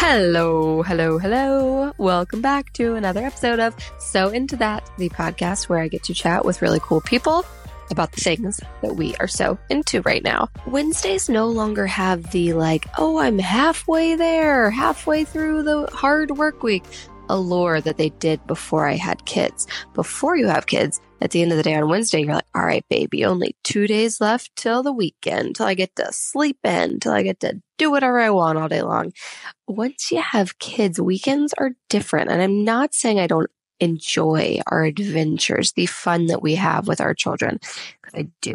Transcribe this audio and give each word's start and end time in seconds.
Hello, 0.00 0.84
hello, 0.84 1.18
hello. 1.18 1.92
Welcome 1.98 2.40
back 2.40 2.72
to 2.74 2.94
another 2.94 3.26
episode 3.26 3.58
of 3.58 3.74
So 3.98 4.28
Into 4.28 4.54
That, 4.54 4.88
the 4.96 5.08
podcast 5.08 5.68
where 5.68 5.80
I 5.80 5.88
get 5.88 6.04
to 6.04 6.14
chat 6.14 6.44
with 6.44 6.62
really 6.62 6.78
cool 6.80 7.00
people 7.00 7.44
about 7.90 8.12
the 8.12 8.20
things 8.20 8.60
that 8.80 8.94
we 8.94 9.16
are 9.16 9.26
so 9.26 9.58
into 9.70 10.00
right 10.02 10.22
now. 10.22 10.50
Wednesdays 10.68 11.28
no 11.28 11.48
longer 11.48 11.84
have 11.88 12.30
the 12.30 12.52
like, 12.52 12.86
oh, 12.96 13.18
I'm 13.18 13.40
halfway 13.40 14.14
there, 14.14 14.70
halfway 14.70 15.24
through 15.24 15.64
the 15.64 15.88
hard 15.92 16.30
work 16.30 16.62
week 16.62 16.84
allure 17.28 17.80
that 17.80 17.96
they 17.96 18.10
did 18.10 18.46
before 18.46 18.86
I 18.86 18.94
had 18.94 19.24
kids. 19.24 19.66
Before 19.94 20.36
you 20.36 20.46
have 20.46 20.66
kids, 20.66 21.00
at 21.20 21.32
the 21.32 21.42
end 21.42 21.50
of 21.50 21.56
the 21.56 21.64
day 21.64 21.74
on 21.74 21.88
Wednesday, 21.88 22.20
you're 22.20 22.34
like, 22.34 22.46
all 22.54 22.64
right, 22.64 22.84
baby, 22.88 23.24
only 23.24 23.56
two 23.64 23.86
days 23.86 24.20
left 24.20 24.54
till 24.56 24.82
the 24.82 24.92
weekend, 24.92 25.56
till 25.56 25.66
I 25.66 25.74
get 25.74 25.96
to 25.96 26.12
sleep 26.12 26.58
in, 26.64 27.00
till 27.00 27.12
I 27.12 27.22
get 27.22 27.40
to 27.40 27.60
do 27.76 27.90
whatever 27.90 28.20
I 28.20 28.30
want 28.30 28.58
all 28.58 28.68
day 28.68 28.82
long. 28.82 29.12
Once 29.66 30.10
you 30.10 30.20
have 30.20 30.58
kids, 30.58 31.00
weekends 31.00 31.52
are 31.58 31.72
different. 31.88 32.30
And 32.30 32.40
I'm 32.40 32.64
not 32.64 32.94
saying 32.94 33.18
I 33.18 33.26
don't 33.26 33.50
enjoy 33.80 34.60
our 34.66 34.84
adventures, 34.84 35.72
the 35.72 35.86
fun 35.86 36.26
that 36.26 36.42
we 36.42 36.54
have 36.56 36.88
with 36.88 37.00
our 37.00 37.14
children, 37.14 37.60
because 38.02 38.18
I 38.18 38.28
do, 38.40 38.54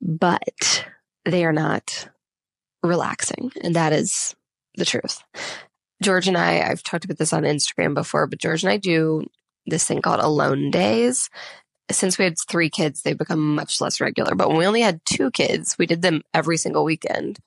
but 0.00 0.86
they 1.24 1.44
are 1.44 1.52
not 1.52 2.08
relaxing. 2.82 3.52
And 3.62 3.74
that 3.74 3.92
is 3.92 4.34
the 4.76 4.84
truth. 4.84 5.22
George 6.02 6.28
and 6.28 6.36
I, 6.36 6.60
I've 6.60 6.82
talked 6.82 7.04
about 7.04 7.18
this 7.18 7.32
on 7.32 7.44
Instagram 7.44 7.94
before, 7.94 8.26
but 8.26 8.40
George 8.40 8.62
and 8.62 8.70
I 8.70 8.76
do 8.76 9.26
this 9.66 9.86
thing 9.86 10.02
called 10.02 10.20
alone 10.20 10.70
days. 10.70 11.30
Since 11.90 12.18
we 12.18 12.24
had 12.24 12.36
three 12.38 12.70
kids, 12.70 13.02
they've 13.02 13.16
become 13.16 13.54
much 13.54 13.80
less 13.80 14.00
regular. 14.00 14.34
But 14.34 14.48
when 14.48 14.58
we 14.58 14.66
only 14.66 14.80
had 14.80 15.04
two 15.04 15.30
kids, 15.30 15.76
we 15.78 15.86
did 15.86 16.02
them 16.02 16.22
every 16.32 16.56
single 16.56 16.84
weekend. 16.84 17.38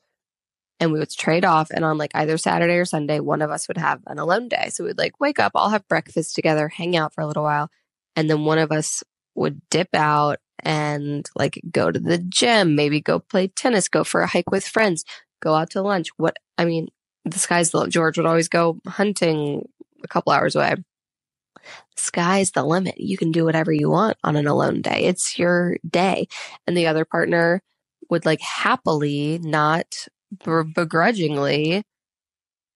And 0.80 0.92
we 0.92 1.00
would 1.00 1.10
trade 1.10 1.44
off. 1.44 1.72
And 1.72 1.84
on 1.84 1.98
like 1.98 2.12
either 2.14 2.38
Saturday 2.38 2.76
or 2.76 2.86
Sunday, 2.86 3.20
one 3.20 3.42
of 3.42 3.50
us 3.50 3.68
would 3.68 3.78
have 3.78 4.02
an 4.06 4.20
alone 4.20 4.48
day. 4.48 4.70
So 4.70 4.84
we'd 4.84 4.98
like 4.98 5.20
wake 5.20 5.40
up, 5.40 5.54
all 5.56 5.70
have 5.70 5.88
breakfast 5.88 6.36
together, 6.36 6.68
hang 6.68 6.96
out 6.96 7.14
for 7.14 7.22
a 7.22 7.28
little 7.28 7.44
while. 7.44 7.70
And 8.16 8.30
then 8.30 8.46
one 8.46 8.60
of 8.60 8.72
us 8.72 9.04
would 9.34 9.62
dip 9.70 9.90
out 9.94 10.38
and 10.64 11.28
like 11.36 11.60
go 11.72 11.92
to 11.92 12.00
the 12.00 12.18
gym, 12.18 12.76
maybe 12.76 13.02
go 13.02 13.20
play 13.20 13.48
tennis, 13.48 13.90
go 13.90 14.04
for 14.04 14.22
a 14.22 14.28
hike 14.28 14.52
with 14.52 14.68
friends, 14.68 15.04
go 15.42 15.56
out 15.56 15.72
to 15.72 15.82
lunch. 15.82 16.10
What, 16.18 16.38
I 16.58 16.66
mean, 16.66 16.90
the 17.26 17.40
sky's 17.40 17.72
the 17.72 17.88
George 17.88 18.18
would 18.18 18.26
always 18.26 18.50
go 18.50 18.80
hunting 18.88 19.68
a 20.04 20.08
couple 20.08 20.34
hours 20.34 20.56
away. 20.56 20.76
Sky's 21.96 22.52
the 22.52 22.64
limit. 22.64 23.00
You 23.00 23.18
can 23.18 23.32
do 23.32 23.46
whatever 23.46 23.72
you 23.72 23.90
want 23.90 24.18
on 24.24 24.36
an 24.36 24.48
alone 24.48 24.82
day. 24.82 25.06
It's 25.06 25.38
your 25.38 25.78
day. 25.88 26.28
And 26.66 26.76
the 26.76 26.88
other 26.88 27.06
partner 27.06 27.62
would 28.10 28.26
like 28.26 28.42
happily, 28.42 29.40
not 29.42 30.08
begrudgingly, 30.74 31.84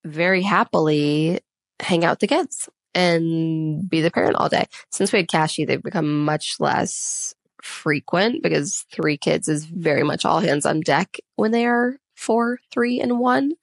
very 0.04 0.42
happily 0.42 1.42
hang 1.80 2.04
out 2.04 2.14
with 2.14 2.20
the 2.20 2.28
kids 2.28 2.70
and 2.94 3.90
be 3.90 4.02
the 4.02 4.12
parent 4.12 4.36
all 4.36 4.50
day. 4.50 4.66
Since 4.92 5.12
we 5.12 5.20
had 5.20 5.30
Cashy, 5.30 5.66
they've 5.66 5.82
become 5.82 6.26
much 6.26 6.56
less 6.60 7.34
frequent 7.62 8.42
because 8.42 8.86
three 8.92 9.18
kids 9.18 9.48
is 9.48 9.66
very 9.66 10.04
much 10.04 10.26
all 10.26 10.40
hands 10.40 10.66
on 10.66 10.82
deck 10.82 11.20
when 11.36 11.52
they 11.52 11.66
are 11.66 11.98
four, 12.16 12.60
three, 12.72 13.00
and 13.00 13.20
one 13.20 13.54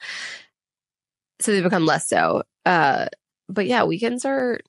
so 1.41 1.53
they 1.53 1.61
become 1.62 1.87
less 1.87 2.09
so. 2.09 2.43
Uh, 2.65 3.06
but 3.49 3.67
yeah, 3.67 3.84
weekends 3.84 4.25
are 4.25 4.61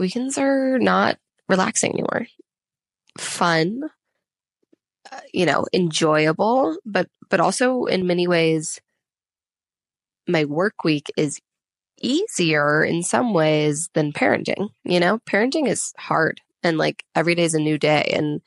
weekends 0.00 0.38
are 0.38 0.78
not 0.78 1.18
relaxing 1.48 1.92
anymore. 1.92 2.26
Fun, 3.18 3.90
uh, 5.10 5.20
you 5.32 5.46
know, 5.46 5.66
enjoyable, 5.72 6.76
but 6.84 7.08
but 7.28 7.40
also 7.40 7.84
in 7.84 8.06
many 8.06 8.26
ways, 8.26 8.80
my 10.26 10.44
work 10.44 10.84
week 10.84 11.10
is 11.16 11.40
easier 12.00 12.82
in 12.82 13.02
some 13.02 13.34
ways 13.34 13.90
than 13.94 14.12
parenting. 14.12 14.70
You 14.84 15.00
know, 15.00 15.18
parenting 15.20 15.68
is 15.68 15.92
hard, 15.98 16.40
and 16.62 16.78
like 16.78 17.04
every 17.14 17.34
day 17.34 17.44
is 17.44 17.54
a 17.54 17.60
new 17.60 17.78
day, 17.78 18.10
and 18.12 18.40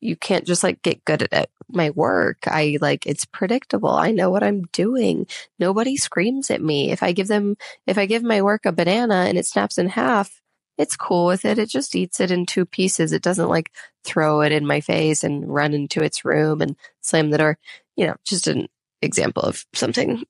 you 0.00 0.16
can't 0.16 0.46
just 0.46 0.62
like 0.62 0.82
get 0.82 1.04
good 1.04 1.22
at 1.22 1.32
it. 1.32 1.50
My 1.68 1.90
work, 1.90 2.38
I 2.46 2.78
like 2.80 3.06
it's 3.06 3.24
predictable. 3.24 3.90
I 3.90 4.10
know 4.10 4.30
what 4.30 4.42
I'm 4.42 4.62
doing. 4.72 5.26
Nobody 5.58 5.96
screams 5.96 6.50
at 6.50 6.62
me. 6.62 6.90
If 6.90 7.02
I 7.02 7.12
give 7.12 7.28
them, 7.28 7.56
if 7.86 7.98
I 7.98 8.06
give 8.06 8.22
my 8.22 8.42
work 8.42 8.64
a 8.66 8.72
banana 8.72 9.26
and 9.28 9.36
it 9.36 9.46
snaps 9.46 9.78
in 9.78 9.88
half, 9.88 10.40
it's 10.78 10.96
cool 10.96 11.26
with 11.26 11.44
it. 11.44 11.58
It 11.58 11.68
just 11.68 11.96
eats 11.96 12.20
it 12.20 12.30
in 12.30 12.46
two 12.46 12.64
pieces. 12.64 13.12
It 13.12 13.22
doesn't 13.22 13.48
like 13.48 13.72
throw 14.04 14.40
it 14.42 14.52
in 14.52 14.66
my 14.66 14.80
face 14.80 15.24
and 15.24 15.52
run 15.52 15.74
into 15.74 16.02
its 16.02 16.24
room 16.24 16.62
and 16.62 16.76
slam 17.00 17.30
the 17.30 17.38
door. 17.38 17.58
You 17.96 18.06
know, 18.06 18.16
just 18.24 18.46
an 18.46 18.68
example 19.02 19.42
of 19.42 19.66
something 19.74 20.24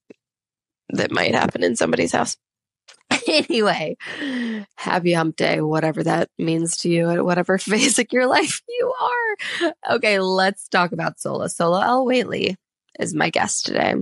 that 0.88 1.12
might 1.12 1.34
happen 1.34 1.62
in 1.62 1.76
somebody's 1.76 2.12
house. 2.12 2.38
anyway, 3.28 3.96
happy 4.76 5.12
hump 5.12 5.36
day, 5.36 5.60
whatever 5.60 6.02
that 6.02 6.30
means 6.38 6.78
to 6.78 6.88
you 6.88 7.10
at 7.10 7.24
whatever 7.24 7.58
phase 7.58 7.98
of 7.98 8.06
your 8.10 8.26
life 8.26 8.62
you 8.68 8.94
are. 9.00 9.74
Okay, 9.96 10.18
let's 10.18 10.68
talk 10.68 10.92
about 10.92 11.18
Sohla. 11.18 11.50
Sola 11.50 11.84
L. 11.84 12.06
Whaley 12.06 12.56
is 12.98 13.14
my 13.14 13.28
guest 13.28 13.66
today. 13.66 13.94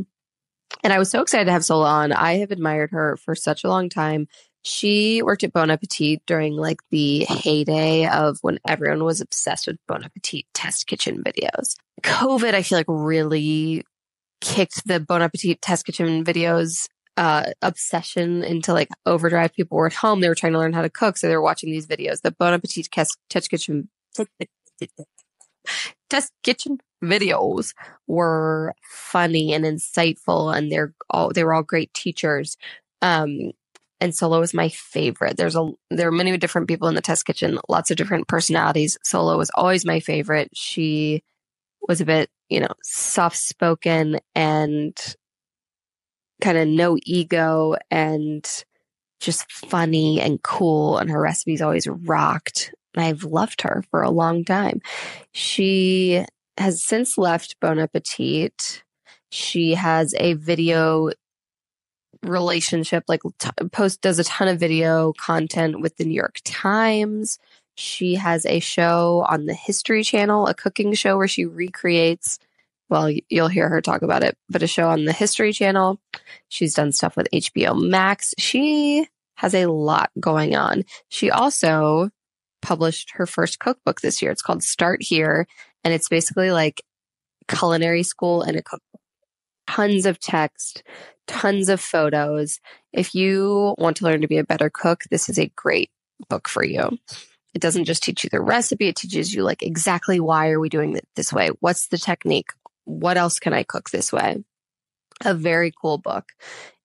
And 0.83 0.93
I 0.93 0.99
was 0.99 1.11
so 1.11 1.21
excited 1.23 1.47
to 1.47 1.53
have 1.53 1.63
Sohla 1.63 1.87
on. 1.87 2.13
I 2.13 2.39
have 2.39 2.51
admired 2.51 2.91
her 2.93 3.17
for 3.17 3.34
such 3.34 3.65
a 3.65 3.69
long 3.69 3.89
time. 3.89 4.28
She 4.66 5.22
worked 5.22 5.44
at 5.44 5.53
Bon 5.53 5.71
Appetit 5.71 6.22
during 6.27 6.54
like 6.54 6.81
the 6.91 7.25
heyday 7.27 8.09
of 8.09 8.38
when 8.43 8.59
everyone 8.66 9.04
was 9.04 9.21
obsessed 9.21 9.69
with 9.69 9.77
Bon 9.87 10.03
Appetit 10.03 10.44
test 10.54 10.88
kitchen 10.88 11.22
videos. 11.22 11.77
COVID, 12.03 12.53
I 12.53 12.62
feel 12.62 12.77
like 12.77 12.87
really 12.88 13.84
kicked 14.41 14.84
the 14.84 14.99
Bon 14.99 15.22
Appetit 15.22 15.62
test 15.62 15.87
kitchen 15.87 16.25
videos 16.25 16.88
uh, 17.16 17.53
obsession 17.62 18.43
into 18.43 18.72
like 18.72 18.88
overdrive. 19.06 19.54
People 19.54 19.78
were 19.78 19.87
at 19.87 19.93
home. 19.93 20.21
They 20.21 20.28
were 20.28 20.34
trying 20.34 20.54
to 20.54 20.59
learn 20.59 20.72
how 20.72 20.83
to 20.83 20.91
cook. 20.91 21.16
So 21.16 21.28
they 21.28 21.37
were 21.37 21.43
watching 21.43 21.71
these 21.71 21.87
videos. 21.87 22.22
The 22.22 22.33
Bon 22.33 22.53
Appetit 22.53 22.88
Test 22.91 23.48
Kitchen, 23.48 23.88
Test 26.10 26.33
Kitchen 26.43 26.78
videos 27.04 27.72
were 28.09 28.75
funny 28.83 29.54
and 29.54 29.65
insightful. 29.65 30.53
And 30.53 30.72
they're 30.72 30.93
all, 31.09 31.31
they 31.33 31.44
were 31.44 31.54
all 31.54 31.62
great 31.62 31.94
teachers. 31.94 32.56
Um, 33.00 33.53
and 34.01 34.12
Sohla 34.12 34.41
was 34.41 34.55
my 34.55 34.69
favorite. 34.69 35.37
There's 35.37 35.57
a 35.57 35.71
there 35.91 36.09
are 36.09 36.12
many 36.12 36.37
different 36.37 36.69
people 36.69 36.89
in 36.89 36.95
the 36.95 37.01
test 37.01 37.25
kitchen, 37.25 37.59
lots 37.69 37.91
of 37.91 37.97
different 37.97 38.29
personalities. 38.29 38.99
Sohla 39.05 39.37
was 39.39 39.51
always 39.55 39.84
my 39.84 40.01
favorite. 40.01 40.51
She 40.55 41.23
was 41.89 42.01
a 42.01 42.07
bit, 42.07 42.31
you 42.49 42.61
know, 42.61 42.75
soft 42.83 43.37
spoken 43.37 44.21
and 44.34 44.97
kind 46.41 46.59
of 46.59 46.69
no 46.69 46.99
ego 47.05 47.77
and 47.91 48.65
just 49.21 49.51
funny 49.51 50.21
and 50.21 50.43
cool. 50.43 50.99
And 50.99 51.11
her 51.11 51.21
recipes 51.21 51.63
always 51.63 51.87
rocked. 51.87 52.75
And 52.95 53.05
I've 53.05 53.25
loved 53.25 53.63
her 53.63 53.83
for 53.91 54.03
a 54.03 54.11
long 54.11 54.45
time. 54.45 54.81
She 55.33 56.25
has 56.59 56.84
since 56.84 57.19
left 57.19 57.57
Bon 57.61 57.78
Appetit. 57.78 58.83
She 59.31 59.75
has 59.75 60.15
a 60.19 60.34
video 60.34 61.11
relationship, 62.22 63.04
like 63.09 63.22
t- 63.38 63.50
post 63.72 64.00
does 64.00 64.19
a 64.19 64.25
ton 64.25 64.49
of 64.49 64.60
video 64.60 65.12
content 65.15 65.81
with 65.81 65.97
the 65.97 66.04
New 66.04 66.15
York 66.15 66.38
Times. 66.44 67.38
She 67.77 68.15
has 68.15 68.47
a 68.47 68.60
show 68.60 69.25
on 69.28 69.47
the 69.47 69.54
History 69.54 70.03
Channel, 70.03 70.47
a 70.47 70.54
cooking 70.54 70.94
show 70.94 71.16
where 71.16 71.28
she 71.28 71.44
recreates 71.44 72.38
well, 72.88 73.10
you'll 73.28 73.49
hear 73.49 73.69
her 73.69 73.81
talk 73.81 74.03
about 74.03 74.22
it, 74.22 74.37
but 74.49 74.62
a 74.62 74.66
show 74.66 74.88
on 74.88 75.04
the 75.04 75.12
History 75.12 75.53
Channel. 75.53 76.00
She's 76.49 76.75
done 76.75 76.93
stuff 76.93 77.16
with 77.16 77.28
HBO 77.32 77.77
Max. 77.81 78.33
She 78.38 79.09
has 79.37 79.54
a 79.54 79.66
lot 79.66 80.10
going 80.21 80.54
on. 80.54 80.84
She 81.09 81.31
also 81.31 82.10
published 82.62 83.12
her 83.12 83.27
first 83.27 83.59
cookbook 83.59 84.00
this 84.00 84.22
year. 84.22 84.31
It's 84.31 84.43
called 84.43 84.62
Start 84.62 85.03
Here, 85.03 85.47
and 85.84 85.93
it's 85.93 86.09
basically 86.09 86.50
like 86.50 86.83
culinary 87.48 88.03
school 88.03 88.43
and 88.43 88.56
a 88.56 88.62
cookbook. 88.62 89.00
Tons 89.66 90.06
of 90.06 90.21
text, 90.21 90.84
tons 91.26 91.69
of 91.69 91.81
photos. 91.81 92.60
If 92.92 93.14
you 93.14 93.74
want 93.78 93.98
to 93.98 94.04
learn 94.04 94.21
to 94.22 94.28
be 94.28 94.39
a 94.39 94.45
better 94.45 94.71
cook, 94.71 95.04
this 95.10 95.28
is 95.28 95.39
a 95.39 95.53
great 95.56 95.91
book 96.28 96.48
for 96.48 96.65
you. 96.65 96.98
It 97.54 97.62
doesn't 97.62 97.84
just 97.86 98.03
teach 98.03 98.22
you 98.24 98.30
the 98.30 98.41
recipe, 98.41 98.89
it 98.89 98.97
teaches 98.97 99.34
you 99.34 99.42
like 99.42 99.62
exactly 99.62 100.21
why 100.21 100.51
are 100.51 100.60
we 100.60 100.68
doing 100.68 100.95
it 100.97 101.06
this 101.16 101.33
way? 101.33 101.48
What's 101.60 101.89
the 101.89 101.98
technique? 101.98 102.51
what 102.86 103.18
else 103.18 103.39
can 103.39 103.53
I 103.53 103.65
cook 103.65 103.91
this 103.91 104.12
way? 104.12 104.42
A 105.24 105.34
very 105.34 105.72
cool 105.78 105.98
book. 105.98 106.33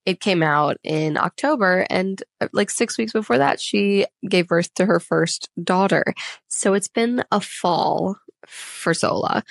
It 0.06 0.20
came 0.20 0.42
out 0.42 0.78
in 0.84 1.16
October 1.16 1.86
and 1.90 2.22
uh, 2.42 2.48
like 2.52 2.72
six 2.72 2.98
weeks 2.98 3.14
before 3.14 3.38
that, 3.38 3.62
she 3.62 4.08
gave 4.28 4.48
birth 4.48 4.74
to 4.76 4.86
her 4.86 5.00
first 5.00 5.50
daughter. 5.64 6.04
So 6.48 6.74
it's 6.74 6.88
been 6.88 7.24
a 7.32 7.40
fall 7.40 8.18
for 8.48 8.94
Sohla. 8.94 9.44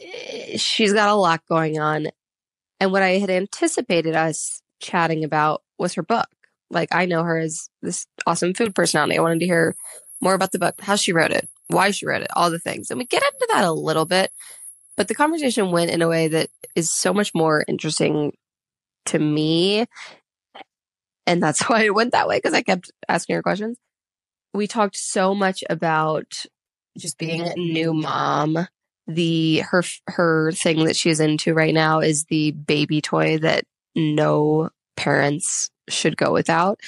Eh, 0.00 0.56
she's 0.56 0.94
got 0.94 1.10
a 1.10 1.14
lot 1.14 1.42
going 1.48 1.78
on. 1.78 2.08
And 2.80 2.92
what 2.92 3.02
I 3.02 3.18
had 3.18 3.30
anticipated 3.30 4.14
us 4.14 4.60
chatting 4.80 5.24
about 5.24 5.62
was 5.78 5.94
her 5.94 6.02
book. 6.02 6.26
Like 6.70 6.88
I 6.92 7.06
know 7.06 7.22
her 7.22 7.38
as 7.38 7.68
this 7.82 8.06
awesome 8.26 8.54
food 8.54 8.74
personality. 8.74 9.18
I 9.18 9.22
wanted 9.22 9.40
to 9.40 9.46
hear 9.46 9.74
more 10.20 10.34
about 10.34 10.52
the 10.52 10.58
book, 10.58 10.74
how 10.80 10.96
she 10.96 11.12
wrote 11.12 11.30
it, 11.30 11.48
why 11.68 11.90
she 11.90 12.06
wrote 12.06 12.22
it, 12.22 12.30
all 12.34 12.50
the 12.50 12.58
things. 12.58 12.90
And 12.90 12.98
we 12.98 13.06
get 13.06 13.22
into 13.22 13.48
that 13.52 13.64
a 13.64 13.72
little 13.72 14.04
bit. 14.06 14.30
But 14.96 15.08
the 15.08 15.14
conversation 15.14 15.70
went 15.72 15.90
in 15.90 16.02
a 16.02 16.08
way 16.08 16.28
that 16.28 16.48
is 16.76 16.92
so 16.92 17.12
much 17.14 17.32
more 17.34 17.64
interesting 17.68 18.32
to 19.06 19.18
me 19.18 19.86
And 21.26 21.42
that's 21.42 21.62
why 21.68 21.84
it 21.84 21.94
went 21.94 22.12
that 22.12 22.28
way 22.28 22.38
because 22.38 22.54
I 22.54 22.62
kept 22.62 22.90
asking 23.08 23.36
her 23.36 23.42
questions. 23.42 23.78
We 24.52 24.66
talked 24.66 24.96
so 24.96 25.34
much 25.34 25.64
about 25.68 26.44
just 26.98 27.18
being 27.18 27.42
a 27.42 27.54
new 27.56 27.92
mom. 27.92 28.68
The 29.06 29.58
her 29.60 29.82
her 30.06 30.52
thing 30.52 30.84
that 30.84 30.96
she's 30.96 31.20
into 31.20 31.52
right 31.54 31.74
now 31.74 32.00
is 32.00 32.24
the 32.24 32.52
baby 32.52 33.00
toy 33.00 33.38
that 33.38 33.64
no 33.94 34.70
parents 34.96 35.70
should 35.88 36.16
go 36.16 36.32
without. 36.32 36.80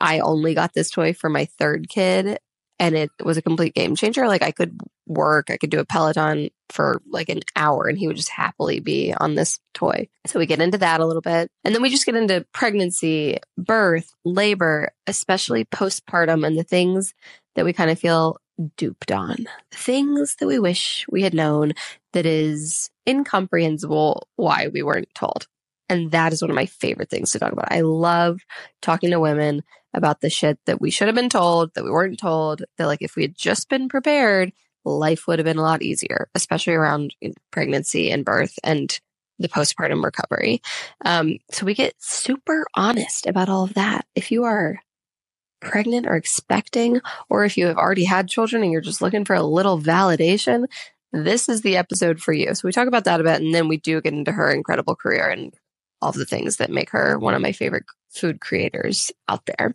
I 0.00 0.18
only 0.18 0.54
got 0.54 0.74
this 0.74 0.90
toy 0.90 1.14
for 1.14 1.30
my 1.30 1.46
third 1.46 1.88
kid 1.88 2.38
and 2.78 2.96
it 2.96 3.10
was 3.24 3.36
a 3.36 3.42
complete 3.42 3.74
game 3.74 3.94
changer. 3.94 4.26
Like 4.26 4.42
I 4.42 4.50
could 4.50 4.78
work, 5.06 5.50
I 5.50 5.56
could 5.56 5.70
do 5.70 5.78
a 5.78 5.84
Peloton 5.84 6.50
for 6.70 7.00
like 7.08 7.28
an 7.28 7.40
hour 7.54 7.86
and 7.86 7.96
he 7.96 8.08
would 8.08 8.16
just 8.16 8.28
happily 8.28 8.80
be 8.80 9.14
on 9.14 9.36
this 9.36 9.60
toy. 9.72 10.08
So 10.26 10.40
we 10.40 10.46
get 10.46 10.60
into 10.60 10.78
that 10.78 11.00
a 11.00 11.06
little 11.06 11.22
bit. 11.22 11.48
And 11.64 11.74
then 11.74 11.82
we 11.82 11.90
just 11.90 12.06
get 12.06 12.16
into 12.16 12.44
pregnancy, 12.52 13.38
birth, 13.56 14.12
labor, 14.24 14.90
especially 15.06 15.64
postpartum 15.64 16.44
and 16.44 16.58
the 16.58 16.64
things 16.64 17.14
that 17.54 17.64
we 17.64 17.72
kind 17.72 17.90
of 17.90 18.00
feel 18.00 18.38
duped 18.76 19.10
on. 19.10 19.46
Things 19.72 20.36
that 20.36 20.46
we 20.46 20.58
wish 20.58 21.06
we 21.10 21.22
had 21.22 21.34
known 21.34 21.72
that 22.12 22.26
is 22.26 22.90
incomprehensible 23.08 24.28
why 24.36 24.68
we 24.68 24.82
weren't 24.82 25.14
told. 25.14 25.46
And 25.88 26.10
that 26.12 26.32
is 26.32 26.40
one 26.40 26.50
of 26.50 26.56
my 26.56 26.66
favorite 26.66 27.10
things 27.10 27.32
to 27.32 27.38
talk 27.38 27.52
about. 27.52 27.72
I 27.72 27.80
love 27.80 28.40
talking 28.80 29.10
to 29.10 29.20
women 29.20 29.62
about 29.94 30.20
the 30.20 30.30
shit 30.30 30.58
that 30.66 30.80
we 30.80 30.90
should 30.90 31.08
have 31.08 31.14
been 31.14 31.28
told, 31.28 31.74
that 31.74 31.84
we 31.84 31.90
weren't 31.90 32.18
told, 32.18 32.62
that 32.78 32.86
like 32.86 33.02
if 33.02 33.14
we 33.16 33.22
had 33.22 33.34
just 33.34 33.68
been 33.68 33.88
prepared, 33.88 34.52
life 34.84 35.26
would 35.26 35.38
have 35.38 35.44
been 35.44 35.58
a 35.58 35.62
lot 35.62 35.82
easier, 35.82 36.28
especially 36.34 36.74
around 36.74 37.14
pregnancy 37.50 38.10
and 38.10 38.24
birth 38.24 38.58
and 38.64 39.00
the 39.38 39.48
postpartum 39.48 40.02
recovery. 40.02 40.62
Um, 41.04 41.38
so 41.50 41.66
we 41.66 41.74
get 41.74 41.94
super 41.98 42.64
honest 42.74 43.26
about 43.26 43.48
all 43.48 43.64
of 43.64 43.74
that. 43.74 44.06
If 44.14 44.30
you 44.30 44.44
are 44.44 44.80
pregnant 45.62 46.06
or 46.06 46.16
expecting, 46.16 47.00
or 47.30 47.44
if 47.44 47.56
you 47.56 47.66
have 47.66 47.78
already 47.78 48.04
had 48.04 48.28
children 48.28 48.62
and 48.62 48.72
you're 48.72 48.80
just 48.80 49.00
looking 49.00 49.24
for 49.24 49.34
a 49.34 49.42
little 49.42 49.78
validation, 49.78 50.66
this 51.12 51.48
is 51.48 51.62
the 51.62 51.76
episode 51.76 52.20
for 52.20 52.32
you. 52.32 52.54
So 52.54 52.66
we 52.66 52.72
talk 52.72 52.88
about 52.88 53.04
that 53.04 53.20
a 53.20 53.24
bit, 53.24 53.40
and 53.40 53.54
then 53.54 53.68
we 53.68 53.76
do 53.76 54.00
get 54.00 54.12
into 54.12 54.32
her 54.32 54.50
incredible 54.50 54.96
career 54.96 55.28
and 55.28 55.52
all 56.00 56.12
the 56.12 56.24
things 56.24 56.56
that 56.56 56.70
make 56.70 56.90
her 56.90 57.18
one 57.18 57.34
of 57.34 57.42
my 57.42 57.52
favorite 57.52 57.84
food 58.10 58.40
creators 58.40 59.10
out 59.28 59.46
there. 59.46 59.74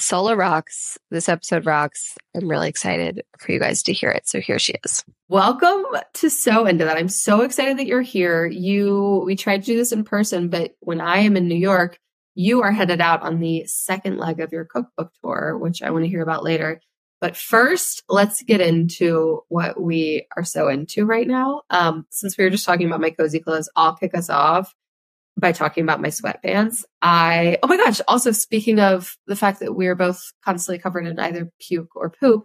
Sohla 0.00 0.36
rocks. 0.36 0.98
This 1.10 1.28
episode 1.28 1.64
rocks. 1.64 2.16
I'm 2.34 2.48
really 2.48 2.68
excited 2.68 3.22
for 3.38 3.52
you 3.52 3.58
guys 3.58 3.82
to 3.84 3.92
hear 3.92 4.10
it. 4.10 4.28
So 4.28 4.40
here 4.40 4.58
she 4.58 4.74
is. 4.84 5.02
Welcome 5.28 5.84
to 6.14 6.28
So 6.28 6.66
Into 6.66 6.84
That. 6.84 6.98
I'm 6.98 7.08
so 7.08 7.40
excited 7.40 7.78
that 7.78 7.86
you're 7.86 8.02
here. 8.02 8.44
You, 8.46 9.22
we 9.24 9.36
tried 9.36 9.62
to 9.62 9.66
do 9.66 9.76
this 9.76 9.92
in 9.92 10.04
person, 10.04 10.48
but 10.48 10.76
when 10.80 11.00
I 11.00 11.18
am 11.18 11.36
in 11.36 11.48
New 11.48 11.56
York, 11.56 11.98
you 12.36 12.62
are 12.62 12.70
headed 12.70 13.00
out 13.00 13.22
on 13.22 13.40
the 13.40 13.64
second 13.66 14.18
leg 14.18 14.40
of 14.40 14.52
your 14.52 14.64
cookbook 14.64 15.10
tour, 15.22 15.58
which 15.58 15.82
I 15.82 15.90
want 15.90 16.04
to 16.04 16.08
hear 16.08 16.22
about 16.22 16.44
later. 16.44 16.80
But 17.20 17.36
first, 17.36 18.02
let's 18.08 18.42
get 18.42 18.60
into 18.60 19.40
what 19.48 19.80
we 19.80 20.26
are 20.36 20.44
so 20.44 20.68
into 20.68 21.06
right 21.06 21.26
now. 21.26 21.62
Um, 21.70 22.06
since 22.10 22.36
we 22.36 22.44
were 22.44 22.50
just 22.50 22.66
talking 22.66 22.86
about 22.86 23.00
my 23.00 23.10
cozy 23.10 23.40
clothes, 23.40 23.70
I'll 23.74 23.96
kick 23.96 24.14
us 24.14 24.28
off 24.28 24.74
by 25.40 25.52
talking 25.52 25.82
about 25.82 26.02
my 26.02 26.08
sweatpants. 26.08 26.84
I, 27.00 27.58
oh 27.62 27.68
my 27.68 27.78
gosh, 27.78 28.02
also 28.06 28.32
speaking 28.32 28.80
of 28.80 29.16
the 29.26 29.36
fact 29.36 29.60
that 29.60 29.74
we 29.74 29.86
are 29.86 29.94
both 29.94 30.32
constantly 30.44 30.78
covered 30.78 31.06
in 31.06 31.18
either 31.18 31.50
puke 31.58 31.96
or 31.96 32.10
poop, 32.10 32.44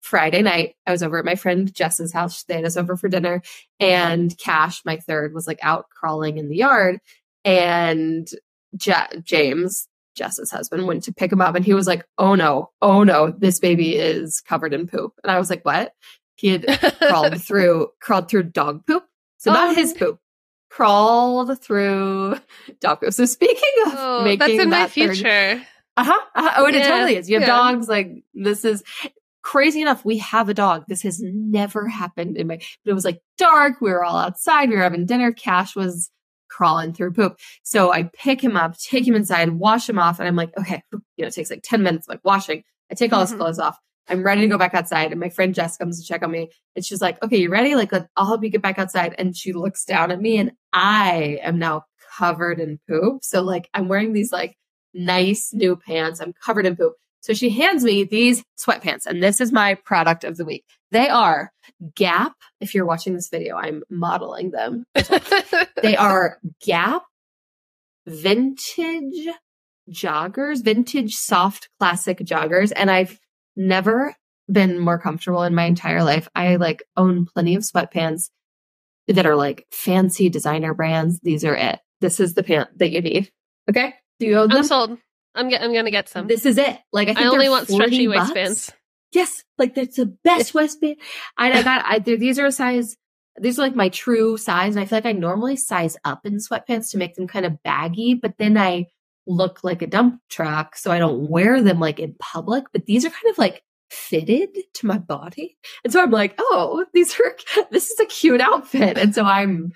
Friday 0.00 0.40
night, 0.40 0.74
I 0.86 0.92
was 0.92 1.02
over 1.02 1.18
at 1.18 1.26
my 1.26 1.34
friend 1.34 1.72
Jess's 1.72 2.14
house. 2.14 2.44
They 2.44 2.54
had 2.54 2.64
us 2.64 2.78
over 2.78 2.96
for 2.96 3.10
dinner, 3.10 3.42
and 3.78 4.34
Cash, 4.38 4.80
my 4.86 4.96
third, 4.96 5.34
was 5.34 5.46
like 5.46 5.58
out 5.62 5.90
crawling 5.90 6.38
in 6.38 6.48
the 6.48 6.56
yard. 6.56 7.00
And 7.44 8.26
Je- 8.76 9.20
James, 9.22 9.88
Jess's 10.14 10.50
husband, 10.50 10.86
went 10.86 11.04
to 11.04 11.12
pick 11.12 11.32
him 11.32 11.40
up, 11.40 11.54
and 11.54 11.64
he 11.64 11.74
was 11.74 11.86
like, 11.86 12.04
Oh 12.18 12.34
no, 12.34 12.70
oh 12.82 13.02
no, 13.04 13.30
this 13.30 13.58
baby 13.58 13.96
is 13.96 14.40
covered 14.40 14.74
in 14.74 14.86
poop. 14.86 15.12
And 15.22 15.30
I 15.30 15.38
was 15.38 15.50
like, 15.50 15.64
What? 15.64 15.92
He 16.36 16.48
had 16.48 16.66
crawled 16.98 17.42
through, 17.42 17.88
crawled 18.00 18.28
through 18.28 18.44
dog 18.44 18.86
poop. 18.86 19.04
So, 19.38 19.52
not 19.52 19.70
oh, 19.70 19.74
his 19.74 19.92
poop, 19.92 20.20
crawled 20.70 21.60
through 21.60 22.38
dog 22.80 23.00
poop. 23.00 23.12
So 23.12 23.24
speaking 23.24 23.74
of 23.86 23.94
oh, 23.96 24.24
making 24.24 24.38
that's 24.38 24.62
in 24.62 24.70
that 24.70 24.82
my 24.82 24.88
future. 24.88 25.62
Uh-huh, 25.96 26.12
uh-huh. 26.34 26.52
Oh, 26.56 26.68
yeah, 26.68 26.78
it 26.78 26.88
totally 26.88 27.16
is. 27.16 27.28
You 27.28 27.40
have 27.40 27.48
yeah. 27.48 27.56
dogs. 27.56 27.88
Like 27.88 28.22
this 28.34 28.64
is 28.64 28.84
crazy 29.42 29.82
enough. 29.82 30.04
We 30.04 30.18
have 30.18 30.48
a 30.48 30.54
dog. 30.54 30.84
This 30.86 31.02
has 31.02 31.20
never 31.20 31.88
happened 31.88 32.36
in 32.36 32.46
my, 32.46 32.56
but 32.84 32.90
it 32.90 32.94
was 32.94 33.04
like 33.04 33.20
dark. 33.36 33.80
We 33.80 33.90
were 33.90 34.04
all 34.04 34.16
outside. 34.16 34.70
We 34.70 34.76
were 34.76 34.82
having 34.82 35.06
dinner. 35.06 35.32
Cash 35.32 35.74
was 35.74 36.10
crawling 36.48 36.92
through 36.92 37.12
poop. 37.12 37.38
So 37.62 37.92
I 37.92 38.04
pick 38.04 38.42
him 38.42 38.56
up, 38.56 38.76
take 38.78 39.06
him 39.06 39.14
inside, 39.14 39.52
wash 39.52 39.88
him 39.88 39.98
off. 39.98 40.18
And 40.18 40.28
I'm 40.28 40.36
like, 40.36 40.50
okay, 40.58 40.82
you 40.92 41.00
know, 41.18 41.28
it 41.28 41.34
takes 41.34 41.50
like 41.50 41.62
10 41.62 41.82
minutes, 41.82 42.08
like 42.08 42.20
washing. 42.24 42.62
I 42.90 42.94
take 42.94 43.12
all 43.12 43.20
his 43.20 43.30
mm-hmm. 43.30 43.40
clothes 43.40 43.58
off. 43.58 43.78
I'm 44.08 44.22
ready 44.22 44.40
to 44.42 44.46
go 44.48 44.58
back 44.58 44.74
outside. 44.74 45.10
And 45.10 45.20
my 45.20 45.28
friend 45.28 45.54
Jess 45.54 45.76
comes 45.76 46.00
to 46.00 46.06
check 46.06 46.22
on 46.22 46.30
me 46.30 46.50
and 46.74 46.84
she's 46.84 47.02
like, 47.02 47.22
okay, 47.22 47.36
you 47.36 47.50
ready? 47.50 47.74
Like, 47.74 47.92
I'll 47.92 48.26
help 48.26 48.42
you 48.42 48.50
get 48.50 48.62
back 48.62 48.78
outside. 48.78 49.14
And 49.18 49.36
she 49.36 49.52
looks 49.52 49.84
down 49.84 50.10
at 50.10 50.20
me 50.20 50.38
and 50.38 50.52
I 50.72 51.38
am 51.42 51.58
now 51.58 51.84
covered 52.16 52.58
in 52.58 52.78
poop. 52.88 53.22
So 53.22 53.42
like, 53.42 53.68
I'm 53.74 53.88
wearing 53.88 54.12
these 54.12 54.32
like 54.32 54.56
nice 54.94 55.50
new 55.52 55.76
pants. 55.76 56.20
I'm 56.20 56.32
covered 56.32 56.66
in 56.66 56.76
poop. 56.76 56.94
So 57.20 57.34
she 57.34 57.50
hands 57.50 57.84
me 57.84 58.04
these 58.04 58.42
sweatpants 58.58 59.06
and 59.06 59.22
this 59.22 59.40
is 59.40 59.52
my 59.52 59.74
product 59.74 60.24
of 60.24 60.36
the 60.36 60.44
week. 60.44 60.64
They 60.90 61.08
are 61.08 61.50
Gap. 61.94 62.32
If 62.60 62.74
you're 62.74 62.86
watching 62.86 63.14
this 63.14 63.28
video, 63.28 63.56
I'm 63.56 63.82
modeling 63.90 64.50
them. 64.50 64.84
they 65.82 65.96
are 65.96 66.38
Gap 66.64 67.02
vintage 68.08 69.28
joggers, 69.90 70.64
vintage 70.64 71.14
soft 71.14 71.68
classic 71.78 72.18
joggers. 72.18 72.72
And 72.74 72.90
I've 72.90 73.18
never 73.56 74.14
been 74.50 74.78
more 74.78 74.98
comfortable 74.98 75.42
in 75.42 75.54
my 75.54 75.64
entire 75.64 76.02
life. 76.02 76.28
I 76.34 76.56
like 76.56 76.82
own 76.96 77.26
plenty 77.26 77.54
of 77.54 77.62
sweatpants 77.62 78.30
that 79.08 79.26
are 79.26 79.36
like 79.36 79.66
fancy 79.70 80.28
designer 80.28 80.74
brands. 80.74 81.20
These 81.20 81.44
are 81.44 81.54
it. 81.54 81.80
This 82.00 82.20
is 82.20 82.34
the 82.34 82.42
pant 82.42 82.70
that 82.78 82.90
you 82.90 83.00
need. 83.00 83.30
Okay. 83.68 83.94
Do 84.20 84.26
you 84.26 84.38
own 84.38 84.48
them? 84.48 84.58
I'm 84.58 84.64
sold. 84.64 84.98
I'm, 85.38 85.48
get, 85.48 85.62
I'm 85.62 85.72
gonna 85.72 85.90
get 85.90 86.08
some. 86.08 86.26
This 86.26 86.44
is 86.44 86.58
it. 86.58 86.78
Like 86.92 87.08
I, 87.08 87.24
I 87.24 87.26
only 87.28 87.48
want 87.48 87.68
stretchy 87.68 88.06
bucks. 88.06 88.28
waistbands. 88.28 88.72
Yes, 89.12 89.44
like 89.56 89.74
that's 89.74 89.96
the 89.96 90.06
best 90.06 90.54
waistband. 90.54 90.96
I, 91.36 91.52
I 91.52 91.62
got. 91.62 91.84
I, 91.86 91.98
these 92.00 92.38
are 92.38 92.46
a 92.46 92.52
size. 92.52 92.96
These 93.40 93.58
are 93.58 93.62
like 93.62 93.76
my 93.76 93.88
true 93.88 94.36
size, 94.36 94.74
and 94.74 94.82
I 94.82 94.86
feel 94.86 94.98
like 94.98 95.06
I 95.06 95.12
normally 95.12 95.56
size 95.56 95.96
up 96.04 96.26
in 96.26 96.38
sweatpants 96.38 96.90
to 96.90 96.98
make 96.98 97.14
them 97.14 97.28
kind 97.28 97.46
of 97.46 97.62
baggy, 97.62 98.14
but 98.14 98.34
then 98.38 98.58
I 98.58 98.86
look 99.26 99.60
like 99.62 99.82
a 99.82 99.86
dump 99.86 100.20
truck, 100.28 100.76
so 100.76 100.90
I 100.90 100.98
don't 100.98 101.30
wear 101.30 101.62
them 101.62 101.80
like 101.80 102.00
in 102.00 102.16
public. 102.18 102.64
But 102.72 102.86
these 102.86 103.04
are 103.04 103.10
kind 103.10 103.30
of 103.30 103.38
like 103.38 103.62
fitted 103.90 104.50
to 104.74 104.86
my 104.86 104.98
body, 104.98 105.56
and 105.84 105.92
so 105.92 106.02
I'm 106.02 106.10
like, 106.10 106.34
oh, 106.38 106.84
these 106.92 107.18
are. 107.20 107.36
This 107.70 107.90
is 107.90 108.00
a 108.00 108.06
cute 108.06 108.40
outfit, 108.40 108.98
and 108.98 109.14
so 109.14 109.24
I'm. 109.24 109.72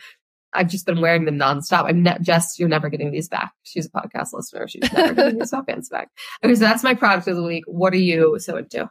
I've 0.55 0.69
just 0.69 0.87
been 0.87 1.01
wearing 1.01 1.25
them 1.25 1.39
nonstop. 1.39 1.85
I'm 1.89 2.03
ne- 2.03 2.19
Jess, 2.21 2.59
you're 2.59 2.69
never 2.69 2.89
getting 2.89 3.11
these 3.11 3.29
back. 3.29 3.53
She's 3.63 3.87
a 3.87 3.91
podcast 3.91 4.33
listener. 4.33 4.69
She's 4.69 4.93
never 4.93 5.15
getting 5.15 5.39
these 5.39 5.51
sweatpants 5.53 5.91
back. 5.91 6.09
Okay, 6.45 6.55
so 6.55 6.61
that's 6.61 6.83
my 6.83 6.95
product 6.95 7.29
of 7.29 7.37
the 7.37 7.43
week. 7.43 7.65
What 7.67 7.93
are 7.93 7.99
you 7.99 8.39
so 8.39 8.57
into? 8.57 8.91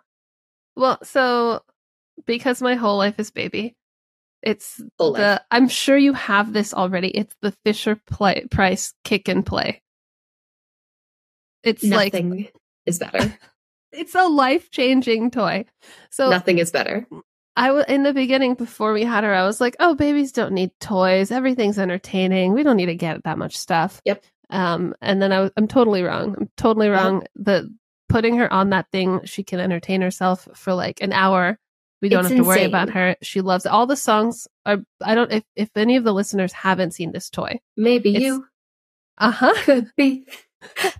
Well, 0.75 0.97
so 1.03 1.61
because 2.25 2.61
my 2.61 2.75
whole 2.75 2.97
life 2.97 3.19
is 3.19 3.31
baby, 3.31 3.75
it's 4.41 4.81
the. 4.97 5.41
I'm 5.51 5.67
sure 5.67 5.97
you 5.97 6.13
have 6.13 6.53
this 6.53 6.73
already. 6.73 7.09
It's 7.09 7.35
the 7.41 7.53
Fisher 7.63 8.01
play, 8.07 8.45
Price 8.49 8.93
kick 9.03 9.27
and 9.27 9.45
play. 9.45 9.81
It's 11.63 11.83
Nothing 11.83 12.29
like 12.31 12.53
is 12.85 12.97
better. 12.97 13.37
it's 13.91 14.15
a 14.15 14.27
life 14.27 14.71
changing 14.71 15.31
toy. 15.31 15.65
So 16.09 16.29
nothing 16.29 16.57
is 16.57 16.71
better. 16.71 17.07
I 17.55 17.71
was 17.71 17.85
in 17.87 18.03
the 18.03 18.13
beginning 18.13 18.55
before 18.55 18.93
we 18.93 19.03
had 19.03 19.23
her. 19.23 19.33
I 19.33 19.45
was 19.45 19.59
like, 19.59 19.75
"Oh, 19.79 19.95
babies 19.95 20.31
don't 20.31 20.53
need 20.53 20.71
toys. 20.79 21.31
Everything's 21.31 21.79
entertaining. 21.79 22.53
We 22.53 22.63
don't 22.63 22.77
need 22.77 22.85
to 22.87 22.95
get 22.95 23.23
that 23.23 23.37
much 23.37 23.57
stuff." 23.57 24.01
Yep. 24.05 24.23
Um, 24.49 24.93
and 25.01 25.21
then 25.21 25.31
I 25.31 25.41
was, 25.41 25.51
I'm 25.57 25.67
totally 25.67 26.03
wrong. 26.03 26.35
I'm 26.37 26.49
totally 26.57 26.89
wrong. 26.89 27.23
The 27.35 27.73
putting 28.09 28.37
her 28.37 28.51
on 28.51 28.69
that 28.71 28.91
thing, 28.91 29.21
she 29.25 29.43
can 29.43 29.59
entertain 29.59 30.01
herself 30.01 30.47
for 30.53 30.73
like 30.73 31.01
an 31.01 31.13
hour. 31.13 31.57
We 32.01 32.09
don't 32.09 32.21
it's 32.21 32.29
have 32.29 32.37
to 32.37 32.43
insane. 32.43 32.47
worry 32.47 32.65
about 32.65 32.89
her. 32.89 33.15
She 33.21 33.41
loves 33.41 33.65
all 33.65 33.85
the 33.85 33.95
songs. 33.95 34.47
Are 34.65 34.79
I 35.01 35.15
don't 35.15 35.31
if 35.31 35.43
if 35.55 35.69
any 35.75 35.97
of 35.97 36.03
the 36.03 36.13
listeners 36.13 36.51
haven't 36.51 36.91
seen 36.91 37.11
this 37.11 37.29
toy, 37.29 37.59
maybe 37.77 38.11
you. 38.11 38.45
Uh 39.17 39.31
huh. 39.31 39.53
Could 39.63 39.91
be 39.95 40.25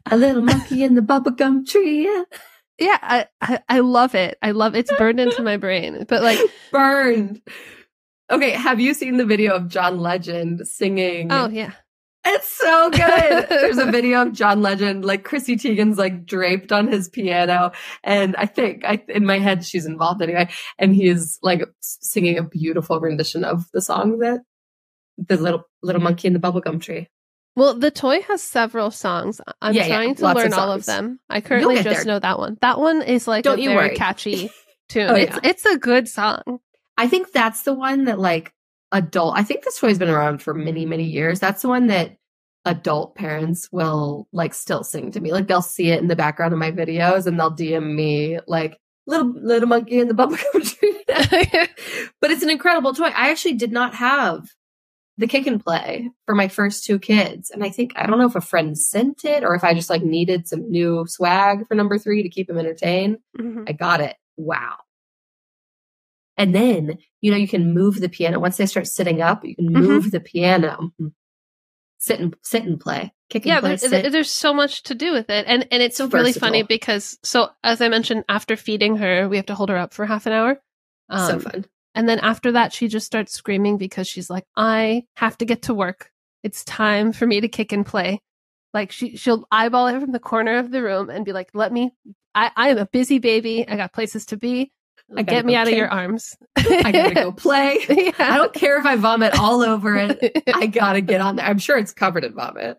a 0.10 0.18
little 0.18 0.42
monkey 0.42 0.84
in 0.84 0.96
the 0.96 1.02
bubblegum 1.02 1.68
tree. 1.68 2.06
Yeah. 2.06 2.24
Yeah, 2.80 2.98
I, 3.02 3.26
I, 3.42 3.60
I 3.70 3.80
love 3.80 4.16
it. 4.16 4.38
I 4.42 4.52
love 4.52 4.76
it's 4.76 4.92
burned 4.98 5.20
into 5.20 5.44
my 5.44 5.58
brain. 5.58 6.06
But 6.08 6.24
like 6.24 6.40
burned. 6.72 7.42
Okay, 8.30 8.52
have 8.52 8.80
you 8.80 8.94
seen 8.94 9.18
the 9.18 9.26
video 9.26 9.54
of 9.54 9.68
John 9.68 10.00
Legend 10.00 10.68
singing? 10.68 11.32
Oh 11.32 11.50
yeah. 11.50 11.74
It's 12.24 12.48
so 12.48 12.90
good. 12.92 13.50
There's 13.50 13.80
a 13.80 13.86
video 13.92 14.22
of 14.22 14.34
John 14.34 14.62
Legend, 14.62 15.04
like 15.04 15.24
Chrissy 15.24 15.56
Teigen's 15.56 15.98
like 15.98 16.26
draped 16.26 16.72
on 16.72 16.88
his 16.88 17.10
piano. 17.10 17.72
And 18.04 18.36
I 18.36 18.46
think 18.46 18.86
I, 18.86 19.04
in 19.10 19.26
my 19.26 19.40
head, 19.40 19.66
she's 19.66 19.88
involved 19.88 20.22
anyway. 20.22 20.50
And 20.78 20.94
he's 20.94 21.40
like 21.42 21.64
singing 21.82 22.38
a 22.38 22.44
beautiful 22.44 23.00
rendition 23.00 23.44
of 23.44 23.66
the 23.74 23.82
song 23.82 24.20
that 24.20 24.42
the 25.18 25.38
little, 25.38 25.64
little 25.82 26.02
monkey 26.02 26.28
in 26.28 26.34
the 26.34 26.40
bubblegum 26.40 26.80
tree. 26.80 27.08
Well, 27.56 27.74
the 27.74 27.92
toy 27.92 28.22
has 28.22 28.42
several 28.42 28.92
songs. 28.92 29.42
I'm 29.62 29.74
Yeah, 29.74 29.88
yeah, 29.88 29.96
trying 29.96 30.16
to 30.16 30.24
lots 30.24 30.40
of 30.40 30.52
learn 30.52 30.54
all 30.60 30.72
of 30.72 30.86
them. 30.86 31.20
I 31.30 31.42
currently 31.42 31.76
just 31.84 31.86
there. 31.86 32.06
know 32.06 32.20
that 32.20 32.40
one. 32.40 32.58
That 32.62 32.80
one 32.80 33.02
is 33.02 33.28
like 33.28 33.44
Don't 33.44 33.60
a 33.60 33.62
you 33.62 33.70
very 33.70 33.88
worry. 33.90 33.96
catchy 33.96 34.50
tune. 34.90 35.10
Oh, 35.10 35.16
it's 35.16 35.34
yeah. 35.36 35.40
it's 35.44 35.66
a 35.66 35.78
good 35.78 36.08
song. 36.08 36.60
I 36.98 37.08
think 37.08 37.32
that's 37.32 37.64
the 37.64 37.74
one 37.74 38.06
that 38.06 38.20
like 38.20 38.54
adult. 38.92 39.38
I 39.38 39.44
think 39.44 39.64
this 39.64 39.80
toy's 39.80 40.00
been 40.00 40.10
around 40.10 40.42
for 40.42 40.54
many, 40.54 40.86
many 40.86 41.04
years. 41.06 41.40
That's 41.40 41.62
the 41.62 41.68
one 41.70 41.88
that 41.88 42.18
adult 42.64 43.16
parents 43.16 43.68
will 43.72 44.28
like 44.32 44.54
still 44.54 44.84
sing 44.84 45.12
to 45.12 45.20
me. 45.20 45.32
Like 45.34 45.48
they'll 45.48 45.62
see 45.62 45.90
it 45.92 46.00
in 46.00 46.08
the 46.08 46.16
background 46.16 46.54
of 46.54 46.60
my 46.60 46.72
videos 46.72 47.26
and 47.28 47.40
they'll 47.40 47.52
DM 47.56 47.96
me 47.96 48.40
like 48.48 48.78
little 49.08 49.34
little 49.34 49.68
monkey 49.68 50.00
in 50.00 50.08
the 50.08 50.14
bubblegum 50.14 50.78
tree. 50.80 51.04
but 52.22 52.32
it's 52.32 52.44
an 52.44 52.50
incredible 52.50 52.94
toy. 52.94 53.06
I 53.08 53.30
actually 53.32 53.56
did 53.56 53.72
not 53.72 53.96
have 53.96 54.48
the 55.22 55.28
kick 55.28 55.48
and 55.48 55.64
play 55.64 56.10
for 56.26 56.36
my 56.36 56.48
first 56.50 56.84
two 56.84 57.00
kids. 57.00 57.50
And 57.50 57.64
I 57.64 57.70
think 57.70 57.94
I 57.96 58.06
don't 58.08 58.20
know 58.20 58.28
if 58.28 58.36
a 58.36 58.42
friend 58.42 58.78
sent 58.78 59.24
it 59.24 59.44
or 59.44 59.56
if 59.56 59.64
I 59.64 59.74
just 59.74 59.90
like 59.90 60.04
needed 60.04 60.48
some 60.48 60.70
new 60.70 61.06
swag 61.08 61.68
for 61.68 61.76
number 61.76 61.98
three 61.98 62.24
to 62.24 62.30
keep 62.30 62.50
him 62.50 62.58
entertained. 62.58 63.20
Mhm. 63.40 63.70
I 63.70 63.72
got 63.72 64.02
it. 64.02 64.18
Wow. 64.38 64.78
And 66.38 66.56
then, 66.56 66.98
you 67.22 67.32
know, 67.32 67.38
you 67.38 67.48
can 67.48 67.74
move 67.74 68.00
the 68.00 68.10
piano. 68.10 68.40
Once 68.40 68.58
they 68.58 68.66
start 68.66 68.88
sitting 68.88 69.22
up, 69.22 69.46
you 69.46 69.56
can 69.56 69.70
Mhm. 69.70 69.82
move 69.88 70.12
the 70.12 70.20
piano. 70.20 70.92
Sit 72.00 72.20
and 72.20 72.36
sit 72.42 72.64
and 72.64 72.80
play. 72.80 73.14
Kick 73.30 73.44
and 73.46 73.50
yeah, 73.54 73.60
play. 73.60 73.76
there, 73.76 73.90
there- 73.90 74.10
there's 74.10 74.32
so 74.32 74.54
much 74.54 74.84
to 74.84 74.96
do 74.96 75.12
with 75.12 75.30
it, 75.30 75.46
and 75.48 75.68
and 75.72 75.84
it's 75.84 75.98
So 75.98 76.08
really 76.08 76.34
funny 76.34 76.64
because 76.64 77.18
so 77.24 77.50
as 77.64 77.80
I 77.80 77.90
mentioned, 77.90 78.26
after 78.28 78.56
feeding 78.56 78.98
her, 78.98 79.30
we 79.30 79.38
have 79.38 79.46
to 79.48 79.56
hold 79.56 79.70
her 79.70 79.78
up 79.78 79.94
for 79.94 80.06
half 80.06 80.26
an 80.26 80.34
hour. 80.34 80.62
so 81.16 81.34
Um, 81.36 81.40
fun. 81.42 81.66
And 81.94 82.08
then 82.08 82.20
after 82.20 82.54
that, 82.54 82.74
she 82.74 82.88
just 82.88 83.06
starts 83.06 83.34
screaming 83.34 83.78
because 83.78 84.08
she's 84.08 84.30
like, 84.30 84.46
I 84.56 85.04
have 85.16 85.38
to 85.40 85.46
get 85.46 85.64
to 85.64 85.74
work. 85.74 86.10
It's 86.44 86.64
time 86.64 87.12
for 87.12 87.26
me 87.28 87.42
to 87.42 87.48
kick 87.48 87.72
and 87.72 87.86
play. 87.86 88.22
Like 88.74 88.92
she, 88.92 89.18
she'll 89.18 89.46
eyeball 89.52 89.88
it 89.88 90.00
from 90.00 90.12
the 90.14 90.20
corner 90.20 90.58
of 90.58 90.72
the 90.72 90.82
room 90.82 91.10
and 91.10 91.26
be 91.26 91.34
like, 91.34 91.50
let 91.54 91.72
me, 91.74 91.92
I, 92.34 92.52
I 92.56 92.70
am 92.70 92.78
a 92.78 92.86
busy 92.86 93.20
baby. 93.20 93.68
I 93.68 93.76
got 93.76 93.94
places 93.94 94.26
to 94.28 94.38
be. 94.38 94.72
Get 95.26 95.46
me 95.46 95.56
out 95.56 95.68
of 95.68 95.74
your 95.74 95.90
arms. 95.90 96.38
I 96.56 96.92
gotta 96.94 97.14
go 97.14 97.32
play. 97.34 97.80
yeah. 97.90 98.12
I 98.18 98.38
don't 98.38 98.54
care 98.54 98.80
if 98.80 98.86
I 98.86 98.96
vomit 98.96 99.38
all 99.38 99.62
over 99.62 99.98
it. 99.98 100.44
I 100.56 100.68
gotta 100.68 101.02
get 101.02 101.20
on 101.20 101.36
there. 101.36 101.46
I'm 101.46 101.60
sure 101.60 101.78
it's 101.78 101.94
covered 101.94 102.24
in 102.24 102.34
vomit. 102.34 102.78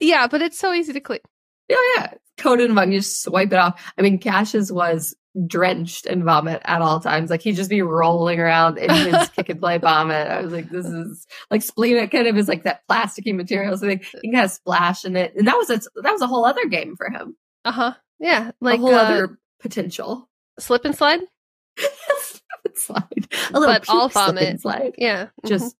yeah, 0.00 0.26
but 0.26 0.42
it's 0.42 0.58
so 0.58 0.72
easy 0.72 0.92
to 0.94 1.00
clean. 1.00 1.20
Yeah, 1.68 1.76
yeah. 1.96 2.14
Coated 2.38 2.70
in 2.70 2.74
vomit. 2.74 2.94
You 2.94 3.00
just 3.00 3.22
swipe 3.22 3.52
it 3.52 3.58
off. 3.58 3.92
I 3.98 4.02
mean, 4.02 4.18
Cash's 4.18 4.72
was 4.72 5.14
drenched 5.46 6.06
in 6.06 6.24
vomit 6.24 6.60
at 6.64 6.80
all 6.80 7.00
times. 7.00 7.30
Like 7.30 7.42
he'd 7.42 7.54
just 7.56 7.70
be 7.70 7.82
rolling 7.82 8.40
around 8.40 8.78
in 8.78 8.90
his 8.90 9.28
kick 9.36 9.48
and 9.48 9.60
play 9.60 9.78
vomit. 9.78 10.26
I 10.28 10.40
was 10.40 10.52
like, 10.52 10.68
this 10.70 10.86
is 10.86 11.26
like 11.50 11.62
spleen 11.62 12.08
kind 12.08 12.26
of 12.26 12.36
is 12.36 12.48
like 12.48 12.64
that 12.64 12.80
plasticky 12.90 13.34
material. 13.34 13.76
So 13.76 13.86
like, 13.86 14.04
you 14.14 14.20
can 14.22 14.32
kind 14.32 14.44
of 14.44 14.50
splash 14.50 15.04
in 15.04 15.16
it. 15.16 15.34
And 15.36 15.46
that 15.46 15.56
was 15.56 15.70
a, 15.70 15.78
that 16.02 16.12
was 16.12 16.22
a 16.22 16.26
whole 16.26 16.44
other 16.44 16.66
game 16.66 16.96
for 16.96 17.08
him. 17.10 17.36
Uh 17.64 17.72
huh. 17.72 17.94
Yeah. 18.18 18.52
Like 18.60 18.78
a 18.78 18.82
whole 18.82 18.94
uh, 18.94 19.02
other 19.02 19.38
potential. 19.60 20.28
slip 20.58 20.84
and 20.84 20.96
slide. 20.96 21.20
slip 21.78 22.42
and 22.64 22.76
slide. 22.76 23.28
A 23.52 23.58
little 23.58 23.74
But 23.74 23.88
all 23.88 24.08
pink 24.08 24.12
slip 24.12 24.28
and 24.28 24.36
vomit. 24.38 24.60
slide. 24.60 24.94
Yeah. 24.98 25.26
mhm. 25.44 25.48
Just 25.48 25.76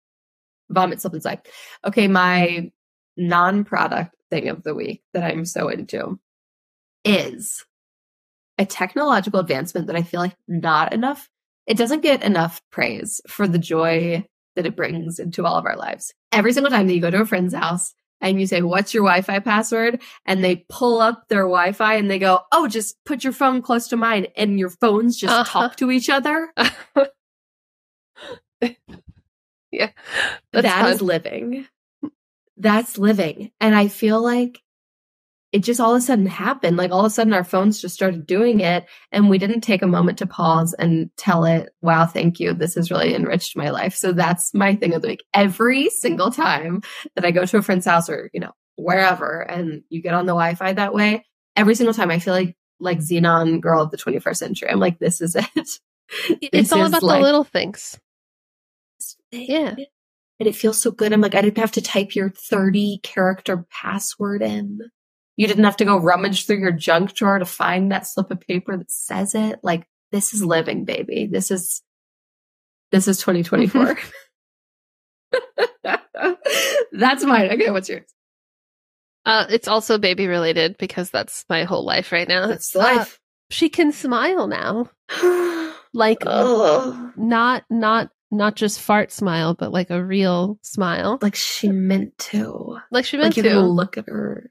vomit 0.70 1.00
slip 1.00 1.14
and 1.14 1.22
slide. 1.22 1.40
Okay, 1.84 2.06
my 2.06 2.70
non-product 3.16 4.14
thing 4.30 4.48
of 4.48 4.62
the 4.62 4.74
week 4.74 5.02
that 5.14 5.24
I'm 5.24 5.44
so 5.44 5.68
into 5.68 6.18
is 7.08 7.64
a 8.58 8.66
technological 8.66 9.40
advancement 9.40 9.86
that 9.86 9.96
I 9.96 10.02
feel 10.02 10.20
like 10.20 10.34
not 10.46 10.92
enough. 10.92 11.28
It 11.66 11.76
doesn't 11.76 12.00
get 12.02 12.22
enough 12.22 12.60
praise 12.72 13.20
for 13.28 13.46
the 13.46 13.58
joy 13.58 14.26
that 14.56 14.66
it 14.66 14.74
brings 14.76 15.18
into 15.18 15.44
all 15.44 15.56
of 15.56 15.66
our 15.66 15.76
lives. 15.76 16.12
Every 16.32 16.52
single 16.52 16.70
time 16.70 16.86
that 16.86 16.94
you 16.94 17.00
go 17.00 17.10
to 17.10 17.20
a 17.20 17.26
friend's 17.26 17.54
house 17.54 17.94
and 18.20 18.40
you 18.40 18.46
say, 18.46 18.62
What's 18.62 18.92
your 18.94 19.04
Wi 19.04 19.22
Fi 19.22 19.38
password? 19.38 20.00
And 20.26 20.42
they 20.42 20.64
pull 20.68 21.00
up 21.00 21.28
their 21.28 21.42
Wi 21.42 21.72
Fi 21.72 21.94
and 21.94 22.10
they 22.10 22.18
go, 22.18 22.40
Oh, 22.50 22.66
just 22.66 22.96
put 23.04 23.22
your 23.22 23.32
phone 23.32 23.62
close 23.62 23.86
to 23.88 23.96
mine. 23.96 24.26
And 24.36 24.58
your 24.58 24.70
phones 24.70 25.16
just 25.16 25.32
Uh-huh. 25.32 25.44
talk 25.68 25.76
to 25.76 25.90
each 25.92 26.10
other. 26.10 26.52
yeah. 29.70 29.90
That's 30.52 30.62
That 30.66 30.88
is 30.90 31.02
living. 31.02 31.66
That's 32.56 32.98
living. 32.98 33.52
And 33.60 33.74
I 33.76 33.88
feel 33.88 34.20
like 34.20 34.60
it 35.50 35.60
just 35.60 35.80
all 35.80 35.94
of 35.94 35.98
a 35.98 36.00
sudden 36.00 36.26
happened. 36.26 36.76
Like 36.76 36.90
all 36.90 37.00
of 37.00 37.06
a 37.06 37.10
sudden 37.10 37.32
our 37.32 37.44
phones 37.44 37.80
just 37.80 37.94
started 37.94 38.26
doing 38.26 38.60
it 38.60 38.84
and 39.12 39.30
we 39.30 39.38
didn't 39.38 39.62
take 39.62 39.82
a 39.82 39.86
moment 39.86 40.18
to 40.18 40.26
pause 40.26 40.74
and 40.78 41.10
tell 41.16 41.44
it, 41.44 41.70
wow, 41.80 42.04
thank 42.04 42.38
you. 42.38 42.52
This 42.52 42.74
has 42.74 42.90
really 42.90 43.14
enriched 43.14 43.56
my 43.56 43.70
life. 43.70 43.94
So 43.94 44.12
that's 44.12 44.52
my 44.52 44.74
thing 44.74 44.94
of 44.94 45.02
the 45.02 45.08
week. 45.08 45.24
Every 45.32 45.88
single 45.88 46.30
time 46.30 46.82
that 47.14 47.24
I 47.24 47.30
go 47.30 47.46
to 47.46 47.56
a 47.56 47.62
friend's 47.62 47.86
house 47.86 48.10
or, 48.10 48.30
you 48.34 48.40
know, 48.40 48.52
wherever 48.76 49.40
and 49.40 49.82
you 49.88 50.02
get 50.02 50.14
on 50.14 50.26
the 50.26 50.32
Wi-Fi 50.32 50.74
that 50.74 50.94
way, 50.94 51.24
every 51.56 51.74
single 51.74 51.94
time 51.94 52.10
I 52.10 52.18
feel 52.18 52.34
like 52.34 52.54
like 52.80 52.98
Zenon 52.98 53.60
girl 53.60 53.82
of 53.82 53.90
the 53.90 53.96
21st 53.96 54.36
century. 54.36 54.70
I'm 54.70 54.80
like, 54.80 54.98
this 54.98 55.20
is 55.20 55.34
it. 55.34 55.46
It's 56.40 56.72
all 56.72 56.86
about 56.86 57.02
the 57.02 57.06
little 57.06 57.44
things. 57.44 57.98
Yeah. 59.30 59.74
And 60.40 60.48
it 60.48 60.56
feels 60.56 60.80
so 60.80 60.90
good. 60.90 61.12
I'm 61.12 61.20
like, 61.20 61.34
I 61.34 61.42
didn't 61.42 61.58
have 61.58 61.72
to 61.72 61.82
type 61.82 62.14
your 62.14 62.30
30 62.30 63.00
character 63.02 63.66
password 63.70 64.40
in. 64.40 64.80
You 65.38 65.46
didn't 65.46 65.64
have 65.64 65.76
to 65.78 65.84
go 65.86 65.96
rummage 65.98 66.46
through 66.46 66.58
your 66.58 66.72
junk 66.72 67.14
drawer 67.14 67.38
to 67.38 67.44
find 67.46 67.90
that 67.92 68.06
slip 68.06 68.30
of 68.30 68.40
paper 68.40 68.76
that 68.76 68.90
says 68.90 69.34
it. 69.34 69.60
Like, 69.62 69.86
this 70.12 70.34
is 70.34 70.44
living, 70.44 70.84
baby. 70.84 71.26
This 71.30 71.50
is, 71.50 71.80
this 72.92 73.08
is 73.08 73.18
2024. 73.18 73.96
That's 76.92 77.24
mine. 77.24 77.50
Okay, 77.52 77.70
what's 77.70 77.88
yours? 77.88 78.06
Uh, 79.24 79.46
it's 79.50 79.68
also 79.68 79.98
baby 79.98 80.26
related 80.26 80.76
because 80.78 81.10
that's 81.10 81.44
my 81.50 81.64
whole 81.64 81.84
life 81.84 82.12
right 82.12 82.26
now. 82.26 82.46
That's 82.46 82.74
Uh, 82.74 82.78
life. 82.80 83.20
she 83.50 83.68
can 83.68 83.92
smile 83.92 84.46
now, 84.46 84.88
like 85.92 86.22
oh, 86.26 87.12
not 87.16 87.64
not 87.68 88.10
not 88.30 88.56
just 88.56 88.80
fart 88.80 89.12
smile, 89.12 89.54
but 89.54 89.70
like 89.70 89.90
a 89.90 90.02
real 90.02 90.58
smile, 90.62 91.18
like 91.20 91.34
she 91.34 91.68
meant 91.68 92.16
to. 92.18 92.78
like 92.90 93.04
she 93.04 93.18
meant 93.18 93.36
Like 93.36 93.44
to. 93.44 93.60
look 93.60 93.98
at 93.98 94.06
her. 94.08 94.50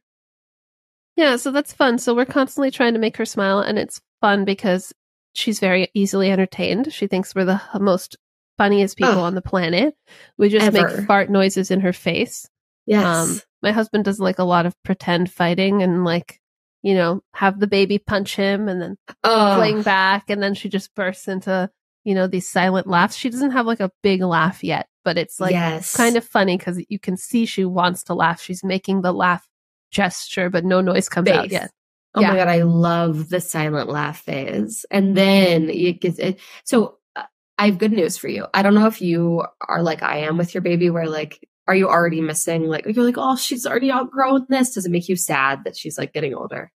Yeah, 1.17 1.35
so 1.35 1.51
that's 1.51 1.73
fun. 1.73 1.97
So 1.97 2.15
we're 2.15 2.25
constantly 2.25 2.71
trying 2.71 2.93
to 2.93 2.99
make 2.99 3.17
her 3.17 3.25
smile, 3.25 3.59
and 3.59 3.77
it's 3.77 3.99
fun 4.21 4.45
because 4.45 4.93
she's 5.33 5.59
very 5.59 5.89
easily 5.93 6.31
entertained. 6.31 6.93
She 6.93 7.07
thinks 7.07 7.35
we're 7.35 7.43
the 7.43 7.61
most 7.79 8.17
funniest 8.57 8.97
people 8.97 9.13
Ugh. 9.13 9.17
on 9.19 9.35
the 9.35 9.41
planet. 9.41 9.95
We 10.37 10.49
just 10.49 10.65
Ever. 10.65 10.97
make 10.97 11.07
fart 11.07 11.29
noises 11.29 11.71
in 11.71 11.81
her 11.81 11.91
face. 11.91 12.47
Yes. 12.85 13.05
Um, 13.05 13.41
my 13.63 13.71
husband 13.71 14.05
does 14.05 14.19
like 14.19 14.39
a 14.39 14.43
lot 14.43 14.67
of 14.67 14.75
pretend 14.83 15.31
fighting 15.31 15.81
and 15.81 16.05
like, 16.05 16.39
you 16.83 16.93
know, 16.93 17.21
have 17.33 17.59
the 17.59 17.67
baby 17.67 17.97
punch 17.97 18.35
him 18.35 18.69
and 18.69 18.79
then 18.79 18.97
oh, 19.23 19.55
fling 19.55 19.81
back, 19.81 20.29
and 20.29 20.41
then 20.41 20.53
she 20.53 20.69
just 20.69 20.93
bursts 20.93 21.27
into, 21.27 21.69
you 22.03 22.13
know, 22.13 22.27
these 22.27 22.47
silent 22.47 22.85
laughs. 22.85 23.15
She 23.15 23.31
doesn't 23.31 23.51
have 23.51 23.65
like 23.65 23.79
a 23.79 23.91
big 24.03 24.21
laugh 24.21 24.63
yet, 24.63 24.87
but 25.03 25.17
it's 25.17 25.39
like 25.39 25.51
yes. 25.51 25.95
kind 25.95 26.15
of 26.15 26.23
funny 26.23 26.57
because 26.57 26.79
you 26.89 26.99
can 26.99 27.17
see 27.17 27.47
she 27.47 27.65
wants 27.65 28.03
to 28.03 28.13
laugh. 28.13 28.39
She's 28.39 28.63
making 28.63 29.01
the 29.01 29.11
laugh 29.11 29.46
gesture, 29.91 30.49
but 30.49 30.65
no 30.65 30.81
noise 30.81 31.09
comes 31.09 31.29
out 31.29 31.51
yet. 31.51 31.71
Oh 32.15 32.21
Yeah. 32.21 32.29
my 32.31 32.35
god, 32.37 32.47
I 32.47 32.63
love 32.63 33.29
the 33.29 33.39
silent 33.41 33.89
laugh 33.89 34.19
phase. 34.21 34.85
And 34.91 35.15
then 35.15 35.69
it 35.69 36.01
gets 36.01 36.19
it. 36.19 36.39
So 36.63 36.97
uh, 37.15 37.23
I 37.57 37.67
have 37.67 37.77
good 37.77 37.91
news 37.91 38.17
for 38.17 38.27
you. 38.27 38.45
I 38.53 38.61
don't 38.63 38.73
know 38.75 38.87
if 38.87 39.01
you 39.01 39.43
are 39.67 39.81
like 39.83 40.01
I 40.03 40.19
am 40.19 40.37
with 40.37 40.53
your 40.53 40.61
baby, 40.61 40.89
where 40.89 41.07
like, 41.07 41.47
are 41.67 41.75
you 41.75 41.89
already 41.89 42.21
missing? 42.21 42.63
Like, 42.67 42.85
you're 42.85 43.03
like, 43.05 43.17
oh, 43.17 43.35
she's 43.35 43.65
already 43.65 43.91
outgrown 43.91 44.45
this. 44.49 44.73
Does 44.73 44.85
it 44.85 44.91
make 44.91 45.09
you 45.09 45.15
sad 45.17 45.63
that 45.65 45.75
she's 45.77 45.97
like 45.97 46.13
getting 46.13 46.33
older? 46.33 46.71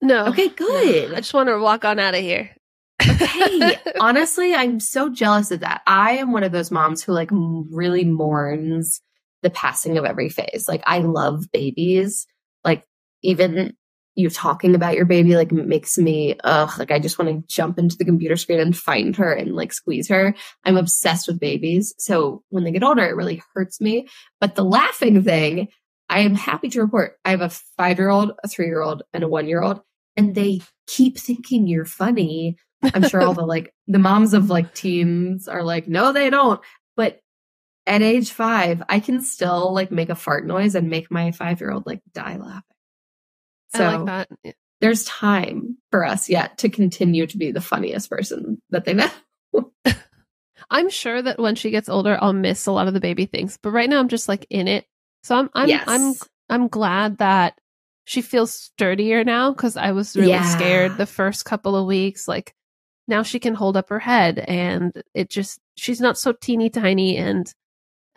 No. 0.00 0.26
Okay, 0.26 0.46
No. 0.46 0.52
good. 0.54 1.12
I 1.12 1.16
just 1.16 1.34
want 1.34 1.48
to 1.48 1.58
walk 1.58 1.84
on 1.84 1.98
out 1.98 2.14
of 2.14 2.20
here. 2.20 2.50
Hey, 3.02 3.76
honestly, 4.00 4.54
I'm 4.54 4.78
so 4.80 5.08
jealous 5.08 5.50
of 5.50 5.60
that. 5.60 5.82
I 5.86 6.12
am 6.18 6.32
one 6.32 6.44
of 6.44 6.52
those 6.52 6.70
moms 6.70 7.02
who 7.02 7.12
like 7.12 7.30
really 7.32 8.04
mourns 8.04 9.00
the 9.42 9.50
passing 9.50 9.98
of 9.98 10.04
every 10.04 10.28
phase. 10.28 10.66
Like, 10.68 10.82
I 10.86 10.98
love 11.00 11.50
babies. 11.52 12.26
Even 13.22 13.76
you 14.18 14.28
talking 14.28 14.74
about 14.74 14.96
your 14.96 15.04
baby 15.04 15.36
like 15.36 15.52
makes 15.52 15.96
me 15.96 16.36
ugh 16.42 16.76
like 16.76 16.90
I 16.90 16.98
just 16.98 17.20
want 17.20 17.30
to 17.30 17.54
jump 17.54 17.78
into 17.78 17.96
the 17.96 18.04
computer 18.04 18.36
screen 18.36 18.58
and 18.58 18.76
find 18.76 19.14
her 19.14 19.32
and 19.32 19.54
like 19.54 19.72
squeeze 19.72 20.08
her. 20.08 20.34
I'm 20.64 20.76
obsessed 20.76 21.28
with 21.28 21.38
babies. 21.38 21.94
So 21.98 22.42
when 22.48 22.64
they 22.64 22.72
get 22.72 22.82
older, 22.82 23.04
it 23.04 23.14
really 23.14 23.42
hurts 23.54 23.80
me. 23.80 24.08
But 24.40 24.56
the 24.56 24.64
laughing 24.64 25.22
thing, 25.22 25.68
I 26.08 26.20
am 26.20 26.34
happy 26.34 26.68
to 26.70 26.80
report 26.80 27.16
I 27.24 27.30
have 27.30 27.42
a 27.42 27.50
five 27.76 27.98
year 27.98 28.08
old, 28.08 28.32
a 28.42 28.48
three 28.48 28.66
year 28.66 28.82
old, 28.82 29.04
and 29.12 29.22
a 29.22 29.28
one 29.28 29.46
year 29.46 29.62
old, 29.62 29.82
and 30.16 30.34
they 30.34 30.62
keep 30.88 31.16
thinking 31.16 31.68
you're 31.68 31.84
funny. 31.84 32.56
I'm 32.82 33.08
sure 33.08 33.22
all 33.22 33.34
the 33.34 33.46
like 33.46 33.72
the 33.86 34.00
moms 34.00 34.34
of 34.34 34.50
like 34.50 34.74
teens 34.74 35.46
are 35.46 35.62
like, 35.62 35.86
no, 35.86 36.12
they 36.12 36.28
don't. 36.28 36.60
But 36.96 37.20
at 37.86 38.02
age 38.02 38.32
five, 38.32 38.82
I 38.88 38.98
can 38.98 39.22
still 39.22 39.72
like 39.72 39.92
make 39.92 40.08
a 40.08 40.16
fart 40.16 40.44
noise 40.44 40.74
and 40.74 40.90
make 40.90 41.08
my 41.08 41.30
five 41.30 41.60
year 41.60 41.70
old 41.70 41.86
like 41.86 42.00
die 42.12 42.36
laughing. 42.36 42.62
So 43.74 43.84
I 43.84 43.96
like. 43.96 44.28
Yeah. 44.44 44.52
there's 44.80 45.04
time 45.04 45.76
for 45.90 46.04
us 46.04 46.28
yet 46.28 46.58
to 46.58 46.68
continue 46.68 47.26
to 47.26 47.36
be 47.38 47.50
the 47.52 47.60
funniest 47.60 48.08
person 48.10 48.60
that 48.70 48.84
they 48.84 48.94
know. 48.94 49.10
I'm 50.70 50.90
sure 50.90 51.20
that 51.22 51.38
when 51.38 51.54
she 51.54 51.70
gets 51.70 51.88
older, 51.88 52.18
I'll 52.20 52.32
miss 52.32 52.66
a 52.66 52.72
lot 52.72 52.88
of 52.88 52.94
the 52.94 53.00
baby 53.00 53.26
things. 53.26 53.58
But 53.62 53.70
right 53.70 53.88
now, 53.88 54.00
I'm 54.00 54.08
just 54.08 54.28
like 54.28 54.46
in 54.50 54.68
it. 54.68 54.86
So 55.22 55.36
I'm 55.36 55.50
I'm 55.54 55.68
yes. 55.68 55.84
I'm 55.86 56.14
I'm 56.50 56.68
glad 56.68 57.18
that 57.18 57.58
she 58.04 58.22
feels 58.22 58.52
sturdier 58.54 59.24
now 59.24 59.50
because 59.52 59.76
I 59.76 59.92
was 59.92 60.16
really 60.16 60.30
Yeah. 60.30 60.56
scared 60.56 60.96
the 60.96 61.06
first 61.06 61.44
couple 61.44 61.76
of 61.76 61.86
weeks. 61.86 62.26
Like 62.28 62.54
now 63.06 63.22
she 63.22 63.38
can 63.38 63.54
hold 63.54 63.76
up 63.76 63.88
her 63.90 63.98
head 63.98 64.38
and 64.38 64.92
it 65.14 65.28
just, 65.30 65.58
she's 65.76 66.00
not 66.00 66.16
so 66.18 66.32
teeny 66.32 66.70
tiny 66.70 67.16
and 67.18 67.52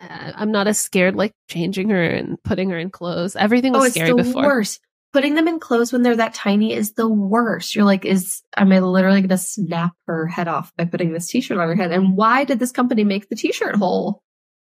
uh, 0.00 0.32
I'm 0.34 0.50
not 0.50 0.66
as 0.66 0.78
scared 0.78 1.14
like 1.14 1.32
changing 1.48 1.90
her 1.90 2.02
and 2.02 2.42
putting 2.42 2.70
her 2.70 2.78
in 2.78 2.88
clothes. 2.90 3.36
Everything 3.36 3.72
was 3.72 3.84
Oh, 3.84 3.88
scary 3.88 4.14
before. 4.14 4.42
worst. 4.44 4.80
Putting 5.12 5.34
them 5.34 5.46
in 5.46 5.60
clothes 5.60 5.92
when 5.92 6.02
they're 6.02 6.16
that 6.16 6.32
tiny 6.34 6.72
is 6.72 6.92
the 6.92 7.08
worst. 7.08 7.74
You're 7.74 7.84
like, 7.84 8.04
is 8.04 8.42
am 8.56 8.72
I 8.72 8.78
literally 8.80 9.20
going 9.20 9.28
to 9.28 9.38
snap 9.38 9.92
her 10.06 10.26
head 10.26 10.48
off 10.48 10.72
by 10.76 10.86
putting 10.86 11.12
this 11.12 11.28
t-shirt 11.28 11.58
on 11.58 11.68
her 11.68 11.74
head? 11.74 11.92
And 11.92 12.16
why 12.16 12.44
did 12.44 12.58
this 12.58 12.72
company 12.72 13.04
make 13.04 13.28
the 13.28 13.36
t-shirt 13.36 13.76
hole 13.76 14.22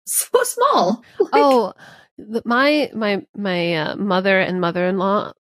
so 0.05 0.43
small? 0.43 1.03
Like, 1.19 1.29
oh, 1.33 1.73
the, 2.17 2.41
my 2.45 2.89
my 2.93 3.23
my 3.35 3.75
uh, 3.75 3.95
mother 3.95 4.39
and 4.39 4.59
mother-in-law 4.59 5.33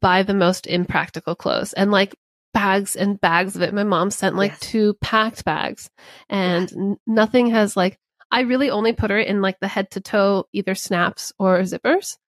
buy 0.00 0.22
the 0.22 0.34
most 0.34 0.66
impractical 0.66 1.34
clothes 1.34 1.72
and 1.72 1.90
like 1.90 2.14
bags 2.54 2.96
and 2.96 3.20
bags 3.20 3.56
of 3.56 3.62
it. 3.62 3.74
My 3.74 3.84
mom 3.84 4.10
sent 4.10 4.36
like 4.36 4.52
Yes. 4.52 4.60
two 4.60 4.94
packed 5.00 5.44
bags, 5.44 5.90
and 6.28 6.98
nothing 7.06 7.48
has 7.50 7.76
like. 7.76 7.98
I 8.30 8.42
really 8.42 8.68
only 8.68 8.92
put 8.92 9.08
her 9.10 9.18
in 9.18 9.40
like 9.40 9.58
the 9.58 9.68
head 9.68 9.90
to 9.92 10.02
toe 10.02 10.44
either 10.52 10.74
snaps 10.74 11.32
or 11.38 11.60
zippers, 11.60 12.18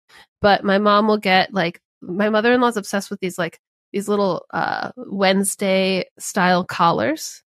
but 0.40 0.64
my 0.64 0.78
mom 0.78 1.06
will 1.06 1.18
get 1.18 1.52
like 1.52 1.80
my 2.00 2.28
mother-in-law's 2.30 2.76
obsessed 2.76 3.10
with 3.10 3.20
these 3.20 3.38
like 3.38 3.58
these 3.92 4.08
little 4.08 4.46
uh 4.52 4.92
Wednesday 4.96 6.04
style 6.18 6.64
collars, 6.64 7.42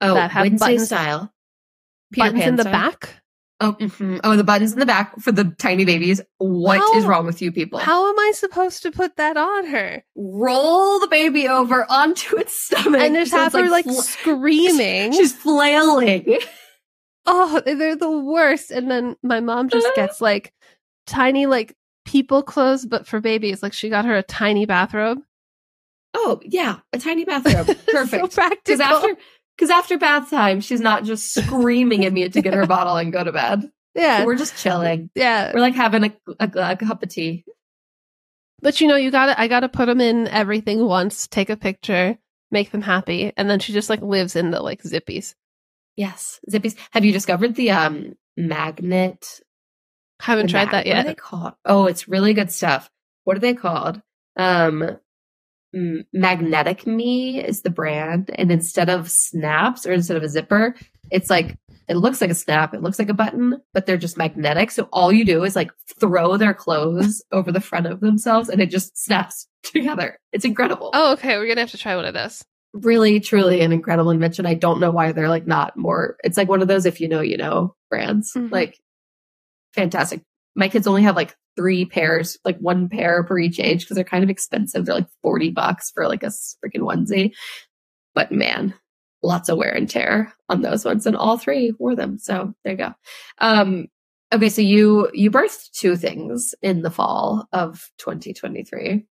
oh, 0.00 0.14
that 0.14 0.30
have 0.30 0.44
Wednesday 0.44 0.66
buttons- 0.66 0.86
style. 0.86 1.32
Peter 2.12 2.24
buttons 2.26 2.40
Pan 2.42 2.48
in 2.50 2.56
the 2.56 2.62
style. 2.62 2.72
back. 2.72 3.22
Oh, 3.60 3.72
mhm. 3.80 4.20
oh, 4.22 4.36
the 4.36 4.44
buttons 4.44 4.72
in 4.72 4.78
the 4.78 4.86
back 4.86 5.18
for 5.20 5.32
the 5.32 5.52
tiny 5.58 5.84
babies. 5.84 6.20
What 6.38 6.76
is 6.96 7.02
How- 7.02 7.10
wrong 7.10 7.26
with 7.26 7.42
you 7.42 7.50
people? 7.50 7.80
How 7.80 8.08
am 8.08 8.18
I 8.18 8.30
supposed 8.34 8.82
to 8.84 8.92
put 8.92 9.16
that 9.16 9.36
on 9.36 9.66
her? 9.66 10.04
Roll 10.16 11.00
the 11.00 11.08
baby 11.08 11.48
over 11.48 11.84
onto 11.90 12.36
its 12.36 12.58
stomach 12.66 13.00
and 13.00 13.16
just 13.16 13.32
have 13.32 13.52
her 13.54 13.68
like 13.68 13.84
fl- 13.84 13.90
screaming. 14.00 15.12
She's 15.12 15.32
flailing. 15.34 16.38
oh, 17.26 17.60
they're 17.66 17.96
the 17.96 18.08
worst. 18.10 18.70
And 18.70 18.88
then 18.90 19.16
my 19.24 19.40
mom 19.40 19.68
just 19.68 19.88
gets 19.96 20.20
like 20.20 20.52
tiny 21.08 21.46
like 21.46 21.74
people 22.08 22.42
clothes, 22.42 22.86
but 22.86 23.06
for 23.06 23.20
babies. 23.20 23.62
Like 23.62 23.72
she 23.74 23.90
got 23.90 24.06
her 24.06 24.16
a 24.16 24.22
tiny 24.22 24.64
bathrobe. 24.66 25.18
Oh 26.14 26.40
yeah, 26.42 26.78
a 26.92 26.98
tiny 26.98 27.24
bathrobe. 27.26 27.66
so 27.66 27.74
Perfect. 27.92 28.22
Because 28.22 28.34
practical. 28.34 28.82
after 28.82 29.16
because 29.56 29.70
after 29.70 29.98
bath 29.98 30.30
time, 30.30 30.60
she's 30.60 30.80
not 30.80 31.04
just 31.04 31.34
screaming 31.34 32.04
at 32.04 32.12
me 32.12 32.28
to 32.28 32.40
get 32.42 32.54
her 32.54 32.66
bottle 32.76 32.96
and 32.96 33.12
go 33.12 33.22
to 33.22 33.32
bed. 33.32 33.70
yeah, 33.94 34.24
We're 34.24 34.36
just 34.36 34.56
chilling. 34.56 35.10
yeah. 35.14 35.52
We're 35.52 35.60
like 35.60 35.74
having 35.74 36.04
a, 36.04 36.12
a, 36.40 36.50
a 36.72 36.76
cup 36.76 37.02
of 37.02 37.08
tea. 37.10 37.44
But 38.60 38.80
you 38.80 38.88
know, 38.88 38.96
you 38.96 39.10
gotta, 39.10 39.38
I 39.40 39.46
gotta 39.48 39.68
put 39.68 39.86
them 39.86 40.00
in 40.00 40.28
everything 40.28 40.84
once, 40.84 41.26
take 41.28 41.50
a 41.50 41.56
picture, 41.56 42.16
make 42.50 42.70
them 42.70 42.82
happy, 42.82 43.32
and 43.36 43.48
then 43.50 43.58
she 43.60 43.72
just 43.72 43.90
like 43.90 44.00
lives 44.00 44.34
in 44.34 44.50
the 44.50 44.60
like 44.60 44.82
zippies. 44.82 45.34
Yes, 45.96 46.40
zippies. 46.50 46.76
Have 46.92 47.04
you 47.04 47.12
discovered 47.12 47.54
the 47.56 47.70
um 47.72 48.14
magnet? 48.36 49.40
Haven't 50.20 50.48
tried 50.48 50.66
mag- 50.66 50.72
that 50.72 50.86
yet. 50.86 50.96
What 50.96 51.06
are 51.06 51.08
they 51.10 51.14
called? 51.14 51.52
Oh, 51.64 51.86
it's 51.86 52.08
really 52.08 52.34
good 52.34 52.50
stuff. 52.52 52.90
What 53.24 53.36
are 53.36 53.40
they 53.40 53.54
called? 53.54 54.00
Um, 54.36 54.98
Magnetic 56.12 56.86
Me 56.86 57.44
is 57.44 57.62
the 57.62 57.70
brand, 57.70 58.30
and 58.34 58.50
instead 58.50 58.88
of 58.88 59.10
snaps 59.10 59.86
or 59.86 59.92
instead 59.92 60.16
of 60.16 60.22
a 60.22 60.28
zipper, 60.28 60.74
it's 61.10 61.28
like 61.30 61.56
it 61.88 61.96
looks 61.96 62.20
like 62.20 62.30
a 62.30 62.34
snap, 62.34 62.74
it 62.74 62.82
looks 62.82 62.98
like 62.98 63.08
a 63.08 63.14
button, 63.14 63.60
but 63.74 63.86
they're 63.86 63.96
just 63.96 64.16
magnetic. 64.18 64.70
So 64.70 64.88
all 64.92 65.12
you 65.12 65.24
do 65.24 65.44
is 65.44 65.54
like 65.56 65.70
throw 66.00 66.36
their 66.36 66.54
clothes 66.54 67.22
over 67.32 67.52
the 67.52 67.60
front 67.60 67.86
of 67.86 68.00
themselves, 68.00 68.48
and 68.48 68.60
it 68.60 68.70
just 68.70 68.96
snaps 68.96 69.46
together. 69.62 70.18
It's 70.32 70.44
incredible. 70.44 70.90
Oh, 70.94 71.12
okay. 71.12 71.36
We're 71.36 71.48
gonna 71.48 71.60
have 71.60 71.70
to 71.72 71.78
try 71.78 71.96
one 71.96 72.04
of 72.06 72.14
those. 72.14 72.42
really 72.72 73.20
truly 73.20 73.60
an 73.60 73.72
incredible 73.72 74.10
invention. 74.10 74.46
I 74.46 74.54
don't 74.54 74.80
know 74.80 74.90
why 74.90 75.12
they're 75.12 75.28
like 75.28 75.46
not 75.46 75.76
more. 75.76 76.16
It's 76.24 76.36
like 76.36 76.48
one 76.48 76.62
of 76.62 76.68
those 76.68 76.86
if 76.86 77.00
you 77.00 77.08
know, 77.08 77.20
you 77.20 77.36
know 77.36 77.74
brands. 77.90 78.32
Mhm. 78.34 78.50
Like 78.50 78.78
fantastic. 79.74 80.22
My 80.56 80.68
kids 80.68 80.86
only 80.86 81.02
have 81.02 81.16
like 81.16 81.36
three 81.56 81.84
pairs, 81.84 82.38
like 82.44 82.58
one 82.58 82.88
pair 82.88 83.22
per 83.24 83.38
each 83.38 83.58
age 83.60 83.80
because 83.80 83.94
they're 83.96 84.04
kind 84.04 84.24
of 84.24 84.30
expensive. 84.30 84.84
They're 84.86 84.94
like 84.94 85.08
40 85.22 85.50
bucks 85.50 85.90
for 85.94 86.06
like 86.08 86.22
a 86.22 86.26
freaking 86.26 86.80
onesie. 86.82 87.32
But 88.14 88.32
man, 88.32 88.74
lots 89.22 89.48
of 89.48 89.58
wear 89.58 89.72
and 89.74 89.88
tear 89.88 90.32
on 90.48 90.62
those 90.62 90.84
ones 90.84 91.06
and 91.06 91.16
all 91.16 91.36
three 91.38 91.72
wore 91.78 91.96
them. 91.96 92.18
So 92.18 92.54
there 92.64 92.72
you 92.72 92.78
go. 92.78 92.94
Um 93.38 93.86
okay, 94.32 94.48
so 94.48 94.62
you 94.62 95.10
you 95.12 95.30
birthed 95.30 95.70
two 95.72 95.96
things 95.96 96.54
in 96.62 96.82
the 96.82 96.90
fall 96.90 97.46
of 97.52 97.90
2023. 97.98 99.04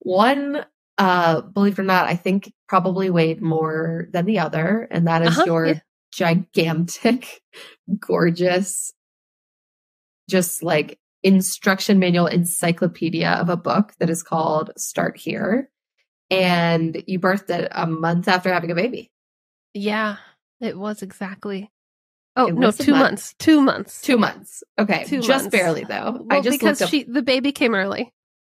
One 0.00 0.64
uh 0.98 1.40
believe 1.42 1.74
it 1.78 1.82
or 1.82 1.84
not, 1.84 2.06
I 2.08 2.16
think 2.16 2.52
probably 2.68 3.10
weighed 3.10 3.42
more 3.42 4.08
than 4.12 4.24
the 4.26 4.38
other, 4.38 4.88
and 4.90 5.06
that 5.06 5.22
is 5.22 5.28
Uh-huh, 5.38 5.44
your 5.46 5.66
yeah. 5.66 5.80
gigantic, 6.12 7.40
gorgeous, 7.98 8.92
just 10.28 10.62
like 10.62 10.98
instruction 11.22 11.98
manual 11.98 12.26
encyclopedia 12.26 13.30
of 13.30 13.48
a 13.48 13.56
book 13.56 13.92
that 13.98 14.10
is 14.10 14.22
called 14.22 14.70
Start 14.76 15.16
Here. 15.16 15.70
And 16.30 17.02
you 17.06 17.18
birthed 17.20 17.50
it 17.50 17.68
a 17.70 17.86
month 17.86 18.28
after 18.28 18.52
having 18.52 18.70
a 18.70 18.74
baby. 18.74 19.10
Yeah, 19.74 20.16
it 20.60 20.78
was 20.78 21.02
exactly. 21.02 21.70
Oh 22.36 22.46
no, 22.46 22.70
two 22.70 22.92
month. 22.92 23.02
months. 23.02 23.34
Two 23.38 23.60
months. 23.60 24.02
Two 24.02 24.18
months. 24.18 24.62
Okay. 24.78 25.04
Two 25.04 25.20
just 25.20 25.44
months. 25.44 25.56
barely 25.56 25.84
though. 25.84 26.26
I 26.30 26.40
just 26.40 26.58
because 26.58 26.88
she 26.88 27.04
the 27.04 27.22
baby 27.22 27.52
came 27.52 27.74
early. 27.74 28.12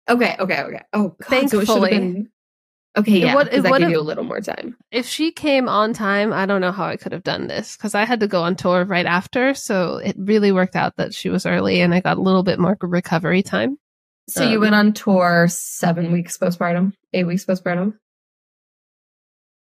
okay, 0.08 0.36
okay, 0.38 0.62
okay. 0.62 0.82
Oh 0.92 1.14
god, 1.28 1.28
so 1.28 1.34
it 1.36 1.50
should 1.50 1.52
have 1.52 1.66
Thankfully. 1.66 1.90
been 1.90 2.28
Okay, 2.96 3.16
It 3.20 3.26
yeah. 3.26 3.34
would- 3.34 3.44
Because 3.50 3.62
that 3.64 3.70
would 3.70 3.78
gave 3.78 3.88
have- 3.88 3.92
you 3.92 4.00
a 4.00 4.02
little 4.02 4.24
more 4.24 4.40
time. 4.40 4.76
If 4.90 5.06
she 5.06 5.30
came 5.30 5.68
on 5.68 5.92
time, 5.92 6.32
I 6.32 6.46
don't 6.46 6.62
know 6.62 6.72
how 6.72 6.86
I 6.86 6.96
could 6.96 7.12
have 7.12 7.22
done 7.24 7.46
this 7.46 7.76
because 7.76 7.94
I 7.94 8.04
had 8.04 8.20
to 8.20 8.26
go 8.26 8.42
on 8.42 8.56
tour 8.56 8.84
right 8.84 9.04
after. 9.04 9.52
So 9.54 9.96
it 9.98 10.16
really 10.18 10.50
worked 10.50 10.76
out 10.76 10.96
that 10.96 11.12
she 11.14 11.28
was 11.28 11.44
early 11.44 11.80
and 11.82 11.92
I 11.94 12.00
got 12.00 12.16
a 12.16 12.22
little 12.22 12.42
bit 12.42 12.58
more 12.58 12.76
recovery 12.80 13.42
time. 13.42 13.78
So 14.28 14.42
you 14.48 14.56
Um, 14.56 14.60
went 14.62 14.74
on 14.74 14.92
tour 14.94 15.46
seven 15.48 16.10
weeks 16.10 16.38
postpartum, 16.38 16.94
eight 17.12 17.24
weeks 17.26 17.44
postpartum. 17.44 17.98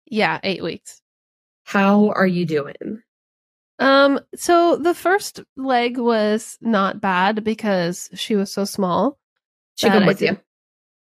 Yeah, 0.05 0.39
eight 0.43 0.63
weeks. 0.63 1.01
How 1.63 2.09
are 2.11 2.27
you 2.27 2.45
doing? 2.45 3.01
Um, 3.79 4.19
so 4.35 4.77
the 4.77 4.93
first 4.93 5.41
leg 5.57 5.97
was 5.97 6.57
not 6.61 7.01
bad 7.01 7.43
because 7.43 8.07
she 8.13 8.35
was 8.35 8.53
so 8.53 8.65
small. 8.65 9.17
She 9.75 9.87
That 9.87 9.97
come 9.97 10.05
with 10.05 10.21
you. 10.21 10.39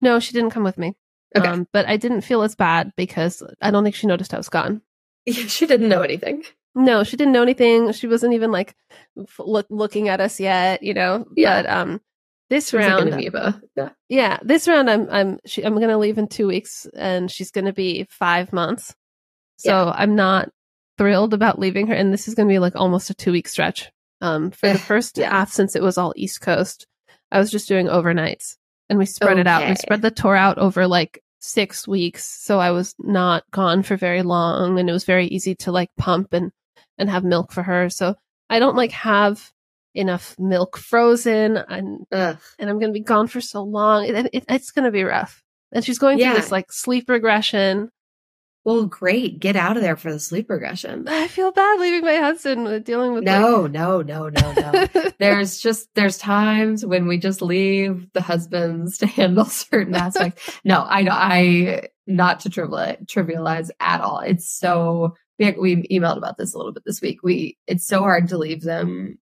No, 0.01 0.19
she 0.19 0.33
didn't 0.33 0.51
come 0.51 0.63
with 0.63 0.77
me. 0.77 0.95
Okay. 1.35 1.47
Um, 1.47 1.67
but 1.71 1.87
I 1.87 1.97
didn't 1.97 2.21
feel 2.21 2.41
as 2.41 2.55
bad 2.55 2.91
because 2.97 3.43
I 3.61 3.71
don't 3.71 3.83
think 3.83 3.95
she 3.95 4.07
noticed 4.07 4.33
I 4.33 4.37
was 4.37 4.49
gone. 4.49 4.81
Yeah, 5.25 5.33
she 5.47 5.65
didn't 5.67 5.89
know 5.89 6.01
anything. 6.01 6.43
No, 6.75 7.03
she 7.03 7.17
didn't 7.17 7.33
know 7.33 7.41
anything. 7.41 7.91
She 7.91 8.07
wasn't 8.07 8.33
even 8.33 8.51
like 8.51 8.75
f- 9.17 9.39
look, 9.39 9.67
looking 9.69 10.07
at 10.07 10.21
us 10.21 10.39
yet, 10.39 10.81
you 10.83 10.93
know. 10.93 11.25
Yeah. 11.35 11.61
But 11.61 11.69
um, 11.69 12.01
this 12.49 12.73
like 12.73 12.85
round, 12.87 13.09
an 13.09 13.13
amoeba. 13.13 13.61
Yeah. 13.75 13.89
yeah, 14.07 14.37
this 14.41 14.67
round, 14.67 14.89
I'm 14.89 15.07
I'm 15.09 15.39
she, 15.45 15.63
I'm 15.63 15.79
gonna 15.79 15.97
leave 15.97 16.17
in 16.17 16.27
two 16.27 16.47
weeks, 16.47 16.87
and 16.95 17.29
she's 17.29 17.51
gonna 17.51 17.73
be 17.73 18.07
five 18.09 18.51
months. 18.53 18.95
So 19.57 19.69
Yeah. 19.69 19.91
I'm 19.95 20.15
not 20.15 20.49
thrilled 20.97 21.33
about 21.33 21.59
leaving 21.59 21.87
her, 21.87 21.93
and 21.93 22.11
this 22.13 22.27
is 22.27 22.35
gonna 22.35 22.49
be 22.49 22.59
like 22.59 22.75
almost 22.75 23.09
a 23.09 23.13
two 23.13 23.31
week 23.31 23.47
stretch. 23.47 23.91
Um, 24.21 24.51
for 24.51 24.69
the 24.69 24.79
first 24.79 25.17
yeah. 25.17 25.29
half, 25.29 25.51
since 25.51 25.75
it 25.75 25.81
was 25.81 25.97
all 25.97 26.13
East 26.15 26.41
Coast, 26.41 26.87
I 27.31 27.39
was 27.39 27.49
just 27.51 27.67
doing 27.67 27.87
overnights, 27.87 28.57
and 28.89 28.97
we 28.99 29.05
spread 29.05 29.37
it 29.39 29.47
out. 29.47 29.67
We 29.67 29.75
spread 29.75 30.01
the 30.01 30.11
tour 30.11 30.35
out 30.35 30.57
over 30.57 30.87
like 30.87 31.23
six 31.39 31.87
weeks, 31.87 32.23
so 32.25 32.59
I 32.59 32.71
was 32.71 32.95
not 32.99 33.43
gone 33.51 33.83
for 33.83 33.95
very 33.95 34.21
long, 34.23 34.79
and 34.79 34.89
it 34.89 34.93
was 34.93 35.05
very 35.05 35.27
easy 35.27 35.55
to 35.55 35.71
like 35.71 35.89
pump 35.97 36.33
and 36.33 36.51
and 36.97 37.09
have 37.09 37.23
milk 37.23 37.51
for 37.51 37.63
her. 37.63 37.89
So 37.89 38.15
I 38.49 38.59
don't 38.59 38.75
like 38.75 38.91
have 38.91 39.51
enough 39.95 40.35
milk 40.39 40.77
frozen, 40.77 41.57
and 41.57 42.05
Ugh. 42.11 42.37
and 42.57 42.69
I'm 42.69 42.79
going 42.79 42.91
to 42.93 42.99
be 42.99 43.03
gone 43.03 43.27
for 43.27 43.41
so 43.41 43.63
long. 43.63 44.05
It, 44.05 44.29
it, 44.33 44.45
it's 44.49 44.71
going 44.71 44.85
to 44.85 44.91
be 44.91 45.03
rough. 45.03 45.43
And 45.71 45.85
she's 45.85 45.99
going 45.99 46.17
Yeah. 46.19 46.31
through 46.33 46.41
this 46.41 46.51
like 46.51 46.71
sleep 46.71 47.09
regression. 47.09 47.91
Well, 48.65 48.85
great. 48.85 49.39
Get 49.39 49.55
out 49.55 49.77
of 49.77 49.83
there 49.83 49.95
for 49.95 50.11
the 50.11 50.19
sleep 50.19 50.49
regression. 50.49 51.07
I 51.07 51.27
feel 51.27 51.51
bad 51.51 51.79
leaving 51.79 52.03
my 52.03 52.17
husband 52.17 52.65
with 52.65 52.83
dealing 52.83 53.13
with 53.13 53.23
No, 53.23 53.67
no, 53.67 54.01
no, 54.01 54.29
no, 54.29 54.51
no. 54.53 54.87
there's 55.19 55.59
just 55.59 55.89
there's 55.95 56.17
times 56.17 56.85
when 56.85 57.07
we 57.07 57.17
just 57.17 57.41
leave 57.41 58.07
the 58.13 58.21
husbands 58.21 58.97
to 58.99 59.07
handle 59.07 59.45
certain 59.45 59.95
aspects. 59.95 60.59
No, 60.63 60.81
I 60.81 61.07
I 61.09 61.87
not 62.05 62.41
to 62.41 62.49
trivialize, 62.49 63.05
trivialize 63.05 63.69
at 63.79 64.01
all. 64.01 64.19
It's 64.19 64.49
so 64.49 65.15
we 65.39 65.51
we 65.51 65.87
emailed 65.87 66.17
about 66.17 66.37
this 66.37 66.53
a 66.53 66.57
little 66.57 66.73
bit 66.73 66.83
this 66.85 67.01
week. 67.01 67.19
We 67.23 67.57
it's 67.65 67.87
so 67.87 68.01
hard 68.01 68.27
to 68.29 68.37
leave 68.37 68.61
them 68.61 69.19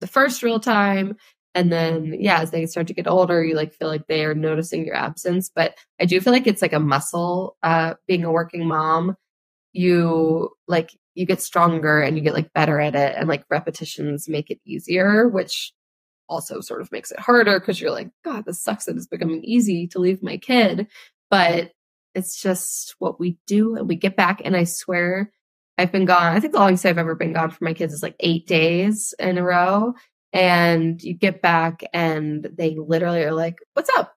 the 0.00 0.06
first 0.06 0.42
real 0.42 0.60
time 0.60 1.16
and 1.58 1.72
then 1.72 2.14
yeah 2.18 2.40
as 2.40 2.50
they 2.50 2.66
start 2.66 2.86
to 2.86 2.94
get 2.94 3.08
older 3.08 3.44
you 3.44 3.54
like 3.54 3.72
feel 3.72 3.88
like 3.88 4.06
they 4.06 4.24
are 4.24 4.34
noticing 4.34 4.84
your 4.84 4.94
absence 4.94 5.50
but 5.54 5.74
i 6.00 6.04
do 6.04 6.20
feel 6.20 6.32
like 6.32 6.46
it's 6.46 6.62
like 6.62 6.72
a 6.72 6.80
muscle 6.80 7.56
uh 7.62 7.94
being 8.06 8.24
a 8.24 8.32
working 8.32 8.66
mom 8.66 9.16
you 9.72 10.50
like 10.66 10.90
you 11.14 11.26
get 11.26 11.42
stronger 11.42 12.00
and 12.00 12.16
you 12.16 12.22
get 12.22 12.34
like 12.34 12.52
better 12.52 12.80
at 12.80 12.94
it 12.94 13.14
and 13.16 13.28
like 13.28 13.44
repetitions 13.50 14.28
make 14.28 14.50
it 14.50 14.60
easier 14.64 15.28
which 15.28 15.72
also 16.28 16.60
sort 16.60 16.80
of 16.80 16.92
makes 16.92 17.10
it 17.10 17.18
harder 17.18 17.58
because 17.58 17.80
you're 17.80 17.90
like, 17.90 18.10
God, 18.24 18.44
this 18.44 18.62
sucks 18.62 18.84
that 18.84 18.96
it's 18.96 19.06
becoming 19.06 19.42
easy 19.44 19.86
to 19.88 19.98
leave 19.98 20.22
my 20.22 20.36
kid. 20.36 20.86
But 21.30 21.72
it's 22.14 22.40
just 22.40 22.94
what 22.98 23.20
we 23.20 23.38
do 23.46 23.76
and 23.76 23.88
we 23.88 23.96
get 23.96 24.16
back. 24.16 24.42
And 24.44 24.56
I 24.56 24.64
swear 24.64 25.32
I've 25.76 25.92
been 25.92 26.06
gone. 26.06 26.34
I 26.34 26.40
think 26.40 26.52
the 26.52 26.58
longest 26.58 26.86
I've 26.86 26.98
ever 26.98 27.14
been 27.14 27.32
gone 27.32 27.50
for 27.50 27.64
my 27.64 27.74
kids 27.74 27.92
is 27.92 28.02
like 28.02 28.16
eight 28.20 28.46
days 28.46 29.14
in 29.18 29.38
a 29.38 29.42
row. 29.42 29.94
And 30.32 31.02
you 31.02 31.14
get 31.14 31.40
back 31.40 31.82
and 31.92 32.48
they 32.56 32.76
literally 32.76 33.22
are 33.22 33.32
like, 33.32 33.58
what's 33.74 33.90
up? 33.96 34.14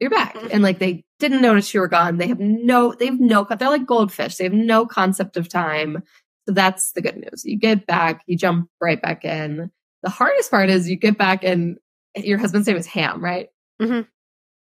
You're 0.00 0.10
back. 0.10 0.36
And 0.50 0.62
like 0.62 0.80
they 0.80 1.04
didn't 1.20 1.42
notice 1.42 1.72
you 1.72 1.80
were 1.80 1.88
gone. 1.88 2.18
They 2.18 2.26
have 2.26 2.40
no, 2.40 2.92
they 2.92 3.06
have 3.06 3.20
no, 3.20 3.44
they're 3.44 3.68
like 3.68 3.86
goldfish. 3.86 4.36
They 4.36 4.44
have 4.44 4.52
no 4.52 4.84
concept 4.86 5.36
of 5.36 5.48
time. 5.48 6.02
So 6.46 6.54
that's 6.54 6.92
the 6.92 7.02
good 7.02 7.16
news. 7.16 7.44
You 7.44 7.56
get 7.56 7.86
back, 7.86 8.22
you 8.26 8.36
jump 8.36 8.68
right 8.80 9.00
back 9.00 9.24
in. 9.24 9.70
The 10.02 10.10
hardest 10.10 10.50
part 10.50 10.68
is 10.68 10.90
you 10.90 10.96
get 10.96 11.16
back 11.16 11.44
and 11.44 11.78
your 12.16 12.38
husband's 12.38 12.66
name 12.66 12.76
is 12.76 12.86
Ham, 12.86 13.22
right? 13.24 13.48
Mm-hmm. 13.80 14.02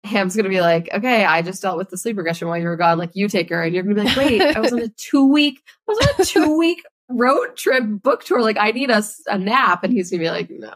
Ham's 0.05 0.35
gonna 0.35 0.49
be 0.49 0.61
like, 0.61 0.89
okay, 0.93 1.23
I 1.23 1.41
just 1.41 1.61
dealt 1.61 1.77
with 1.77 1.89
the 1.89 1.97
sleep 1.97 2.17
regression 2.17 2.47
while 2.47 2.57
you 2.57 2.65
were 2.65 2.75
gone. 2.75 2.97
Like, 2.97 3.11
you 3.13 3.29
take 3.29 3.49
her, 3.49 3.63
and 3.63 3.73
you're 3.73 3.83
gonna 3.83 3.95
be 3.95 4.01
like, 4.03 4.17
wait, 4.17 4.41
I 4.41 4.59
was 4.59 4.73
on 4.73 4.79
a 4.79 4.89
two 4.89 5.31
week, 5.31 5.61
I 5.87 5.91
was 5.91 6.07
on 6.07 6.21
a 6.21 6.25
two 6.25 6.57
week 6.57 6.83
road 7.09 7.55
trip 7.55 7.83
book 7.85 8.23
tour. 8.23 8.41
Like, 8.41 8.57
I 8.59 8.71
need 8.71 8.89
a, 8.89 9.03
a 9.27 9.37
nap, 9.37 9.83
and 9.83 9.93
he's 9.93 10.09
gonna 10.09 10.23
be 10.23 10.29
like, 10.29 10.49
no. 10.49 10.73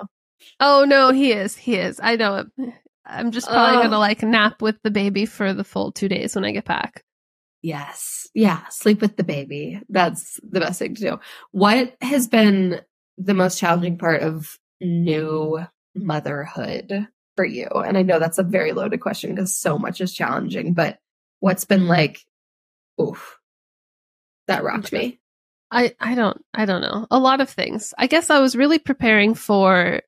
Oh 0.60 0.86
no, 0.88 1.12
he 1.12 1.32
is, 1.32 1.56
he 1.56 1.76
is. 1.76 2.00
I 2.02 2.16
know 2.16 2.46
it. 2.58 2.74
I'm 3.06 3.32
just 3.32 3.48
probably 3.48 3.84
gonna 3.84 4.00
like 4.00 4.22
nap 4.24 4.62
with 4.62 4.82
the 4.84 4.92
baby 4.92 5.26
for 5.26 5.54
the 5.54 5.64
full 5.64 5.92
two 5.92 6.10
days 6.10 6.36
when 6.36 6.46
I 6.46 6.52
get 6.52 6.66
back. 6.66 7.04
Yes, 7.62 8.28
yeah, 8.34 8.68
sleep 8.70 9.02
with 9.02 9.18
the 9.18 9.24
baby. 9.24 9.82
That's 9.90 10.40
the 10.48 10.60
best 10.60 10.80
thing 10.80 10.96
to 10.96 11.02
do. 11.02 11.20
What 11.52 11.96
has 12.02 12.28
been 12.28 12.82
the 13.18 13.34
most 13.34 13.60
challenging 13.60 13.98
part 13.98 14.22
of 14.22 14.58
new 14.80 15.60
motherhood 15.96 17.08
for 17.36 17.46
you? 17.46 17.68
And 17.68 17.98
I 17.98 18.04
know 18.04 18.20
that's 18.20 18.38
a 18.38 18.44
very 18.44 18.74
loaded 18.74 19.00
question 19.00 19.34
because 19.34 19.56
so 19.56 19.78
much 19.80 20.02
is 20.02 20.14
challenging, 20.14 20.74
but 20.74 21.00
what's 21.40 21.66
been 21.66 21.88
like, 21.88 22.20
oof, 23.02 23.40
that 24.48 24.64
rocked 24.64 24.92
me? 24.92 25.20
I, 25.72 25.96
I 26.00 26.16
don't, 26.16 26.44
I 26.54 26.66
don't 26.66 26.82
know. 26.82 27.08
A 27.12 27.20
lot 27.20 27.42
of 27.42 27.50
things. 27.50 27.94
I 27.98 28.08
guess 28.08 28.30
I 28.30 28.40
was 28.40 28.56
really 28.56 28.80
preparing 28.80 29.36
for 29.36 30.02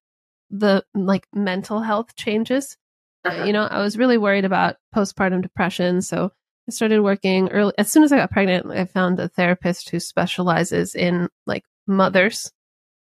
the 0.50 0.84
like 0.94 1.28
mental 1.34 1.82
health 1.82 2.16
changes. 2.16 2.78
Uh-huh. 3.26 3.44
You 3.44 3.54
know, 3.54 3.64
I 3.64 3.82
was 3.82 3.98
really 3.98 4.18
worried 4.18 4.46
about 4.46 4.78
postpartum 4.96 5.42
depression. 5.42 6.02
So 6.02 6.32
I 6.68 6.72
started 6.72 7.02
working 7.02 7.50
early. 7.50 7.74
As 7.78 7.92
soon 7.92 8.04
as 8.04 8.12
I 8.12 8.18
got 8.18 8.32
pregnant, 8.32 8.72
I 8.72 8.86
found 8.86 9.20
a 9.20 9.28
therapist 9.28 9.90
who 9.90 10.00
specializes 10.00 10.96
in 10.96 11.30
like 11.46 11.64
mothers. 11.88 12.52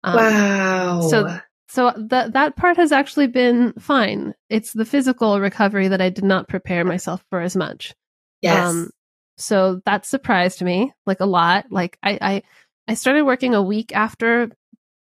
Um, 0.02 0.16
wow. 0.16 1.00
So 1.02 1.38
so 1.68 1.92
that 2.08 2.32
that 2.32 2.56
part 2.56 2.78
has 2.78 2.90
actually 2.90 3.28
been 3.28 3.74
fine. 3.74 4.34
It's 4.48 4.72
the 4.72 4.84
physical 4.84 5.38
recovery 5.40 5.88
that 5.88 6.00
I 6.00 6.08
did 6.08 6.24
not 6.24 6.48
prepare 6.48 6.84
myself 6.84 7.24
for 7.30 7.40
as 7.40 7.54
much. 7.54 7.94
Yes. 8.42 8.70
Um, 8.70 8.90
so 9.40 9.80
that 9.86 10.06
surprised 10.06 10.62
me 10.62 10.92
like 11.06 11.20
a 11.20 11.26
lot. 11.26 11.66
Like 11.70 11.98
I, 12.02 12.18
I 12.20 12.42
I 12.88 12.94
started 12.94 13.24
working 13.24 13.54
a 13.54 13.62
week 13.62 13.94
after 13.94 14.50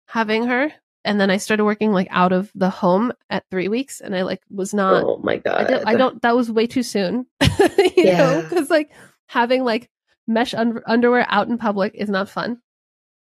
having 0.07 0.47
her, 0.47 0.71
and 1.03 1.19
then 1.19 1.29
I 1.29 1.37
started 1.37 1.65
working 1.65 1.91
like 1.91 2.07
out 2.11 2.31
of 2.31 2.51
the 2.55 2.69
home 2.69 3.11
at 3.29 3.45
three 3.49 3.67
weeks, 3.67 4.01
and 4.01 4.15
I 4.15 4.23
like 4.23 4.41
was 4.49 4.73
not. 4.73 5.03
Oh 5.03 5.17
my 5.23 5.37
god! 5.37 5.71
I, 5.71 5.91
I 5.91 5.95
don't. 5.95 6.21
That 6.21 6.35
was 6.35 6.51
way 6.51 6.67
too 6.67 6.83
soon. 6.83 7.25
you 7.41 7.91
yeah. 7.95 8.17
know, 8.17 8.41
because 8.41 8.69
like 8.69 8.91
having 9.27 9.63
like 9.63 9.89
mesh 10.27 10.53
un- 10.53 10.81
underwear 10.85 11.25
out 11.27 11.47
in 11.47 11.57
public 11.57 11.95
is 11.95 12.09
not 12.09 12.29
fun. 12.29 12.61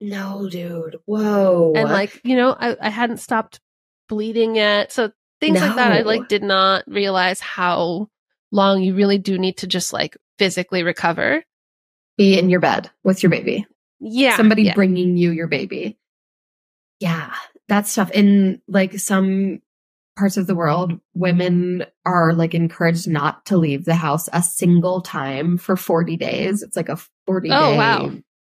No, 0.00 0.48
dude. 0.48 0.96
Whoa. 1.06 1.72
And 1.74 1.88
like, 1.88 2.20
you 2.24 2.36
know, 2.36 2.56
I, 2.58 2.76
I 2.80 2.88
hadn't 2.90 3.16
stopped 3.16 3.60
bleeding 4.08 4.54
yet. 4.54 4.92
So 4.92 5.10
things 5.40 5.60
no. 5.60 5.66
like 5.66 5.76
that, 5.76 5.92
I 5.92 6.02
like 6.02 6.28
did 6.28 6.42
not 6.42 6.84
realize 6.86 7.40
how 7.40 8.08
long 8.52 8.82
you 8.82 8.94
really 8.94 9.18
do 9.18 9.38
need 9.38 9.58
to 9.58 9.66
just 9.66 9.92
like 9.92 10.16
physically 10.38 10.82
recover. 10.82 11.42
Be 12.16 12.38
in 12.38 12.50
your 12.50 12.60
bed 12.60 12.90
with 13.04 13.22
your 13.22 13.30
baby. 13.30 13.66
Yeah. 14.00 14.36
Somebody 14.36 14.64
yeah. 14.64 14.74
bringing 14.74 15.16
you 15.16 15.30
your 15.30 15.46
baby. 15.46 15.98
Yeah. 17.00 17.32
That's 17.68 17.94
tough. 17.94 18.10
In 18.10 18.60
like 18.66 18.98
some 18.98 19.60
parts 20.16 20.36
of 20.36 20.46
the 20.46 20.54
world, 20.56 20.98
women 21.14 21.84
are 22.04 22.32
like 22.32 22.54
encouraged 22.54 23.08
not 23.08 23.46
to 23.46 23.56
leave 23.56 23.84
the 23.84 23.94
house 23.94 24.28
a 24.32 24.42
single 24.42 25.00
time 25.00 25.58
for 25.58 25.76
40 25.76 26.16
days. 26.16 26.62
It's 26.62 26.76
like 26.76 26.88
a 26.88 26.98
40 27.26 27.50
oh, 27.52 27.70
day 27.70 27.76
wow. 27.76 28.10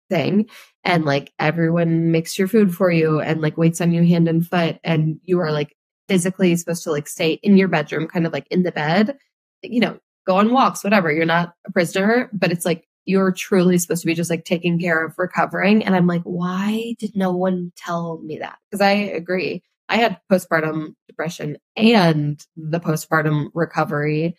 thing 0.09 0.49
and 0.83 1.05
like 1.05 1.31
everyone 1.39 2.11
makes 2.11 2.37
your 2.37 2.47
food 2.47 2.73
for 2.73 2.91
you 2.91 3.19
and 3.19 3.41
like 3.41 3.57
waits 3.57 3.81
on 3.81 3.91
you 3.91 4.03
hand 4.03 4.27
and 4.27 4.47
foot 4.47 4.79
and 4.83 5.19
you 5.23 5.39
are 5.39 5.51
like 5.51 5.75
physically 6.07 6.55
supposed 6.55 6.83
to 6.83 6.91
like 6.91 7.07
stay 7.07 7.33
in 7.43 7.57
your 7.57 7.67
bedroom 7.67 8.07
kind 8.07 8.25
of 8.25 8.33
like 8.33 8.47
in 8.49 8.63
the 8.63 8.71
bed 8.71 9.17
you 9.63 9.79
know 9.79 9.99
go 10.25 10.37
on 10.37 10.51
walks 10.51 10.83
whatever 10.83 11.11
you're 11.11 11.25
not 11.25 11.53
a 11.65 11.71
prisoner 11.71 12.29
but 12.33 12.51
it's 12.51 12.65
like 12.65 12.87
you're 13.05 13.31
truly 13.31 13.77
supposed 13.77 14.01
to 14.01 14.07
be 14.07 14.13
just 14.13 14.29
like 14.29 14.45
taking 14.45 14.79
care 14.79 15.03
of 15.03 15.17
recovering 15.17 15.83
and 15.83 15.95
i'm 15.95 16.07
like 16.07 16.23
why 16.23 16.95
did 16.99 17.15
no 17.15 17.31
one 17.31 17.71
tell 17.75 18.19
me 18.23 18.37
that 18.37 18.57
because 18.69 18.81
i 18.81 18.91
agree 18.91 19.61
i 19.89 19.97
had 19.97 20.19
postpartum 20.31 20.93
depression 21.07 21.57
and 21.75 22.45
the 22.55 22.79
postpartum 22.79 23.49
recovery 23.53 24.35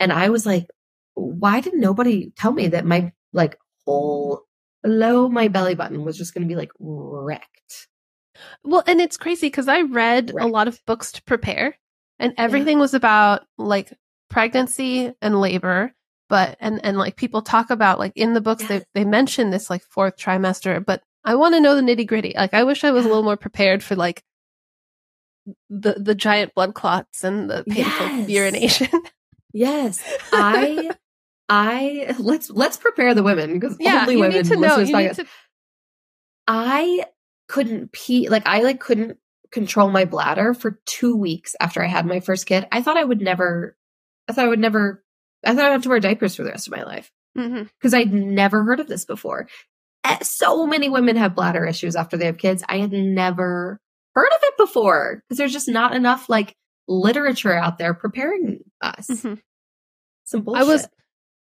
and 0.00 0.12
i 0.12 0.28
was 0.28 0.46
like 0.46 0.66
why 1.14 1.60
did 1.60 1.74
nobody 1.74 2.32
tell 2.36 2.52
me 2.52 2.68
that 2.68 2.84
my 2.84 3.12
like 3.32 3.58
whole 3.84 4.42
below 4.82 5.28
my 5.28 5.48
belly 5.48 5.74
button 5.74 6.04
was 6.04 6.16
just 6.16 6.32
going 6.34 6.46
to 6.46 6.48
be 6.48 6.56
like 6.56 6.70
wrecked. 6.78 7.88
Well, 8.62 8.84
and 8.86 9.00
it's 9.00 9.16
crazy 9.16 9.48
because 9.48 9.66
I 9.66 9.82
read 9.82 10.32
wrecked. 10.32 10.46
a 10.46 10.50
lot 10.50 10.68
of 10.68 10.80
books 10.86 11.12
to 11.12 11.22
prepare, 11.22 11.76
and 12.18 12.34
everything 12.36 12.76
yeah. 12.76 12.82
was 12.82 12.94
about 12.94 13.46
like 13.58 13.92
pregnancy 14.28 15.12
and 15.20 15.40
labor. 15.40 15.92
But 16.28 16.56
and 16.58 16.84
and 16.84 16.98
like 16.98 17.16
people 17.16 17.42
talk 17.42 17.70
about 17.70 18.00
like 18.00 18.12
in 18.16 18.34
the 18.34 18.40
books 18.40 18.62
yes. 18.62 18.68
they 18.68 19.02
they 19.02 19.04
mention 19.04 19.50
this 19.50 19.70
like 19.70 19.82
fourth 19.82 20.16
trimester, 20.16 20.84
but 20.84 21.02
I 21.24 21.36
want 21.36 21.54
to 21.54 21.60
know 21.60 21.76
the 21.76 21.82
nitty 21.82 22.06
gritty. 22.06 22.32
Like 22.36 22.52
I 22.52 22.64
wish 22.64 22.82
I 22.82 22.90
was 22.90 23.04
a 23.04 23.08
little 23.08 23.20
uh-huh. 23.20 23.30
more 23.30 23.36
prepared 23.36 23.82
for 23.82 23.94
like 23.94 24.22
the 25.70 25.94
the 25.94 26.14
giant 26.14 26.54
blood 26.54 26.74
clots 26.74 27.22
and 27.22 27.48
the 27.48 27.64
painful 27.64 28.06
yes. 28.06 28.28
urination. 28.28 28.88
yes, 29.52 30.02
I 30.32 30.90
I 31.48 32.14
let's 32.18 32.50
let's 32.50 32.76
prepare 32.76 33.14
the 33.14 33.22
women 33.22 33.58
because 33.58 33.76
yeah, 33.78 34.00
only 34.02 34.16
women 34.16 34.36
need 34.36 34.46
to 34.46 34.56
know. 34.56 34.78
You 34.78 34.96
need 34.96 35.14
to... 35.14 35.26
I 36.48 37.04
couldn't 37.48 37.92
pee 37.92 38.28
like 38.28 38.46
I 38.46 38.62
like 38.62 38.80
couldn't 38.80 39.18
control 39.52 39.90
my 39.90 40.04
bladder 40.04 40.54
for 40.54 40.80
two 40.86 41.16
weeks 41.16 41.54
after 41.60 41.82
I 41.82 41.86
had 41.86 42.06
my 42.06 42.20
first 42.20 42.46
kid. 42.46 42.66
I 42.72 42.82
thought 42.82 42.96
I 42.96 43.04
would 43.04 43.20
never 43.20 43.76
I 44.28 44.32
thought 44.32 44.44
I 44.44 44.48
would 44.48 44.58
never 44.58 45.04
I 45.44 45.54
thought 45.54 45.64
I'd 45.64 45.72
have 45.72 45.82
to 45.82 45.88
wear 45.88 46.00
diapers 46.00 46.34
for 46.34 46.42
the 46.42 46.50
rest 46.50 46.66
of 46.66 46.74
my 46.76 46.82
life. 46.82 47.10
Because 47.34 47.52
mm-hmm. 47.52 47.94
I'd 47.94 48.12
never 48.12 48.64
heard 48.64 48.80
of 48.80 48.88
this 48.88 49.04
before. 49.04 49.46
Eh, 50.04 50.18
so 50.22 50.66
many 50.66 50.88
women 50.88 51.16
have 51.16 51.34
bladder 51.34 51.66
issues 51.66 51.96
after 51.96 52.16
they 52.16 52.26
have 52.26 52.38
kids. 52.38 52.64
I 52.68 52.78
had 52.78 52.92
never 52.92 53.78
heard 54.14 54.28
of 54.34 54.40
it 54.42 54.54
before 54.56 55.22
because 55.22 55.38
there's 55.38 55.52
just 55.52 55.68
not 55.68 55.94
enough 55.94 56.28
like 56.28 56.54
literature 56.88 57.52
out 57.52 57.78
there 57.78 57.94
preparing 57.94 58.60
us. 58.80 59.06
Mm-hmm. 59.08 59.34
Some 60.24 60.42
bullshit. 60.42 60.62
I 60.62 60.66
was 60.66 60.88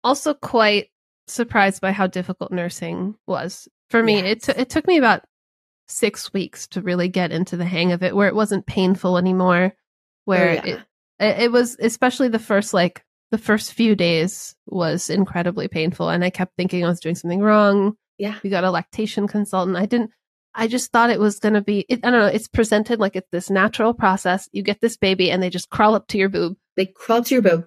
also 0.03 0.35
quite 0.35 0.89
surprised 1.27 1.81
by 1.81 1.93
how 1.93 2.07
difficult 2.07 2.53
nursing 2.53 3.15
was 3.27 3.69
for 3.91 4.03
me. 4.03 4.17
Yes. 4.17 4.25
It 4.25 4.43
t- 4.43 4.61
it 4.61 4.71
took 4.71 4.87
me 4.87 4.97
about 4.97 5.25
six 5.89 6.33
weeks 6.33 6.67
to 6.69 6.81
really 6.81 7.09
get 7.09 7.33
into 7.33 7.57
the 7.57 7.65
hang 7.65 7.93
of 7.93 8.03
it, 8.03 8.17
where 8.17 8.29
it 8.29 8.35
wasn't 8.35 8.67
painful 8.67 9.19
anymore. 9.19 9.75
Where 10.25 10.51
oh, 10.51 10.53
yeah. 10.53 10.67
it 10.77 10.81
it 11.25 11.53
was 11.53 11.77
especially 11.81 12.29
the 12.29 12.39
first 12.39 12.75
like 12.75 13.05
the 13.31 13.39
first 13.39 13.73
few 13.73 13.97
days 13.97 14.55
was 14.67 15.11
incredibly 15.11 15.69
painful, 15.69 16.09
and 16.09 16.25
I 16.25 16.31
kept 16.31 16.57
thinking 16.57 16.85
I 16.85 16.89
was 16.89 17.01
doing 17.01 17.15
something 17.15 17.41
wrong. 17.41 17.97
Yeah, 18.19 18.37
we 18.43 18.51
got 18.51 18.65
a 18.65 18.71
lactation 18.71 19.27
consultant. 19.27 19.77
I 19.77 19.87
didn't. 19.87 20.11
I 20.55 20.69
just 20.69 20.93
thought 20.93 21.09
it 21.09 21.19
was 21.19 21.39
going 21.39 21.55
to 21.55 21.63
be, 21.63 21.87
it, 21.89 22.01
I 22.05 22.11
don't 22.11 22.21
know, 22.21 22.27
it's 22.27 22.47
presented 22.47 23.01
like 23.01 23.17
it's 23.17 23.31
this 23.33 23.49
natural 23.49 23.95
process. 23.95 24.51
You 24.53 24.63
get 24.63 24.83
this 24.83 24.99
baby 24.99 25.31
and 25.31 25.43
they 25.43 25.49
just 25.49 25.71
crawl 25.71 25.95
up 25.95 26.09
to 26.09 26.19
your 26.19 26.29
boob. 26.29 26.59
They 26.77 26.85
crawl 26.85 27.25
to 27.25 27.35
your 27.35 27.41
boob 27.41 27.65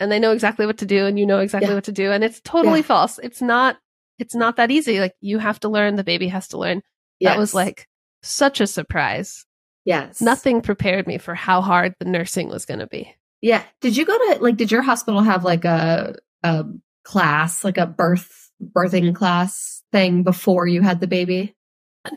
and 0.00 0.10
they 0.10 0.18
know 0.18 0.32
exactly 0.32 0.66
what 0.66 0.78
to 0.78 0.86
do 0.86 1.06
and 1.06 1.18
you 1.18 1.26
know 1.26 1.38
exactly 1.38 1.68
yeah. 1.68 1.74
what 1.74 1.84
to 1.84 1.92
do 1.92 2.10
and 2.10 2.24
it's 2.24 2.40
totally 2.40 2.80
yeah. 2.80 2.86
false 2.86 3.18
it's 3.22 3.42
not 3.42 3.76
it's 4.18 4.34
not 4.34 4.56
that 4.56 4.70
easy 4.70 4.98
like 4.98 5.14
you 5.20 5.38
have 5.38 5.60
to 5.60 5.68
learn 5.68 5.94
the 5.94 6.02
baby 6.02 6.26
has 6.26 6.48
to 6.48 6.58
learn 6.58 6.82
yes. 7.20 7.32
that 7.32 7.38
was 7.38 7.54
like 7.54 7.86
such 8.22 8.60
a 8.60 8.66
surprise 8.66 9.44
yes 9.84 10.20
nothing 10.20 10.60
prepared 10.60 11.06
me 11.06 11.18
for 11.18 11.34
how 11.34 11.60
hard 11.60 11.94
the 11.98 12.04
nursing 12.04 12.48
was 12.48 12.64
going 12.64 12.80
to 12.80 12.86
be 12.86 13.14
yeah 13.40 13.62
did 13.80 13.96
you 13.96 14.04
go 14.04 14.16
to 14.16 14.38
like 14.40 14.56
did 14.56 14.70
your 14.70 14.82
hospital 14.82 15.20
have 15.20 15.44
like 15.44 15.64
a 15.64 16.16
a 16.42 16.64
class 17.04 17.64
like 17.64 17.78
a 17.78 17.86
birth 17.86 18.50
birthing 18.62 19.14
class 19.14 19.82
thing 19.92 20.22
before 20.22 20.66
you 20.66 20.82
had 20.82 21.00
the 21.00 21.06
baby 21.06 21.54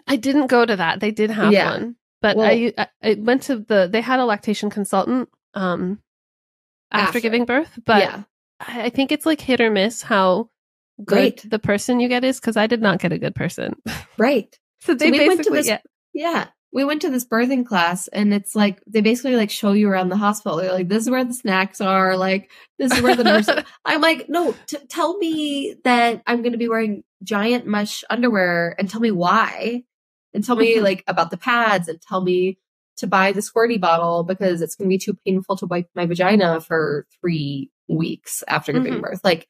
i 0.08 0.16
didn't 0.16 0.48
go 0.48 0.66
to 0.66 0.76
that 0.76 1.00
they 1.00 1.12
did 1.12 1.30
have 1.30 1.52
yeah. 1.52 1.72
one 1.72 1.96
but 2.22 2.38
well, 2.38 2.50
I, 2.50 2.88
I 3.04 3.16
went 3.16 3.44
to 3.44 3.58
the 3.58 3.90
they 3.92 4.00
had 4.00 4.22
a 4.22 4.26
lactation 4.26 4.70
consultant 4.70 5.28
um 5.54 6.00
after, 6.94 7.08
after. 7.08 7.20
giving 7.20 7.46
birth, 7.46 7.80
but 7.86 8.02
yeah. 8.02 8.24
I 8.60 8.90
think 8.90 9.12
it's 9.12 9.26
like 9.26 9.42
hit 9.42 9.60
or 9.60 9.72
miss 9.72 10.02
how 10.02 10.50
good 11.04 11.16
right. 11.16 11.46
the 11.50 11.60
person 11.60 12.00
you 12.00 12.08
get 12.08 12.24
is 12.24 12.40
because 12.40 12.56
I 12.56 12.68
did 12.68 12.82
not 12.82 13.00
get 13.00 13.12
a 13.12 13.18
good 13.18 13.36
person. 13.36 13.76
Right. 14.18 14.58
so 14.80 14.94
they 14.94 15.08
so 15.08 15.12
we 15.12 15.18
basically 15.18 15.58
this, 15.58 15.68
yeah. 15.68 15.80
yeah. 16.14 16.48
We 16.74 16.84
went 16.84 17.04
to 17.04 17.10
this 17.12 17.24
birthing 17.24 17.66
class 17.66 18.08
and 18.08 18.34
it's 18.34 18.56
like 18.56 18.82
they 18.88 19.02
basically 19.02 19.36
like 19.36 19.52
show 19.52 19.74
you 19.74 19.88
around 19.88 20.10
the 20.10 20.18
hospital. 20.18 20.58
They're 20.58 20.74
like, 20.74 20.90
this 20.90 21.04
is 21.04 21.10
where 21.10 21.24
the 21.24 21.34
snacks 21.34 21.80
are. 21.80 22.18
Like, 22.18 22.50
this 22.80 22.92
is 22.92 23.02
where 23.02 23.16
the 23.16 23.24
nurse. 23.24 23.48
I'm 23.86 24.02
like, 24.02 24.28
no, 24.28 24.56
t- 24.66 24.78
tell 24.90 25.18
me 25.20 25.76
that 25.84 26.24
I'm 26.26 26.42
going 26.42 26.54
to 26.54 26.58
be 26.58 26.68
wearing 26.68 27.04
giant 27.22 27.68
mesh 27.68 28.04
underwear 28.10 28.76
and 28.80 28.90
tell 28.90 29.02
me 29.02 29.12
why, 29.12 29.84
and 30.34 30.44
tell 30.44 30.56
me 30.56 30.76
mm-hmm. 30.76 30.84
like 30.84 31.04
about 31.08 31.30
the 31.30 31.38
pads 31.38 31.88
and 31.88 32.02
tell 32.02 32.22
me 32.22 32.58
to 32.98 33.08
buy 33.08 33.32
the 33.32 33.42
squirty 33.42 33.80
bottle 33.80 34.24
because 34.24 34.62
it's 34.62 34.76
going 34.76 34.90
to 34.90 34.94
be 34.94 34.98
too 34.98 35.18
painful 35.26 35.56
to 35.58 35.68
wipe 35.68 35.90
my 35.94 36.08
vagina 36.08 36.60
for 36.60 37.06
three 37.22 37.70
weeks 37.88 38.44
after 38.48 38.74
giving 38.74 38.94
mm-hmm. 38.94 39.02
birth. 39.02 39.22
Like, 39.24 39.48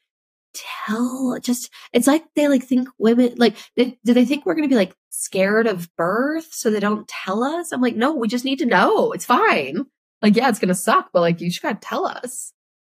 tell 0.53 1.39
just 1.41 1.71
it's 1.93 2.05
like 2.05 2.25
they 2.36 2.47
like 2.47 2.63
think 2.63 2.88
women 2.99 3.33
like 3.38 3.55
they, 3.75 3.97
do 4.05 4.13
they 4.13 4.25
think 4.25 4.45
we're 4.45 4.53
going 4.53 4.67
to 4.67 4.69
be 4.69 4.75
like 4.75 4.93
scared 5.13 5.67
of 5.67 5.95
birth 5.95 6.52
so 6.52 6.71
they 6.71 6.80
don't 6.80 7.08
tell 7.08 7.43
us? 7.43 7.71
I'm 7.71 7.82
like 7.82 7.95
no 7.95 8.15
we 8.15 8.28
just 8.28 8.45
need 8.45 8.60
to 8.60 8.65
know. 8.65 9.12
It's 9.12 9.26
fine. 9.26 9.86
Like 10.21 10.36
yeah 10.36 10.49
it's 10.49 10.60
going 10.60 10.69
to 10.69 10.76
suck 10.76 11.10
but 11.13 11.21
like 11.21 11.39
you 11.39 11.49
just 11.49 11.62
got 11.62 11.82
to 11.82 11.88
tell 11.88 12.06
us. 12.06 12.52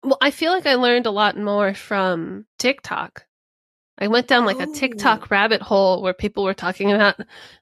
Well 0.02 0.18
i 0.20 0.30
feel 0.30 0.52
like 0.52 0.66
i 0.66 0.74
learned 0.74 1.06
a 1.06 1.10
lot 1.10 1.36
more 1.36 1.74
from 1.74 2.46
tiktok. 2.58 3.26
I 3.98 4.08
went 4.08 4.26
down 4.26 4.44
like 4.44 4.58
oh. 4.58 4.70
a 4.70 4.74
tiktok 4.74 5.30
rabbit 5.30 5.62
hole 5.62 6.02
where 6.02 6.14
people 6.14 6.44
were 6.44 6.54
talking 6.54 6.92
about 6.92 7.18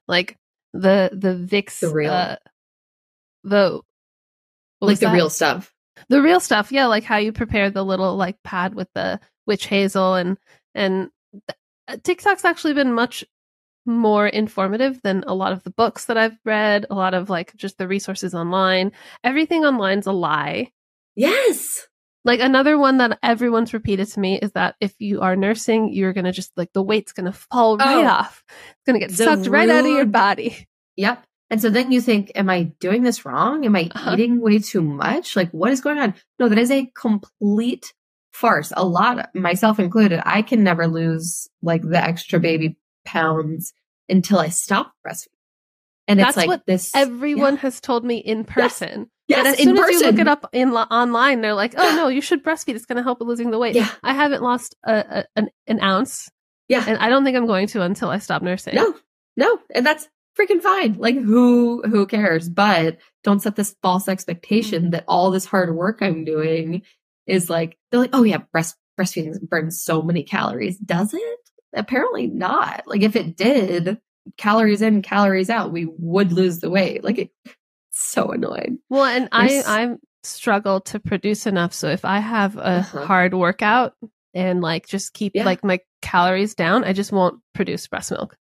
like 0.07 0.37
the 0.73 1.09
the 1.13 1.35
Vicks 1.35 1.79
the 1.79 1.89
real. 1.89 2.11
uh, 2.11 2.35
the 3.43 3.81
like 4.81 4.99
the 4.99 5.07
that? 5.07 5.13
real 5.13 5.29
stuff. 5.29 5.73
The 6.09 6.21
real 6.21 6.39
stuff 6.39 6.71
yeah 6.71 6.87
like 6.87 7.03
how 7.03 7.17
you 7.17 7.31
prepare 7.31 7.69
the 7.69 7.83
little 7.83 8.15
like 8.15 8.41
pad 8.43 8.75
with 8.75 8.89
the 8.93 9.19
witch 9.45 9.67
hazel 9.67 10.15
and 10.15 10.37
and 10.75 11.09
uh, 11.87 11.97
TikTok's 12.03 12.45
actually 12.45 12.73
been 12.73 12.93
much 12.93 13.23
more 13.85 14.27
informative 14.27 15.01
than 15.01 15.23
a 15.27 15.33
lot 15.33 15.53
of 15.53 15.63
the 15.63 15.71
books 15.71 16.05
that 16.05 16.17
I've 16.17 16.37
read, 16.45 16.85
a 16.89 16.95
lot 16.95 17.13
of 17.13 17.29
like 17.29 17.55
just 17.55 17.77
the 17.77 17.87
resources 17.87 18.33
online. 18.33 18.91
Everything 19.23 19.65
online's 19.65 20.07
a 20.07 20.11
lie. 20.11 20.71
Yes. 21.15 21.87
Like 22.25 22.39
another 22.39 22.77
one 22.77 22.99
that 22.99 23.19
everyone's 23.21 23.73
repeated 23.73 24.07
to 24.07 24.19
me 24.19 24.39
is 24.39 24.53
that 24.53 24.75
if 24.79 24.93
you 24.99 25.21
are 25.21 25.35
nursing, 25.35 25.93
you're 25.93 26.13
going 26.13 26.25
to 26.25 26.31
just 26.31 26.51
like 26.55 26.71
the 26.73 26.81
weight's 26.81 27.11
going 27.11 27.25
to 27.25 27.37
fall 27.37 27.77
right 27.77 28.05
oh, 28.05 28.07
off. 28.07 28.43
It's 28.47 28.85
going 28.85 28.99
to 28.99 29.05
get 29.05 29.15
sucked 29.15 29.45
rude... 29.45 29.49
right 29.49 29.69
out 29.69 29.85
of 29.85 29.91
your 29.91 30.05
body. 30.05 30.67
Yep. 30.95 31.23
And 31.49 31.61
so 31.61 31.69
then 31.69 31.91
you 31.91 32.01
think, 32.01 32.31
am 32.33 32.49
I 32.49 32.71
doing 32.79 33.03
this 33.03 33.25
wrong? 33.25 33.65
Am 33.65 33.75
I 33.75 33.89
uh-huh. 33.93 34.13
eating 34.13 34.41
way 34.41 34.59
too 34.59 34.81
much? 34.81 35.35
Like, 35.35 35.51
what 35.51 35.71
is 35.71 35.81
going 35.81 35.99
on? 35.99 36.15
No, 36.39 36.49
that 36.49 36.57
is 36.57 36.71
a 36.71 36.89
complete 36.95 37.93
farce. 38.31 38.71
A 38.75 38.85
lot, 38.85 39.29
myself 39.35 39.79
included, 39.79 40.21
I 40.25 40.41
can 40.41 40.63
never 40.63 40.87
lose 40.87 41.47
like 41.61 41.81
the 41.83 42.01
extra 42.01 42.39
baby 42.39 42.77
pounds 43.05 43.73
until 44.09 44.39
I 44.39 44.49
stop 44.49 44.93
breastfeeding. 45.05 45.27
And 46.07 46.19
That's 46.19 46.29
it's 46.29 46.37
like 46.37 46.47
what 46.47 46.65
this. 46.65 46.91
Everyone 46.93 47.55
yeah. 47.55 47.61
has 47.61 47.79
told 47.79 48.03
me 48.03 48.17
in 48.17 48.43
person. 48.43 49.09
Yes, 49.27 49.45
yes 49.45 49.53
as 49.53 49.63
soon 49.63 49.77
as 49.77 49.89
you 49.89 50.01
look 50.01 50.19
it 50.19 50.27
up 50.27 50.49
in 50.51 50.73
online, 50.73 51.39
they're 51.39 51.53
like, 51.53 51.75
"Oh 51.77 51.95
no, 51.95 52.09
you 52.09 52.19
should 52.19 52.43
breastfeed. 52.43 52.75
It's 52.75 52.85
going 52.85 52.97
to 52.97 53.03
help 53.03 53.19
with 53.19 53.29
losing 53.29 53.51
the 53.51 53.57
weight." 53.57 53.75
Yeah. 53.75 53.89
I 54.03 54.13
haven't 54.13 54.43
lost 54.43 54.75
a, 54.85 54.93
a, 54.93 55.25
an, 55.37 55.49
an 55.65 55.81
ounce. 55.81 56.29
Yeah, 56.67 56.83
and 56.85 56.97
I 56.97 57.07
don't 57.07 57.23
think 57.23 57.37
I'm 57.37 57.47
going 57.47 57.67
to 57.67 57.83
until 57.83 58.09
I 58.09 58.17
stop 58.17 58.41
nursing. 58.41 58.75
No, 58.75 58.93
no, 59.37 59.59
and 59.73 59.85
that's 59.85 60.09
freaking 60.37 60.61
fine. 60.61 60.95
Like 60.97 61.15
who 61.15 61.81
who 61.83 62.05
cares? 62.05 62.49
But 62.49 62.97
don't 63.23 63.41
set 63.41 63.55
this 63.55 63.75
false 63.81 64.09
expectation 64.09 64.83
mm-hmm. 64.83 64.91
that 64.91 65.05
all 65.07 65.31
this 65.31 65.45
hard 65.45 65.73
work 65.73 65.99
I'm 66.01 66.25
doing 66.25 66.81
is 67.25 67.49
like 67.49 67.77
they're 67.91 68.01
like, 68.01 68.09
oh 68.13 68.23
yeah, 68.23 68.39
breast 68.51 68.75
breastfeeding 68.99 69.39
burns 69.47 69.81
so 69.81 70.01
many 70.01 70.23
calories. 70.23 70.77
Does 70.77 71.13
it? 71.13 71.42
Apparently 71.73 72.27
not. 72.27 72.83
Like 72.85 73.01
if 73.01 73.15
it 73.15 73.35
did, 73.35 73.99
calories 74.37 74.81
in, 74.81 75.01
calories 75.01 75.49
out, 75.49 75.71
we 75.71 75.87
would 75.97 76.31
lose 76.31 76.59
the 76.59 76.69
weight. 76.69 77.03
Like 77.03 77.17
it's 77.17 77.55
so 77.91 78.31
annoying. 78.31 78.79
Well, 78.89 79.05
and 79.05 79.29
There's... 79.31 79.65
I 79.65 79.83
I 79.83 79.95
struggle 80.23 80.81
to 80.81 80.99
produce 80.99 81.45
enough. 81.45 81.73
So 81.73 81.89
if 81.89 82.05
I 82.05 82.19
have 82.19 82.55
a 82.57 82.59
uh-huh. 82.59 83.05
hard 83.05 83.33
workout 83.33 83.93
and 84.33 84.61
like 84.61 84.87
just 84.87 85.13
keep 85.13 85.33
yeah. 85.35 85.45
like 85.45 85.63
my 85.63 85.79
calories 86.01 86.55
down, 86.55 86.83
I 86.83 86.93
just 86.93 87.11
won't 87.11 87.41
produce 87.53 87.87
breast 87.87 88.11
milk. 88.11 88.35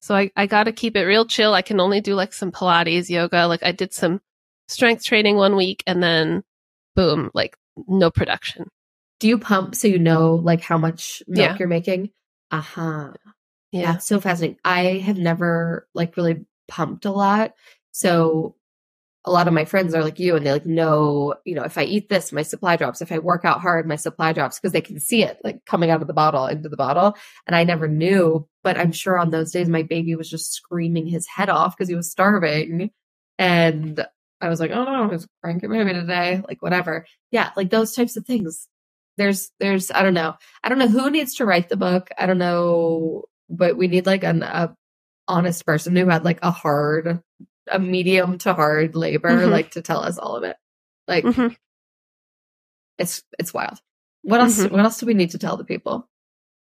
So 0.00 0.16
I, 0.16 0.30
I 0.36 0.46
got 0.46 0.64
to 0.64 0.72
keep 0.72 0.96
it 0.96 1.04
real 1.04 1.24
chill. 1.24 1.54
I 1.54 1.62
can 1.62 1.80
only 1.80 2.00
do 2.00 2.14
like 2.14 2.32
some 2.32 2.50
Pilates, 2.50 3.08
yoga. 3.08 3.46
Like 3.46 3.62
I 3.62 3.72
did 3.72 3.92
some 3.94 4.20
strength 4.68 5.04
training 5.04 5.36
one 5.36 5.56
week 5.56 5.82
and 5.86 6.02
then 6.02 6.42
boom, 6.96 7.30
like 7.34 7.56
no 7.88 8.10
production. 8.10 8.68
Do 9.20 9.28
you 9.28 9.38
pump 9.38 9.76
so 9.76 9.86
you 9.86 10.00
know 10.00 10.34
like 10.34 10.60
how 10.60 10.76
much 10.76 11.22
milk 11.28 11.50
yeah. 11.50 11.56
you're 11.58 11.68
making? 11.68 12.10
Uh-huh. 12.52 13.12
Yeah. 13.72 13.92
That's 13.92 14.06
so 14.06 14.20
fascinating. 14.20 14.58
I 14.64 14.98
have 14.98 15.18
never 15.18 15.88
like 15.94 16.16
really 16.16 16.44
pumped 16.68 17.06
a 17.06 17.10
lot. 17.10 17.54
So 17.92 18.56
a 19.24 19.30
lot 19.30 19.48
of 19.48 19.54
my 19.54 19.64
friends 19.64 19.94
are 19.94 20.02
like 20.02 20.18
you 20.18 20.36
and 20.36 20.44
they 20.44 20.52
like 20.52 20.66
know, 20.66 21.34
you 21.44 21.54
know, 21.54 21.62
if 21.62 21.78
I 21.78 21.84
eat 21.84 22.08
this, 22.08 22.32
my 22.32 22.42
supply 22.42 22.76
drops. 22.76 23.00
If 23.00 23.12
I 23.12 23.20
work 23.20 23.44
out 23.44 23.60
hard, 23.60 23.86
my 23.86 23.96
supply 23.96 24.32
drops 24.32 24.58
because 24.58 24.72
they 24.72 24.80
can 24.80 24.98
see 25.00 25.22
it 25.22 25.38
like 25.44 25.64
coming 25.64 25.90
out 25.90 26.02
of 26.02 26.08
the 26.08 26.12
bottle 26.12 26.46
into 26.46 26.68
the 26.68 26.76
bottle. 26.76 27.16
And 27.46 27.56
I 27.56 27.64
never 27.64 27.88
knew, 27.88 28.48
but 28.64 28.76
I'm 28.76 28.92
sure 28.92 29.18
on 29.18 29.30
those 29.30 29.52
days 29.52 29.68
my 29.68 29.82
baby 29.82 30.16
was 30.16 30.28
just 30.28 30.52
screaming 30.52 31.06
his 31.06 31.26
head 31.28 31.48
off 31.48 31.76
because 31.76 31.88
he 31.88 31.94
was 31.94 32.10
starving. 32.10 32.90
And 33.38 34.06
I 34.40 34.48
was 34.48 34.60
like, 34.60 34.72
oh 34.72 34.84
no, 34.84 35.04
I 35.04 35.06
was 35.06 35.26
cranky 35.42 35.68
baby 35.68 35.92
today, 35.94 36.42
like 36.48 36.60
whatever. 36.60 37.06
Yeah, 37.30 37.50
like 37.56 37.70
those 37.70 37.94
types 37.94 38.16
of 38.16 38.26
things. 38.26 38.68
There's, 39.16 39.50
there's, 39.60 39.90
I 39.90 40.02
don't 40.02 40.14
know. 40.14 40.34
I 40.64 40.68
don't 40.68 40.78
know 40.78 40.88
who 40.88 41.10
needs 41.10 41.34
to 41.36 41.46
write 41.46 41.68
the 41.68 41.76
book. 41.76 42.08
I 42.18 42.26
don't 42.26 42.38
know, 42.38 43.24
but 43.48 43.76
we 43.76 43.88
need 43.88 44.06
like 44.06 44.24
an 44.24 44.42
a 44.42 44.74
honest 45.28 45.64
person 45.66 45.94
who 45.94 46.08
had 46.08 46.24
like 46.24 46.38
a 46.42 46.50
hard, 46.50 47.20
a 47.70 47.78
medium 47.78 48.38
to 48.38 48.54
hard 48.54 48.96
labor, 48.96 49.30
mm-hmm. 49.30 49.50
like 49.50 49.72
to 49.72 49.82
tell 49.82 50.00
us 50.00 50.18
all 50.18 50.36
of 50.36 50.44
it. 50.44 50.56
Like, 51.06 51.24
mm-hmm. 51.24 51.54
it's 52.98 53.22
it's 53.38 53.52
wild. 53.52 53.78
What 54.22 54.40
else? 54.40 54.58
Mm-hmm. 54.58 54.74
What 54.74 54.84
else 54.84 54.98
do 54.98 55.06
we 55.06 55.14
need 55.14 55.30
to 55.30 55.38
tell 55.38 55.56
the 55.56 55.64
people? 55.64 56.08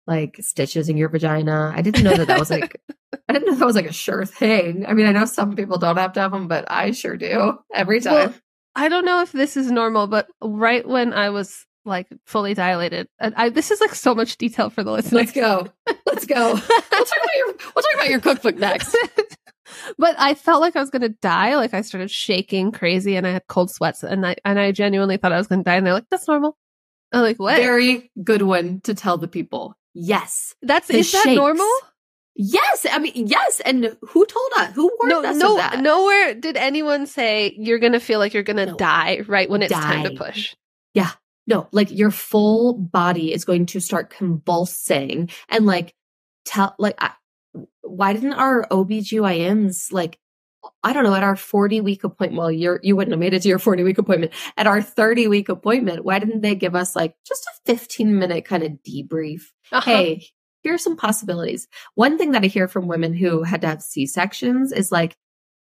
like 0.08 0.38
stitches 0.40 0.88
in 0.88 0.96
your 0.96 1.10
vagina. 1.10 1.70
I 1.76 1.82
didn't 1.82 2.02
know 2.02 2.16
that 2.16 2.28
that 2.28 2.38
was 2.38 2.50
like, 2.50 2.80
I 3.28 3.32
didn't 3.34 3.46
know 3.46 3.54
that 3.56 3.66
was 3.66 3.76
like 3.76 3.86
a 3.86 3.92
sure 3.92 4.24
thing. 4.24 4.86
I 4.86 4.94
mean, 4.94 5.06
I 5.06 5.12
know 5.12 5.26
some 5.26 5.54
people 5.54 5.76
don't 5.76 5.98
have 5.98 6.14
to 6.14 6.20
have 6.20 6.32
them, 6.32 6.48
but 6.48 6.64
I 6.68 6.92
sure 6.92 7.16
do 7.16 7.58
every 7.72 8.00
time. 8.00 8.14
Well, 8.14 8.34
I 8.74 8.88
don't 8.88 9.04
know 9.04 9.20
if 9.20 9.32
this 9.32 9.56
is 9.56 9.70
normal, 9.70 10.06
but 10.06 10.26
right 10.42 10.88
when 10.88 11.12
I 11.12 11.28
was 11.28 11.66
like 11.88 12.08
fully 12.24 12.54
dilated, 12.54 13.08
and 13.18 13.34
I, 13.36 13.48
this 13.48 13.70
is 13.70 13.80
like 13.80 13.94
so 13.94 14.14
much 14.14 14.36
detail 14.36 14.70
for 14.70 14.84
the 14.84 14.92
listeners. 14.92 15.12
Let's 15.12 15.32
go. 15.32 15.68
Let's 16.06 16.26
go. 16.26 16.44
we'll 16.46 16.60
talk 16.60 16.68
about 16.92 17.36
your, 17.36 17.46
we'll 17.46 17.82
talk 17.82 17.94
about 17.94 18.08
your 18.10 18.20
cookbook 18.20 18.56
next. 18.56 18.96
but 19.98 20.14
I 20.18 20.34
felt 20.34 20.60
like 20.60 20.76
I 20.76 20.80
was 20.80 20.90
gonna 20.90 21.08
die. 21.08 21.56
Like 21.56 21.74
I 21.74 21.80
started 21.80 22.10
shaking 22.10 22.72
crazy, 22.72 23.16
and 23.16 23.26
I 23.26 23.30
had 23.30 23.46
cold 23.48 23.70
sweats, 23.70 24.02
and 24.02 24.26
I 24.26 24.36
and 24.44 24.58
I 24.58 24.72
genuinely 24.72 25.16
thought 25.16 25.32
I 25.32 25.38
was 25.38 25.46
gonna 25.46 25.64
die. 25.64 25.76
And 25.76 25.86
they're 25.86 25.94
like, 25.94 26.08
"That's 26.10 26.28
normal." 26.28 26.56
I'm 27.12 27.22
like, 27.22 27.38
"What?" 27.38 27.56
Very 27.56 28.10
good 28.22 28.42
one 28.42 28.80
to 28.82 28.94
tell 28.94 29.18
the 29.18 29.28
people. 29.28 29.74
Yes. 29.94 30.54
That's 30.62 30.88
is 30.90 31.10
shakes. 31.10 31.24
that 31.24 31.34
normal? 31.34 31.68
Yes, 32.40 32.86
I 32.88 33.00
mean 33.00 33.12
yes, 33.16 33.60
and 33.64 33.96
who 34.00 34.24
told 34.24 34.52
us? 34.58 34.72
Who 34.74 34.92
warned 35.00 35.24
no, 35.24 35.28
us 35.28 35.36
no, 35.36 35.52
of 35.52 35.56
that? 35.56 35.80
Nowhere 35.80 36.34
did 36.34 36.56
anyone 36.56 37.08
say 37.08 37.52
you're 37.58 37.80
gonna 37.80 37.98
feel 37.98 38.20
like 38.20 38.32
you're 38.32 38.44
gonna 38.44 38.66
no. 38.66 38.76
die 38.76 39.22
right 39.26 39.50
when 39.50 39.60
it's 39.60 39.72
die. 39.72 39.80
time 39.80 40.04
to 40.04 40.12
push. 40.12 40.54
Yeah, 40.94 41.10
no, 41.48 41.66
like 41.72 41.90
your 41.90 42.10
full 42.10 42.74
body 42.74 43.32
is 43.32 43.46
going 43.46 43.66
to 43.66 43.80
start 43.80 44.10
convulsing 44.10 45.30
and 45.48 45.64
like 45.64 45.94
tell 46.44 46.74
like 46.78 46.94
I, 47.02 47.12
why 47.80 48.12
didn't 48.12 48.34
our 48.34 48.68
OBGYNs 48.68 49.90
like 49.90 50.18
I 50.82 50.92
don't 50.92 51.04
know, 51.04 51.14
at 51.14 51.22
our 51.22 51.36
40 51.36 51.80
week 51.80 52.04
appointment, 52.04 52.38
well, 52.38 52.52
you're, 52.52 52.80
you 52.82 52.94
wouldn't 52.96 53.12
have 53.12 53.20
made 53.20 53.32
it 53.32 53.42
to 53.42 53.48
your 53.48 53.58
40 53.60 53.84
week 53.84 53.96
appointment. 53.96 54.32
At 54.56 54.66
our 54.66 54.82
30 54.82 55.28
week 55.28 55.48
appointment, 55.48 56.04
why 56.04 56.18
didn't 56.18 56.42
they 56.42 56.54
give 56.54 56.74
us 56.74 56.94
like 56.94 57.14
just 57.26 57.46
a 57.46 57.72
15 57.72 58.18
minute 58.18 58.44
kind 58.44 58.62
of 58.62 58.72
debrief? 58.86 59.42
Uh-huh. 59.72 59.80
Hey, 59.80 60.26
here 60.62 60.74
are 60.74 60.78
some 60.78 60.96
possibilities. 60.96 61.68
One 61.94 62.18
thing 62.18 62.32
that 62.32 62.44
I 62.44 62.48
hear 62.48 62.68
from 62.68 62.88
women 62.88 63.14
who 63.14 63.44
had 63.44 63.62
to 63.62 63.68
have 63.68 63.82
C 63.82 64.04
sections 64.06 64.72
is 64.72 64.92
like, 64.92 65.16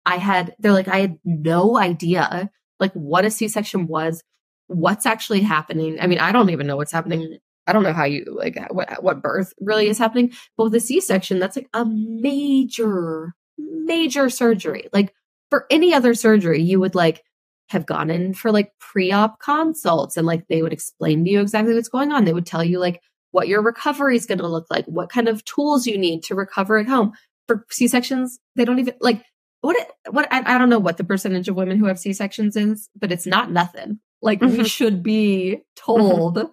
I 0.07 0.17
had, 0.17 0.57
they're 0.59 0.73
like, 0.73 0.89
I 0.89 0.99
had 0.99 1.19
no 1.25 1.77
idea 1.77 2.51
like 2.81 2.93
what 2.95 3.27
a 3.27 3.31
C 3.31 3.47
section 3.49 3.87
was, 3.87 4.25
what's 4.71 5.05
actually 5.05 5.41
happening. 5.41 6.01
I 6.01 6.07
mean, 6.07 6.19
I 6.19 6.33
don't 6.33 6.51
even 6.51 6.67
know 6.67 6.77
what's 6.77 6.93
happening. 6.93 7.21
Mm-hmm. 7.21 7.35
I 7.67 7.73
don't 7.73 7.83
know 7.83 7.93
how 7.93 8.05
you 8.05 8.25
like 8.37 8.57
uh, 8.57 8.69
what, 8.71 9.03
what 9.03 9.23
birth 9.23 9.53
really 9.61 9.89
is 9.89 9.99
happening, 9.99 10.33
but 10.57 10.65
with 10.65 10.75
a 10.75 10.81
C 10.81 11.01
section, 11.01 11.39
that's 11.39 11.57
like 11.57 11.69
a 11.75 11.85
major 11.85 13.35
major 13.59 14.31
surgery. 14.31 14.89
Like 14.93 15.15
for 15.51 15.67
any 15.71 15.93
other 15.93 16.15
surgery, 16.15 16.63
you 16.63 16.81
would 16.81 16.95
like 16.95 17.23
have 17.69 17.87
gone 17.87 18.11
in 18.11 18.35
for 18.35 18.51
like 18.51 18.73
pre-op 18.81 19.39
consults 19.39 20.17
and 20.17 20.27
like 20.27 20.47
they 20.49 20.63
would 20.63 20.73
explain 20.73 21.25
to 21.25 21.31
you 21.31 21.41
exactly 21.41 21.75
what's 21.75 21.89
going 21.89 22.13
on. 22.13 22.25
They 22.25 22.33
would 22.33 22.47
tell 22.47 22.65
you 22.65 22.79
like 22.79 23.01
what 23.31 23.47
your 23.47 23.63
recovery 23.63 24.17
is 24.17 24.27
going 24.27 24.39
to 24.39 24.49
look 24.49 24.67
like, 24.71 24.87
what 24.87 25.11
kind 25.11 25.29
of 25.29 25.45
tools 25.45 25.87
you 25.87 25.99
need 25.99 26.23
to 26.25 26.35
recover 26.35 26.79
at 26.79 26.89
home. 26.89 27.13
For 27.47 27.67
C-sections, 27.71 28.39
they 28.57 28.65
don't 28.65 28.79
even 28.79 28.95
like 29.01 29.25
what 29.61 29.77
what 30.11 30.33
I, 30.33 30.55
I 30.55 30.59
don't 30.59 30.71
know 30.71 30.79
what 30.79 30.97
the 30.97 31.05
percentage 31.05 31.49
of 31.49 31.57
women 31.57 31.79
who 31.79 31.87
have 31.87 31.99
C-sections 31.99 32.57
is, 32.57 32.89
but 32.97 33.13
it's 33.13 33.27
not 33.27 33.51
nothing. 33.51 34.01
Like 34.23 34.41
mm-hmm. 34.41 34.59
we 34.59 34.69
should 34.69 35.03
be 35.03 35.63
told 35.77 36.37
mm-hmm. 36.37 36.51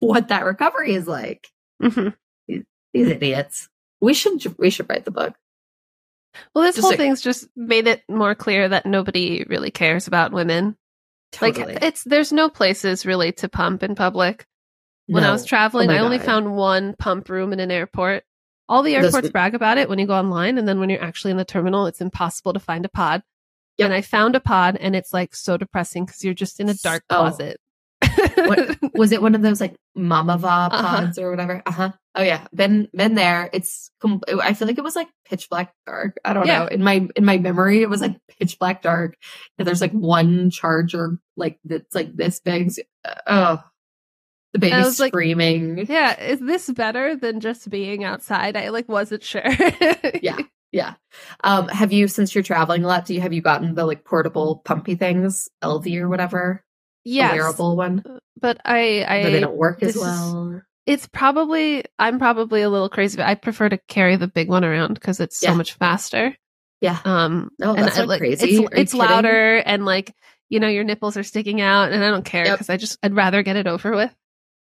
what 0.00 0.28
that 0.28 0.44
recovery 0.44 0.94
is 0.94 1.06
like. 1.06 1.48
Mm-hmm. 1.82 2.08
These, 2.46 2.62
these 2.92 3.08
idiots. 3.08 3.68
We 4.00 4.14
should 4.14 4.58
we 4.58 4.70
should 4.70 4.88
write 4.88 5.04
the 5.04 5.10
book. 5.10 5.34
Well, 6.54 6.64
this 6.64 6.76
just 6.76 6.84
whole 6.84 6.90
like, 6.90 6.98
thing's 6.98 7.20
just 7.20 7.48
made 7.56 7.86
it 7.86 8.02
more 8.08 8.34
clear 8.34 8.68
that 8.68 8.86
nobody 8.86 9.44
really 9.48 9.70
cares 9.70 10.06
about 10.06 10.32
women. 10.32 10.76
Totally. 11.32 11.74
Like 11.74 11.82
it's 11.82 12.04
there's 12.04 12.32
no 12.32 12.48
places 12.48 13.06
really 13.06 13.32
to 13.32 13.48
pump 13.48 13.82
in 13.82 13.94
public. 13.94 14.46
When 15.06 15.24
no. 15.24 15.30
I 15.30 15.32
was 15.32 15.44
traveling, 15.44 15.90
oh 15.90 15.94
I 15.94 15.98
only 15.98 16.18
God. 16.18 16.26
found 16.26 16.54
one 16.54 16.94
pump 16.96 17.28
room 17.28 17.52
in 17.52 17.58
an 17.58 17.70
airport. 17.70 18.24
All 18.68 18.84
the 18.84 18.94
airports 18.94 19.30
brag 19.30 19.56
about 19.56 19.78
it 19.78 19.88
when 19.88 19.98
you 19.98 20.06
go 20.06 20.14
online, 20.14 20.56
and 20.56 20.68
then 20.68 20.78
when 20.78 20.90
you're 20.90 21.02
actually 21.02 21.32
in 21.32 21.36
the 21.36 21.44
terminal, 21.44 21.86
it's 21.86 22.00
impossible 22.00 22.52
to 22.52 22.60
find 22.60 22.84
a 22.84 22.88
pod. 22.88 23.24
Yep. 23.80 23.86
And 23.86 23.94
I 23.94 24.02
found 24.02 24.36
a 24.36 24.40
pod, 24.40 24.76
and 24.78 24.94
it's 24.94 25.12
like 25.14 25.34
so 25.34 25.56
depressing 25.56 26.04
because 26.04 26.22
you're 26.22 26.34
just 26.34 26.60
in 26.60 26.68
a 26.68 26.74
dark 26.74 27.02
oh. 27.08 27.16
closet. 27.16 27.58
what, 28.36 28.78
was 28.94 29.10
it 29.10 29.22
one 29.22 29.34
of 29.34 29.40
those 29.40 29.58
like 29.58 29.74
Mamava 29.96 30.44
uh-huh. 30.44 30.68
pods 30.70 31.18
uh-huh. 31.18 31.26
or 31.26 31.30
whatever? 31.30 31.62
Uh 31.64 31.72
huh. 31.72 31.92
Oh 32.14 32.22
yeah, 32.22 32.46
been 32.54 32.88
been 32.92 33.14
there. 33.14 33.48
It's 33.54 33.90
I 34.42 34.52
feel 34.52 34.68
like 34.68 34.76
it 34.76 34.84
was 34.84 34.96
like 34.96 35.08
pitch 35.24 35.48
black 35.48 35.72
dark. 35.86 36.18
I 36.22 36.34
don't 36.34 36.46
yeah. 36.46 36.58
know. 36.58 36.66
In 36.66 36.82
my 36.82 37.08
in 37.16 37.24
my 37.24 37.38
memory, 37.38 37.80
it 37.80 37.88
was 37.88 38.02
like 38.02 38.18
pitch 38.38 38.58
black 38.58 38.82
dark. 38.82 39.16
And 39.58 39.66
there's 39.66 39.80
like 39.80 39.92
one 39.92 40.50
charger 40.50 41.18
like 41.36 41.58
that's 41.64 41.94
like 41.94 42.14
this 42.14 42.38
big. 42.38 42.72
Oh, 43.26 43.62
the 44.52 44.58
baby 44.58 44.90
screaming. 44.90 45.76
Like, 45.76 45.88
yeah, 45.88 46.20
is 46.20 46.40
this 46.40 46.68
better 46.68 47.16
than 47.16 47.40
just 47.40 47.70
being 47.70 48.04
outside? 48.04 48.56
I 48.56 48.68
like 48.68 48.90
wasn't 48.90 49.22
sure. 49.22 49.42
yeah. 50.22 50.36
Yeah. 50.72 50.94
Um, 51.42 51.68
have 51.68 51.92
you 51.92 52.08
since 52.08 52.34
you're 52.34 52.44
traveling 52.44 52.84
a 52.84 52.86
lot, 52.86 53.06
do 53.06 53.14
you 53.14 53.20
have 53.20 53.32
you 53.32 53.42
gotten 53.42 53.74
the 53.74 53.84
like 53.84 54.04
portable 54.04 54.62
pumpy 54.64 54.98
things, 54.98 55.48
Elvie 55.62 56.00
or 56.00 56.08
whatever? 56.08 56.64
Yeah. 57.04 57.32
Wearable 57.32 57.76
one. 57.76 58.04
But 58.40 58.60
I 58.64 59.04
I 59.06 59.22
but 59.24 59.30
they 59.30 59.40
don't 59.40 59.56
work 59.56 59.82
as 59.82 59.96
well. 59.96 60.62
It's 60.86 61.06
probably 61.08 61.84
I'm 61.98 62.18
probably 62.18 62.62
a 62.62 62.70
little 62.70 62.88
crazy, 62.88 63.16
but 63.16 63.26
I 63.26 63.34
prefer 63.34 63.68
to 63.68 63.78
carry 63.88 64.16
the 64.16 64.28
big 64.28 64.48
one 64.48 64.64
around 64.64 64.94
because 64.94 65.20
it's 65.20 65.42
yeah. 65.42 65.50
so 65.50 65.56
much 65.56 65.74
faster. 65.74 66.36
Yeah. 66.80 66.98
Um 67.04 67.50
no, 67.58 67.74
that's 67.74 67.96
and 67.96 68.04
I, 68.04 68.06
like, 68.06 68.20
crazy. 68.20 68.64
It's, 68.64 68.68
it's 68.72 68.94
louder 68.94 69.56
and 69.56 69.84
like, 69.84 70.14
you 70.48 70.60
know, 70.60 70.68
your 70.68 70.84
nipples 70.84 71.16
are 71.16 71.22
sticking 71.22 71.60
out 71.60 71.92
and 71.92 72.02
I 72.04 72.10
don't 72.10 72.24
care 72.24 72.44
because 72.44 72.68
yep. 72.68 72.74
I 72.74 72.76
just 72.76 72.98
I'd 73.02 73.14
rather 73.14 73.42
get 73.42 73.56
it 73.56 73.66
over 73.66 73.94
with. 73.94 74.14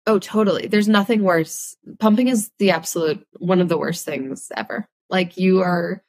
Oh, 0.07 0.19
totally. 0.19 0.67
There's 0.67 0.87
nothing 0.87 1.23
worse. 1.23 1.75
Pumping 1.99 2.27
is 2.27 2.51
the 2.59 2.71
absolute 2.71 3.25
one 3.39 3.59
of 3.59 3.69
the 3.69 3.77
worst 3.77 4.05
things 4.05 4.51
ever. 4.55 4.87
Like 5.09 5.37
you 5.37 5.61
are 5.61 6.03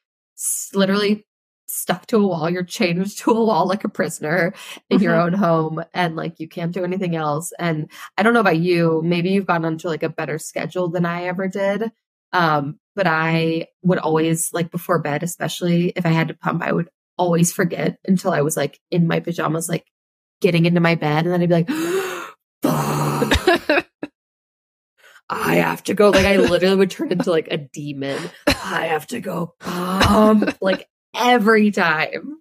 literally 0.74 1.26
stuck 1.66 2.06
to 2.06 2.16
a 2.16 2.26
wall. 2.26 2.48
You're 2.48 2.62
chained 2.62 3.06
to 3.16 3.30
a 3.32 3.44
wall 3.44 3.66
like 3.66 3.84
a 3.84 3.88
prisoner 3.88 4.54
in 4.90 5.00
your 5.00 5.14
mm-hmm. 5.14 5.34
own 5.34 5.38
home 5.38 5.84
and 5.92 6.16
like 6.16 6.38
you 6.40 6.48
can't 6.48 6.72
do 6.72 6.84
anything 6.84 7.16
else. 7.16 7.52
And 7.58 7.90
I 8.16 8.22
don't 8.22 8.34
know 8.34 8.40
about 8.40 8.58
you, 8.58 9.02
maybe 9.04 9.30
you've 9.30 9.46
gone 9.46 9.64
onto 9.64 9.88
like 9.88 10.02
a 10.02 10.08
better 10.08 10.38
schedule 10.38 10.88
than 10.88 11.04
I 11.04 11.24
ever 11.24 11.48
did. 11.48 11.90
Um, 12.32 12.78
but 12.94 13.06
I 13.06 13.68
would 13.82 13.98
always 13.98 14.52
like 14.52 14.70
before 14.70 14.98
bed, 14.98 15.22
especially 15.22 15.92
if 15.96 16.06
I 16.06 16.10
had 16.10 16.28
to 16.28 16.34
pump, 16.34 16.62
I 16.62 16.72
would 16.72 16.88
always 17.18 17.52
forget 17.52 17.98
until 18.06 18.32
I 18.32 18.42
was 18.42 18.56
like 18.56 18.80
in 18.90 19.06
my 19.06 19.20
pajamas, 19.20 19.68
like 19.68 19.86
getting 20.40 20.66
into 20.66 20.80
my 20.80 20.94
bed 20.94 21.26
and 21.26 21.32
then 21.32 21.42
I'd 21.42 21.48
be 21.48 21.54
like, 21.54 23.32
I 25.28 25.56
have 25.56 25.82
to 25.84 25.94
go. 25.94 26.10
Like 26.10 26.26
I 26.26 26.36
literally 26.36 26.76
would 26.76 26.90
turn 26.90 27.12
into 27.12 27.30
like 27.30 27.48
a 27.50 27.56
demon. 27.56 28.18
I 28.46 28.86
have 28.86 29.06
to 29.08 29.20
go 29.20 29.54
pump 29.58 30.56
like 30.60 30.88
every 31.14 31.70
time. 31.70 32.40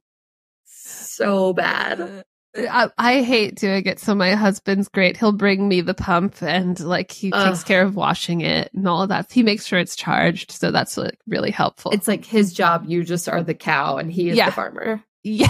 So 0.66 1.54
bad. 1.54 2.24
I, 2.58 2.90
I, 2.98 3.22
hate 3.22 3.56
doing 3.56 3.86
it. 3.86 4.00
So 4.00 4.16
my 4.16 4.34
husband's 4.36 4.88
great. 4.88 5.18
He'll 5.18 5.32
bring 5.32 5.68
me 5.68 5.82
the 5.82 5.94
pump 5.94 6.42
and 6.42 6.80
like 6.80 7.12
he 7.12 7.32
Ugh. 7.32 7.50
takes 7.50 7.64
care 7.64 7.82
of 7.84 7.96
washing 7.96 8.42
it 8.42 8.72
and 8.74 8.88
all 8.88 9.02
of 9.02 9.10
that. 9.10 9.32
He 9.32 9.44
makes 9.44 9.66
sure 9.66 9.80
it's 9.80 9.96
charged. 9.96 10.52
So 10.52 10.72
that's 10.72 10.98
like 10.98 11.18
really 11.28 11.52
helpful. 11.52 11.92
It's 11.92 12.08
like 12.08 12.24
his 12.24 12.54
job. 12.54 12.86
You 12.88 13.04
just 13.04 13.28
are 13.28 13.44
the 13.44 13.54
cow 13.54 13.98
and 13.98 14.12
he 14.12 14.30
is 14.30 14.38
yeah. 14.38 14.48
the 14.48 14.52
farmer. 14.52 15.04
Yeah. 15.28 15.48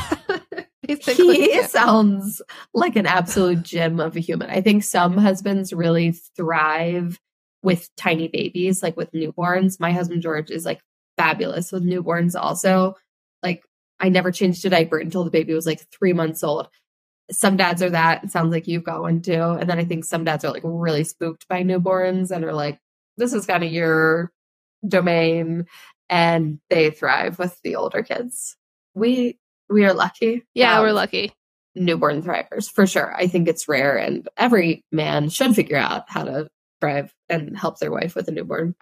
He 0.88 1.56
yeah. 1.56 1.68
sounds 1.68 2.42
like 2.74 2.96
an 2.96 3.06
absolute 3.06 3.64
gem 3.64 4.00
of 4.00 4.16
a 4.16 4.20
human. 4.20 4.50
I 4.50 4.62
think 4.62 4.84
some 4.84 5.18
husbands 5.18 5.74
really 5.74 6.12
thrive 6.12 7.20
with 7.64 7.90
tiny 7.96 8.28
babies, 8.28 8.84
like 8.84 8.96
with 8.96 9.12
newborns. 9.12 9.80
My 9.80 9.92
husband 9.92 10.22
George 10.22 10.52
is 10.52 10.66
like 10.66 10.82
fabulous 11.18 11.72
with 11.72 11.84
newborns 11.84 12.40
also. 12.40 12.96
Like 13.42 13.64
I 14.00 14.10
never 14.10 14.32
changed 14.32 14.66
a 14.66 14.70
diaper 14.70 14.98
until 14.98 15.24
the 15.24 15.32
baby 15.32 15.54
was 15.54 15.66
like 15.66 15.82
three 15.92 16.14
months 16.14 16.44
old. 16.44 16.68
Some 17.32 17.58
dads 17.58 17.82
are 17.82 17.90
that. 17.90 18.24
It 18.24 18.32
sounds 18.32 18.52
like 18.52 18.68
you've 18.68 18.84
got 18.84 19.02
one 19.02 19.22
too. 19.22 19.34
And 19.34 19.68
then 19.70 19.80
I 19.80 19.86
think 19.86 20.06
some 20.06 20.24
dads 20.24 20.46
are 20.46 20.52
like 20.52 20.62
really 20.64 21.04
spooked 21.04 21.48
by 21.48 21.64
newborns 21.64 22.30
and 22.30 22.46
are 22.46 22.54
like, 22.54 22.80
this 23.18 23.34
is 23.34 23.48
kind 23.48 23.64
of 23.64 23.72
your 23.72 24.32
domain. 24.88 25.66
And 26.08 26.60
they 26.70 26.92
thrive 26.92 27.40
with 27.40 27.60
the 27.64 27.78
older 27.78 28.04
kids. 28.04 28.58
We 28.94 29.40
we 29.70 29.86
are 29.86 29.94
lucky. 29.94 30.46
Yeah, 30.54 30.80
we're 30.80 30.90
um, 30.90 30.96
lucky. 30.96 31.34
Newborn 31.76 32.22
thrivers 32.22 32.72
for 32.72 32.88
sure. 32.88 33.14
I 33.16 33.28
think 33.28 33.48
it's 33.48 33.68
rare 33.68 33.98
and 33.98 34.28
every 34.38 34.84
man 34.92 35.30
should 35.30 35.56
figure 35.56 35.78
out 35.78 36.06
how 36.08 36.24
to 36.24 36.48
thrive 36.80 37.14
and 37.30 37.58
help 37.58 37.80
their 37.80 37.92
wife 37.92 38.16
with 38.16 38.28
a 38.28 38.32
newborn. 38.32 38.76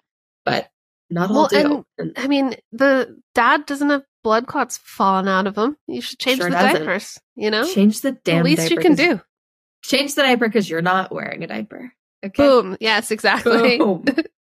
But 0.44 0.68
not 1.10 1.30
all 1.30 1.36
well, 1.36 1.48
do. 1.48 1.84
And, 1.98 2.12
I 2.16 2.28
mean, 2.28 2.54
the 2.72 3.20
dad 3.34 3.66
doesn't 3.66 3.90
have 3.90 4.02
blood 4.22 4.46
clots 4.46 4.78
falling 4.82 5.28
out 5.28 5.46
of 5.46 5.56
him. 5.56 5.76
You 5.86 6.00
should 6.00 6.18
change 6.18 6.38
sure 6.38 6.50
the 6.50 6.56
doesn't. 6.56 6.80
diapers. 6.80 7.20
You 7.36 7.50
know, 7.50 7.66
change 7.66 8.00
the 8.00 8.12
damn. 8.12 8.38
The 8.38 8.44
least 8.44 8.70
you 8.70 8.78
can 8.78 8.94
do. 8.94 9.20
Change 9.82 10.14
the 10.14 10.22
diaper 10.22 10.48
because 10.48 10.68
you're 10.68 10.82
not 10.82 11.12
wearing 11.12 11.42
a 11.42 11.46
diaper. 11.46 11.92
Okay. 12.24 12.42
Boom. 12.42 12.76
Yes, 12.80 13.10
exactly. 13.10 13.78
Boom. 13.78 14.04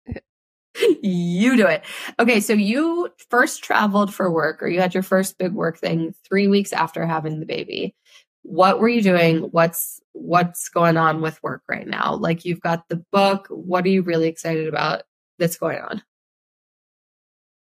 you 1.02 1.56
do 1.58 1.68
it. 1.68 1.84
Okay, 2.20 2.40
so 2.40 2.54
you 2.54 3.10
first 3.30 3.64
traveled 3.64 4.14
for 4.14 4.32
work, 4.32 4.62
or 4.62 4.68
you 4.68 4.80
had 4.80 4.94
your 4.94 5.04
first 5.04 5.38
big 5.38 5.54
work 5.54 5.78
thing 5.78 6.14
three 6.28 6.48
weeks 6.48 6.74
after 6.74 7.06
having 7.06 7.40
the 7.40 7.46
baby. 7.46 7.96
What 8.44 8.80
were 8.80 8.90
you 8.90 9.02
doing? 9.02 9.44
What's 9.52 10.02
what's 10.14 10.70
going 10.70 10.98
on 10.98 11.22
with 11.22 11.42
work 11.44 11.64
right 11.70 11.88
now? 11.88 12.16
Like 12.16 12.46
you've 12.46 12.62
got 12.62 12.88
the 12.90 13.04
book. 13.12 13.48
What 13.50 13.86
are 13.86 13.90
you 13.90 14.02
really 14.02 14.28
excited 14.28 14.68
about 14.68 15.04
that's 15.40 15.58
going 15.58 15.80
on? 15.80 16.02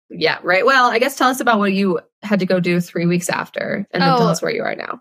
Yeah, 0.09 0.39
right. 0.43 0.65
Well, 0.65 0.89
I 0.89 0.99
guess 0.99 1.15
tell 1.15 1.29
us 1.29 1.39
about 1.39 1.59
what 1.59 1.73
you 1.73 1.99
had 2.21 2.39
to 2.39 2.45
go 2.45 2.59
do 2.59 2.79
three 2.79 3.05
weeks 3.05 3.29
after, 3.29 3.87
and 3.91 4.03
then 4.03 4.13
oh, 4.13 4.17
tell 4.17 4.27
us 4.27 4.41
where 4.41 4.53
you 4.53 4.63
are 4.63 4.75
now. 4.75 4.99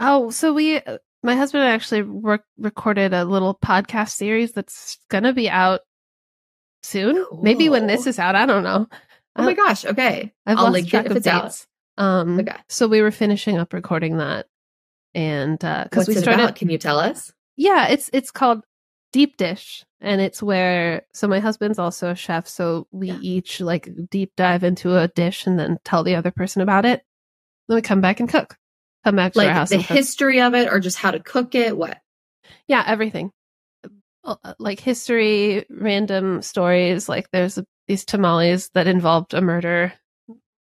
Oh, 0.00 0.30
so 0.30 0.52
we, 0.52 0.80
my 1.22 1.34
husband 1.34 1.62
and 1.62 1.70
I 1.70 1.74
actually 1.74 2.02
work, 2.02 2.44
recorded 2.58 3.12
a 3.12 3.24
little 3.24 3.58
podcast 3.62 4.10
series 4.10 4.52
that's 4.52 4.98
gonna 5.10 5.32
be 5.32 5.48
out 5.48 5.80
soon. 6.86 7.24
Cool. 7.28 7.42
Maybe 7.42 7.68
when 7.68 7.86
this 7.86 8.06
is 8.06 8.18
out, 8.18 8.34
I 8.34 8.46
don't 8.46 8.62
know. 8.62 8.88
Oh 9.36 9.42
my 9.42 9.54
gosh! 9.54 9.84
Okay, 9.84 10.32
I've 10.46 10.58
I'll 10.58 10.72
lost 10.72 10.88
track 10.88 11.06
of 11.06 11.22
dates. 11.22 11.66
Out. 11.98 12.02
Um, 12.02 12.40
okay. 12.40 12.56
So 12.68 12.88
we 12.88 13.02
were 13.02 13.10
finishing 13.10 13.58
up 13.58 13.72
recording 13.72 14.18
that, 14.18 14.46
and 15.14 15.58
because 15.58 16.08
uh, 16.08 16.12
we 16.12 16.14
started, 16.14 16.44
about? 16.44 16.56
can 16.56 16.70
you 16.70 16.78
tell 16.78 16.98
us? 16.98 17.32
Yeah, 17.56 17.88
it's 17.88 18.08
it's 18.12 18.30
called 18.30 18.64
deep 19.12 19.36
dish 19.36 19.84
and 20.00 20.20
it's 20.20 20.42
where 20.42 21.02
so 21.14 21.26
my 21.26 21.40
husband's 21.40 21.78
also 21.78 22.10
a 22.10 22.14
chef 22.14 22.46
so 22.46 22.86
we 22.90 23.08
yeah. 23.08 23.18
each 23.22 23.60
like 23.60 23.88
deep 24.10 24.30
dive 24.36 24.62
into 24.62 24.94
a 24.96 25.08
dish 25.08 25.46
and 25.46 25.58
then 25.58 25.78
tell 25.84 26.04
the 26.04 26.14
other 26.14 26.30
person 26.30 26.60
about 26.60 26.84
it 26.84 27.02
then 27.68 27.76
we 27.76 27.80
come 27.80 28.00
back 28.00 28.20
and 28.20 28.28
cook 28.28 28.56
come 29.04 29.16
back 29.16 29.32
to 29.32 29.38
like 29.38 29.48
our 29.48 29.54
house 29.54 29.70
the 29.70 29.78
history 29.78 30.40
of 30.40 30.54
it 30.54 30.70
or 30.70 30.80
just 30.80 30.98
how 30.98 31.10
to 31.10 31.20
cook 31.20 31.54
it 31.54 31.76
what 31.76 31.98
yeah 32.68 32.84
everything 32.86 33.26
uh, 33.26 33.28
uh, 33.28 33.45
like 34.58 34.80
history 34.80 35.64
random 35.70 36.42
stories 36.42 37.08
like 37.08 37.28
there's 37.32 37.58
a, 37.58 37.66
these 37.88 38.04
tamales 38.04 38.70
that 38.74 38.86
involved 38.86 39.34
a 39.34 39.40
murder 39.40 39.92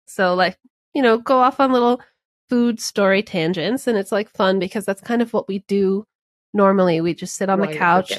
so 0.08 0.34
like 0.34 0.58
you 0.94 1.02
know 1.02 1.18
go 1.18 1.40
off 1.40 1.60
on 1.60 1.72
little 1.72 2.02
food 2.50 2.80
story 2.80 3.24
tangents 3.24 3.88
and 3.88 3.98
it's 3.98 4.12
like 4.12 4.30
fun 4.30 4.60
because 4.60 4.86
that's 4.86 5.02
kind 5.02 5.22
of 5.22 5.34
what 5.34 5.48
we 5.48 5.60
do 5.68 6.06
normally 6.54 7.02
we 7.02 7.14
just 7.14 7.36
sit 7.36 7.50
on 7.50 7.60
the 7.60 7.68
couch 7.78 8.12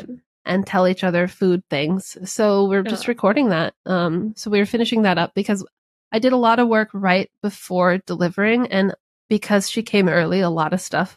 and 0.45 0.67
tell 0.67 0.89
each 0.89 1.05
other 1.05 1.29
food 1.29 1.63
things. 1.71 2.17
So 2.31 2.69
we're 2.69 2.83
just 2.83 3.09
recording 3.09 3.51
that. 3.51 3.75
Um, 3.87 4.35
so 4.37 4.51
we 4.51 4.59
were 4.59 4.67
finishing 4.67 5.03
that 5.03 5.19
up 5.19 5.35
because 5.35 5.65
I 6.11 6.19
did 6.19 6.33
a 6.33 6.39
lot 6.39 6.59
of 6.59 6.69
work 6.69 6.89
right 6.93 7.31
before 7.43 7.99
delivering, 7.99 8.67
and 8.69 8.95
because 9.29 9.71
she 9.71 9.83
came 9.83 10.09
early, 10.09 10.41
a 10.41 10.51
lot 10.51 10.73
of 10.73 10.81
stuff 10.81 11.17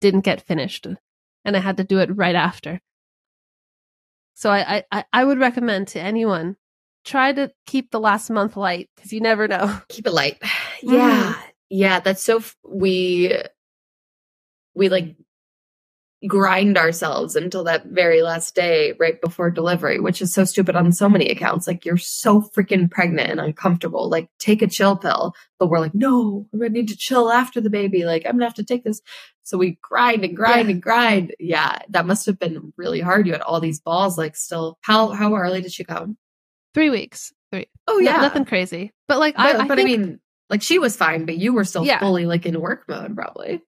didn't 0.00 0.20
get 0.20 0.42
finished, 0.42 0.86
and 1.44 1.56
I 1.56 1.60
had 1.60 1.76
to 1.78 1.84
do 1.84 1.98
it 1.98 2.14
right 2.14 2.34
after. 2.34 2.80
So 4.38 4.52
I 4.52 4.84
I, 4.92 5.04
I 5.12 5.24
would 5.24 5.40
recommend 5.40 5.88
to 5.88 6.00
anyone 6.00 6.56
try 7.04 7.32
to 7.32 7.50
keep 7.66 7.90
the 7.90 7.98
last 7.98 8.30
month 8.30 8.56
light 8.56 8.88
because 8.94 9.12
you 9.12 9.20
never 9.20 9.48
know. 9.48 9.80
Keep 9.88 10.06
it 10.06 10.12
light. 10.12 10.40
Yeah, 10.80 11.32
mm-hmm. 11.32 11.40
yeah. 11.70 11.98
That's 11.98 12.22
so. 12.22 12.36
F- 12.36 12.54
we 12.64 13.36
we 14.76 14.88
like 14.88 15.16
grind 16.26 16.76
ourselves 16.76 17.36
until 17.36 17.62
that 17.64 17.86
very 17.86 18.22
last 18.22 18.54
day 18.54 18.92
right 18.98 19.20
before 19.20 19.50
delivery, 19.50 20.00
which 20.00 20.20
is 20.20 20.34
so 20.34 20.44
stupid 20.44 20.74
on 20.74 20.90
so 20.90 21.08
many 21.08 21.28
accounts. 21.28 21.68
Like 21.68 21.84
you're 21.84 21.96
so 21.96 22.40
freaking 22.40 22.90
pregnant 22.90 23.30
and 23.30 23.40
uncomfortable. 23.40 24.10
Like 24.10 24.28
take 24.38 24.60
a 24.60 24.66
chill 24.66 24.96
pill. 24.96 25.34
But 25.58 25.68
we're 25.68 25.78
like, 25.78 25.94
no, 25.94 26.46
I'm 26.52 26.58
gonna 26.58 26.70
need 26.70 26.88
to 26.88 26.96
chill 26.96 27.30
after 27.30 27.60
the 27.60 27.70
baby. 27.70 28.04
Like 28.04 28.24
I'm 28.26 28.32
gonna 28.32 28.46
have 28.46 28.54
to 28.54 28.64
take 28.64 28.82
this. 28.82 29.00
So 29.44 29.56
we 29.58 29.78
grind 29.80 30.24
and 30.24 30.36
grind 30.36 30.68
yeah. 30.68 30.72
and 30.72 30.82
grind. 30.82 31.34
Yeah, 31.38 31.78
that 31.90 32.06
must 32.06 32.26
have 32.26 32.38
been 32.38 32.72
really 32.76 33.00
hard. 33.00 33.26
You 33.26 33.32
had 33.32 33.42
all 33.42 33.60
these 33.60 33.80
balls 33.80 34.18
like 34.18 34.34
still. 34.34 34.78
How 34.80 35.08
how 35.10 35.34
early 35.36 35.60
did 35.60 35.72
she 35.72 35.84
come? 35.84 36.16
Three 36.74 36.90
weeks. 36.90 37.32
Three. 37.52 37.66
Oh 37.86 37.98
yeah, 37.98 38.16
no, 38.16 38.22
nothing 38.22 38.44
crazy. 38.44 38.92
But 39.06 39.18
like 39.18 39.36
but, 39.36 39.46
I, 39.46 39.50
I 39.50 39.66
but 39.68 39.76
think, 39.76 39.88
I 39.88 39.96
mean 39.96 40.20
Like 40.50 40.62
she 40.62 40.78
was 40.78 40.96
fine, 40.96 41.26
but 41.26 41.36
you 41.36 41.52
were 41.52 41.64
still 41.64 41.84
yeah. 41.84 42.00
fully 42.00 42.26
like 42.26 42.46
in 42.46 42.60
work 42.60 42.84
mode, 42.88 43.14
probably. 43.14 43.62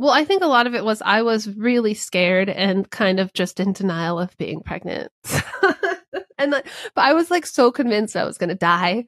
Well, 0.00 0.12
I 0.12 0.24
think 0.24 0.42
a 0.42 0.46
lot 0.46 0.66
of 0.66 0.74
it 0.74 0.82
was 0.82 1.02
I 1.02 1.20
was 1.20 1.46
really 1.46 1.92
scared 1.92 2.48
and 2.48 2.88
kind 2.88 3.20
of 3.20 3.34
just 3.34 3.60
in 3.60 3.74
denial 3.74 4.18
of 4.18 4.34
being 4.38 4.62
pregnant. 4.62 5.12
and 6.38 6.52
but 6.52 6.64
I 6.96 7.12
was 7.12 7.30
like 7.30 7.44
so 7.44 7.70
convinced 7.70 8.16
I 8.16 8.24
was 8.24 8.38
going 8.38 8.48
to 8.48 8.54
die. 8.54 9.04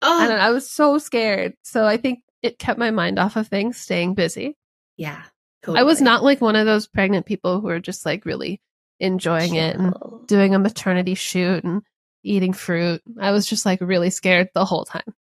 Oh. 0.00 0.22
And 0.22 0.32
I 0.32 0.48
was 0.48 0.66
so 0.66 0.96
scared. 0.96 1.52
So 1.62 1.84
I 1.84 1.98
think 1.98 2.20
it 2.40 2.58
kept 2.58 2.78
my 2.78 2.90
mind 2.90 3.18
off 3.18 3.36
of 3.36 3.48
things, 3.48 3.76
staying 3.76 4.14
busy. 4.14 4.56
Yeah. 4.96 5.24
Totally. 5.62 5.80
I 5.80 5.82
was 5.82 6.00
not 6.00 6.24
like 6.24 6.40
one 6.40 6.56
of 6.56 6.64
those 6.64 6.88
pregnant 6.88 7.26
people 7.26 7.60
who 7.60 7.68
are 7.68 7.78
just 7.78 8.06
like 8.06 8.24
really 8.24 8.62
enjoying 9.00 9.52
Chill. 9.52 9.62
it 9.62 9.76
and 9.76 9.94
doing 10.26 10.54
a 10.54 10.58
maternity 10.58 11.16
shoot 11.16 11.64
and 11.64 11.82
eating 12.22 12.54
fruit. 12.54 13.02
I 13.20 13.32
was 13.32 13.44
just 13.44 13.66
like 13.66 13.82
really 13.82 14.08
scared 14.08 14.48
the 14.54 14.64
whole 14.64 14.86
time. 14.86 15.14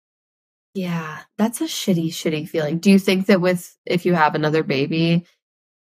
Yeah, 0.76 1.20
that's 1.38 1.62
a 1.62 1.64
shitty, 1.64 2.08
shitty 2.08 2.46
feeling. 2.46 2.80
Do 2.80 2.90
you 2.90 2.98
think 2.98 3.26
that 3.26 3.40
with 3.40 3.74
if 3.86 4.04
you 4.04 4.12
have 4.12 4.34
another 4.34 4.62
baby, 4.62 5.24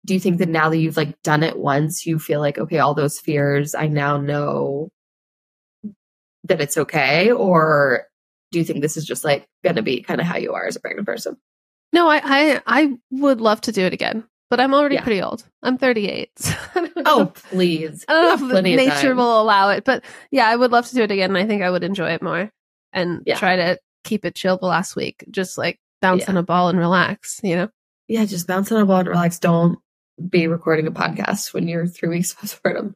do 0.07 0.15
you 0.15 0.21
think 0.21 0.39
that 0.39 0.49
now 0.49 0.71
that 0.71 0.79
you've 0.79 0.97
like 0.97 1.21
done 1.21 1.43
it 1.43 1.59
once, 1.59 2.07
you 2.07 2.19
feel 2.19 2.41
like, 2.41 2.57
okay, 2.57 2.79
all 2.79 2.95
those 2.95 3.21
fears, 3.21 3.75
I 3.75 3.89
now 3.89 4.17
know 4.17 4.89
that 6.45 6.63
it's 6.63 6.79
okay? 6.79 7.31
Or 7.31 8.07
do 8.51 8.59
you 8.59 8.65
think 8.65 8.81
this 8.81 8.97
is 8.97 9.05
just 9.05 9.25
like 9.25 9.47
gonna 9.63 9.83
be 9.83 10.01
kind 10.01 10.23
of 10.23 10.27
how 10.27 10.39
you 10.39 10.55
are 10.55 10.67
as 10.67 10.77
a 10.77 10.81
pregnant 10.81 11.07
person? 11.07 11.37
No, 11.93 12.09
I 12.09 12.23
I, 12.25 12.63
I 12.67 12.95
would 13.11 13.43
love 13.43 13.61
to 13.63 13.73
do 13.73 13.85
it 13.85 13.93
again, 13.93 14.25
but 14.49 14.59
I'm 14.59 14.73
already 14.73 14.95
yeah. 14.95 15.03
pretty 15.03 15.21
old. 15.21 15.45
I'm 15.63 15.77
38. 15.77 16.31
So 16.99 17.05
oh, 17.21 17.27
please. 17.33 18.05
I 18.09 18.13
don't 18.13 18.49
know 18.49 18.57
if 18.57 18.65
nature 18.65 19.15
will 19.15 19.41
allow 19.41 19.71
it, 19.71 19.85
but 19.85 20.05
yeah, 20.33 20.49
I 20.49 20.57
would 20.57 20.73
love 20.73 20.89
to 20.89 20.95
do 20.97 21.05
it 21.05 21.13
again. 21.13 21.31
And 21.31 21.39
I 21.39 21.47
think 21.47 21.63
I 21.63 21.71
would 21.71 21.85
enjoy 21.85 22.11
it 22.11 22.23
more 22.23 22.51
and 22.93 23.23
yeah. 23.25 23.37
try 23.37 23.57
to 23.57 23.79
keep 24.05 24.25
it 24.25 24.35
chill 24.35 24.57
the 24.57 24.67
last 24.67 24.97
week. 24.97 25.25
Just 25.31 25.59
like 25.59 25.79
bounce 26.01 26.23
yeah. 26.23 26.31
on 26.31 26.37
a 26.37 26.43
ball 26.43 26.69
and 26.69 26.79
relax, 26.79 27.41
you 27.43 27.57
know? 27.57 27.69
Yeah, 28.09 28.25
just 28.25 28.47
bounce 28.47 28.73
on 28.73 28.81
a 28.81 28.87
ball 28.87 29.01
and 29.01 29.09
relax. 29.09 29.39
Don't 29.39 29.79
be 30.29 30.47
recording 30.47 30.87
a 30.87 30.91
podcast 30.91 31.53
when 31.53 31.69
you're 31.69 31.87
three 31.87 32.09
weeks 32.09 32.35
postpartum. 32.41 32.95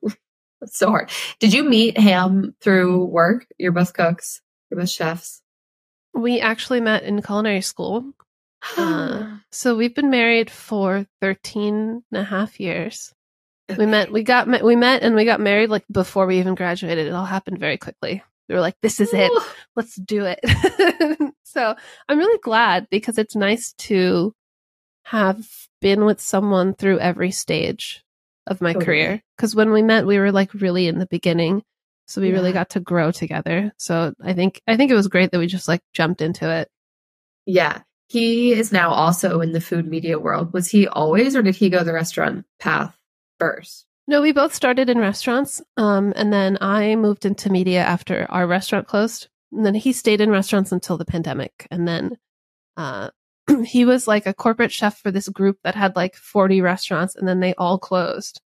That's 0.61 0.79
so 0.79 0.89
hard. 0.89 1.11
Did 1.41 1.53
you 1.53 1.65
meet 1.65 1.99
Ham 1.99 2.55
through 2.61 3.05
work? 3.07 3.47
You're 3.59 3.73
both 3.73 3.95
cooks. 3.95 4.41
You're 4.71 4.81
both 4.81 4.91
chefs. 4.91 5.43
We 6.15 6.41
actually 6.41 6.81
met 6.81 7.03
in 7.03 7.23
culinary 7.23 7.63
school. 7.63 8.13
uh, 8.77 9.39
so 9.51 9.77
we've 9.77 9.95
been 9.95 10.11
married 10.11 10.51
for 10.51 11.07
13 11.21 12.05
and 12.11 12.21
a 12.21 12.25
half 12.25 12.61
years. 12.61 13.13
Okay. 13.71 13.79
We 13.79 13.87
met, 13.87 14.13
we 14.13 14.23
got, 14.23 14.49
we 14.63 14.77
met 14.77 15.03
and 15.03 15.15
we 15.15 15.25
got 15.25 15.41
married 15.41 15.71
like 15.71 15.85
before 15.91 16.27
we 16.27 16.39
even 16.39 16.55
graduated. 16.55 17.07
It 17.07 17.13
all 17.13 17.25
happened 17.25 17.59
very 17.59 17.79
quickly 17.79 18.23
we 18.49 18.55
were 18.55 18.61
like, 18.61 18.77
this 18.83 19.01
is 19.01 19.13
it. 19.13 19.31
Let's 19.77 19.97
do 19.97 20.27
it. 20.27 20.41
so 21.45 21.75
I'm 22.09 22.19
really 22.19 22.39
glad 22.39 22.89
because 22.91 23.19
it's 23.19 23.37
nice 23.37 23.73
to 23.79 24.35
have 25.05 25.47
been 25.81 26.05
with 26.05 26.21
someone 26.21 26.75
through 26.75 26.99
every 26.99 27.31
stage 27.31 28.03
of 28.47 28.61
my 28.61 28.71
okay. 28.71 28.85
career. 28.85 29.23
Because 29.37 29.55
when 29.55 29.73
we 29.73 29.83
met, 29.83 30.07
we 30.07 30.19
were 30.19 30.33
like 30.33 30.55
really 30.55 30.87
in 30.87 30.99
the 30.99 31.07
beginning. 31.07 31.63
So 32.07 32.21
we 32.21 32.29
yeah. 32.29 32.35
really 32.35 32.53
got 32.53 32.71
to 32.71 32.81
grow 32.81 33.11
together. 33.11 33.73
So 33.79 34.13
I 34.23 34.33
think 34.33 34.61
I 34.67 34.77
think 34.77 34.91
it 34.91 34.97
was 34.97 35.09
great 35.09 35.31
that 35.31 35.39
we 35.39 35.47
just 35.47 35.69
like 35.69 35.81
jumped 35.93 36.21
into 36.21 36.51
it. 36.51 36.69
Yeah. 37.47 37.83
He 38.09 38.53
is 38.53 38.73
now 38.73 38.91
also 38.91 39.41
in 39.41 39.53
the 39.53 39.61
food 39.61 39.87
media 39.87 40.19
world. 40.19 40.53
Was 40.53 40.69
he 40.69 40.87
always 40.87 41.35
or 41.35 41.43
did 41.43 41.57
he 41.57 41.71
go 41.71 41.83
the 41.83 41.95
restaurant 41.95 42.45
path 42.61 42.95
first? 43.39 43.87
No, 44.09 44.21
we 44.21 44.33
both 44.33 44.55
started 44.55 44.91
in 44.91 44.99
restaurants. 44.99 45.63
Um, 45.77 46.13
and 46.17 46.33
then 46.33 46.59
I 46.61 46.97
moved 46.97 47.25
into 47.25 47.51
media 47.51 47.83
after 47.83 48.27
our 48.31 48.47
restaurant 48.47 48.89
closed. 48.89 49.29
And 49.53 49.65
then 49.65 49.75
he 49.75 49.93
stayed 49.93 50.21
in 50.21 50.31
restaurants 50.31 50.73
until 50.73 50.97
the 50.97 51.05
pandemic. 51.05 51.67
And 51.71 51.87
then 51.87 52.17
uh, 52.77 53.11
he 53.65 53.85
was 53.85 54.09
like 54.09 54.27
a 54.27 54.35
corporate 54.35 54.73
chef 54.73 54.99
for 54.99 55.11
this 55.11 55.29
group 55.29 55.59
that 55.63 55.75
had 55.75 55.97
like 55.97 56.17
40 56.17 56.61
restaurants 56.61 57.15
and 57.15 57.27
then 57.27 57.41
they 57.41 57.55
all 57.55 57.79
closed. 57.79 58.41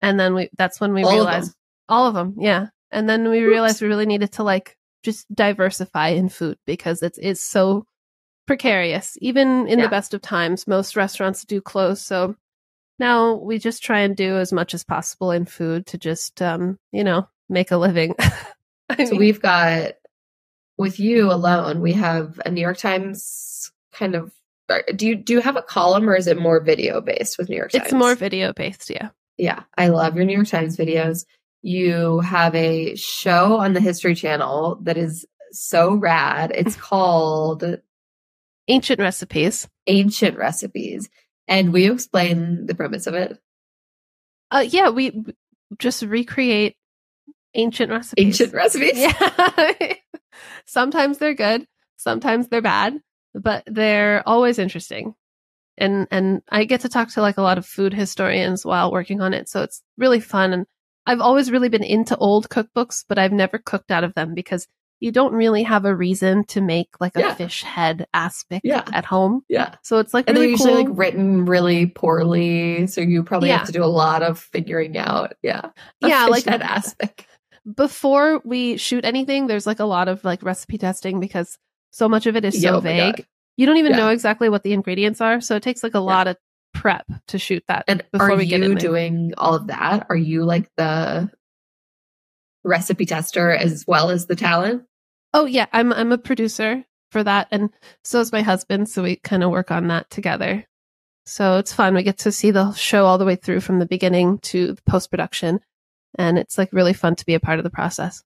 And 0.00 0.18
then 0.18 0.34
we 0.34 0.48
that's 0.56 0.80
when 0.80 0.94
we 0.94 1.02
all 1.02 1.12
realized 1.12 1.50
of 1.50 1.54
all 1.88 2.06
of 2.06 2.14
them, 2.14 2.34
yeah. 2.38 2.68
And 2.90 3.08
then 3.08 3.28
we 3.28 3.40
Oops. 3.40 3.48
realized 3.48 3.82
we 3.82 3.88
really 3.88 4.06
needed 4.06 4.32
to 4.32 4.44
like 4.44 4.76
just 5.02 5.32
diversify 5.34 6.08
in 6.08 6.28
food 6.28 6.56
because 6.66 7.02
it's 7.02 7.18
it's 7.18 7.42
so 7.42 7.84
precarious. 8.46 9.16
Even 9.20 9.66
in 9.66 9.78
yeah. 9.78 9.86
the 9.86 9.90
best 9.90 10.14
of 10.14 10.22
times, 10.22 10.66
most 10.66 10.96
restaurants 10.96 11.44
do 11.44 11.60
close. 11.60 12.00
So 12.00 12.36
now 12.98 13.34
we 13.34 13.58
just 13.58 13.82
try 13.82 14.00
and 14.00 14.16
do 14.16 14.36
as 14.36 14.52
much 14.52 14.74
as 14.74 14.84
possible 14.84 15.30
in 15.30 15.44
food 15.44 15.86
to 15.86 15.98
just, 15.98 16.42
um, 16.42 16.78
you 16.92 17.04
know, 17.04 17.28
make 17.48 17.70
a 17.70 17.76
living. 17.76 18.14
so 18.20 18.96
mean, 18.96 19.16
we've 19.16 19.40
got, 19.40 19.92
with 20.76 21.00
you 21.00 21.30
alone, 21.30 21.80
we 21.80 21.92
have 21.92 22.40
a 22.44 22.50
New 22.50 22.60
York 22.60 22.78
Times 22.78 23.70
kind 23.92 24.14
of. 24.14 24.32
Do 24.94 25.06
you 25.06 25.16
do 25.16 25.32
you 25.32 25.40
have 25.40 25.56
a 25.56 25.62
column 25.62 26.10
or 26.10 26.14
is 26.14 26.26
it 26.26 26.38
more 26.38 26.60
video 26.60 27.00
based 27.00 27.38
with 27.38 27.48
New 27.48 27.56
York 27.56 27.72
Times? 27.72 27.86
It's 27.86 27.94
more 27.94 28.14
video 28.14 28.52
based, 28.52 28.90
yeah. 28.90 29.08
Yeah, 29.38 29.62
I 29.78 29.88
love 29.88 30.14
your 30.14 30.26
New 30.26 30.34
York 30.34 30.48
Times 30.48 30.76
videos. 30.76 31.24
You 31.62 32.20
have 32.20 32.54
a 32.54 32.94
show 32.96 33.56
on 33.56 33.72
the 33.72 33.80
History 33.80 34.14
Channel 34.14 34.78
that 34.82 34.98
is 34.98 35.24
so 35.52 35.94
rad. 35.94 36.52
It's 36.54 36.76
called 36.76 37.64
Ancient 38.68 39.00
Recipes. 39.00 39.68
Ancient 39.86 40.36
Recipes. 40.36 41.08
And 41.48 41.72
will 41.72 41.80
you 41.80 41.94
explain 41.94 42.66
the 42.66 42.74
premise 42.74 43.06
of 43.06 43.14
it? 43.14 43.38
Uh, 44.50 44.64
yeah, 44.68 44.90
we 44.90 45.24
just 45.78 46.02
recreate 46.02 46.76
ancient 47.54 47.90
recipes. 47.90 48.24
Ancient 48.24 48.52
recipes? 48.52 48.92
Yeah. 48.96 49.94
sometimes 50.66 51.18
they're 51.18 51.34
good, 51.34 51.66
sometimes 51.96 52.48
they're 52.48 52.62
bad, 52.62 53.00
but 53.34 53.64
they're 53.66 54.22
always 54.26 54.58
interesting. 54.58 55.14
And 55.76 56.06
and 56.10 56.42
I 56.48 56.64
get 56.64 56.82
to 56.82 56.88
talk 56.88 57.10
to 57.10 57.22
like 57.22 57.38
a 57.38 57.42
lot 57.42 57.58
of 57.58 57.66
food 57.66 57.94
historians 57.94 58.64
while 58.64 58.92
working 58.92 59.20
on 59.20 59.32
it, 59.34 59.48
so 59.48 59.62
it's 59.62 59.82
really 59.96 60.20
fun 60.20 60.52
and 60.52 60.66
I've 61.08 61.22
always 61.22 61.50
really 61.50 61.70
been 61.70 61.82
into 61.82 62.18
old 62.18 62.50
cookbooks, 62.50 63.02
but 63.08 63.18
I've 63.18 63.32
never 63.32 63.56
cooked 63.56 63.90
out 63.90 64.04
of 64.04 64.12
them 64.12 64.34
because 64.34 64.68
you 65.00 65.12
don't 65.12 65.32
really 65.32 65.62
have 65.62 65.84
a 65.84 65.94
reason 65.94 66.44
to 66.44 66.60
make 66.60 66.88
like 67.00 67.16
a 67.16 67.20
yeah. 67.20 67.34
fish 67.34 67.62
head 67.62 68.06
aspic 68.14 68.62
yeah. 68.64 68.84
at 68.92 69.04
home. 69.04 69.42
Yeah. 69.48 69.74
So 69.82 69.98
it's 69.98 70.12
like 70.12 70.28
and 70.28 70.36
really 70.36 70.46
they're 70.46 70.50
usually 70.50 70.84
cool. 70.84 70.84
like 70.84 70.98
written 70.98 71.44
really 71.44 71.86
poorly. 71.86 72.86
So 72.88 73.00
you 73.00 73.22
probably 73.22 73.48
yeah. 73.48 73.58
have 73.58 73.66
to 73.66 73.72
do 73.72 73.84
a 73.84 73.86
lot 73.86 74.22
of 74.22 74.38
figuring 74.38 74.96
out. 74.98 75.34
Yeah. 75.42 75.70
yeah. 76.00 76.26
like 76.26 76.44
head 76.44 76.62
aspic. 76.62 77.26
Before 77.76 78.40
we 78.44 78.76
shoot 78.76 79.04
anything, 79.04 79.46
there's 79.46 79.66
like 79.66 79.78
a 79.78 79.84
lot 79.84 80.08
of 80.08 80.24
like 80.24 80.42
recipe 80.42 80.78
testing 80.78 81.20
because 81.20 81.58
so 81.90 82.08
much 82.08 82.26
of 82.26 82.34
it 82.34 82.44
is 82.44 82.60
so 82.60 82.76
oh 82.76 82.80
vague. 82.80 83.26
You 83.56 83.66
don't 83.66 83.76
even 83.76 83.92
know 83.92 84.08
exactly 84.08 84.48
what 84.48 84.62
the 84.62 84.72
ingredients 84.72 85.20
are. 85.20 85.40
So 85.40 85.56
it 85.56 85.62
takes 85.62 85.82
like 85.82 85.94
a 85.94 86.00
lot 86.00 86.28
of 86.28 86.36
prep 86.74 87.06
to 87.28 87.38
shoot 87.38 87.62
that. 87.68 87.84
And 87.88 88.04
before 88.12 88.30
are 88.30 88.36
we 88.36 88.46
get 88.46 88.62
you 88.62 88.74
doing 88.74 89.34
all 89.36 89.54
of 89.54 89.66
that? 89.66 90.06
Are 90.08 90.16
you 90.16 90.44
like 90.44 90.70
the 90.76 91.30
recipe 92.64 93.06
tester 93.06 93.50
as 93.50 93.84
well 93.86 94.10
as 94.10 94.26
the 94.26 94.36
talent? 94.36 94.84
Oh 95.34 95.44
yeah, 95.44 95.66
I'm 95.72 95.92
I'm 95.92 96.12
a 96.12 96.18
producer 96.18 96.84
for 97.10 97.22
that 97.24 97.48
and 97.50 97.70
so 98.04 98.20
is 98.20 98.32
my 98.32 98.42
husband, 98.42 98.88
so 98.88 99.02
we 99.02 99.16
kind 99.16 99.42
of 99.42 99.50
work 99.50 99.70
on 99.70 99.88
that 99.88 100.10
together. 100.10 100.64
So 101.26 101.58
it's 101.58 101.72
fun. 101.72 101.94
We 101.94 102.02
get 102.02 102.18
to 102.18 102.32
see 102.32 102.50
the 102.50 102.72
show 102.72 103.04
all 103.04 103.18
the 103.18 103.24
way 103.26 103.36
through 103.36 103.60
from 103.60 103.78
the 103.78 103.86
beginning 103.86 104.38
to 104.44 104.72
the 104.72 104.82
post 104.82 105.10
production 105.10 105.60
and 106.16 106.38
it's 106.38 106.56
like 106.56 106.72
really 106.72 106.94
fun 106.94 107.16
to 107.16 107.26
be 107.26 107.34
a 107.34 107.40
part 107.40 107.58
of 107.58 107.64
the 107.64 107.70
process. 107.70 108.22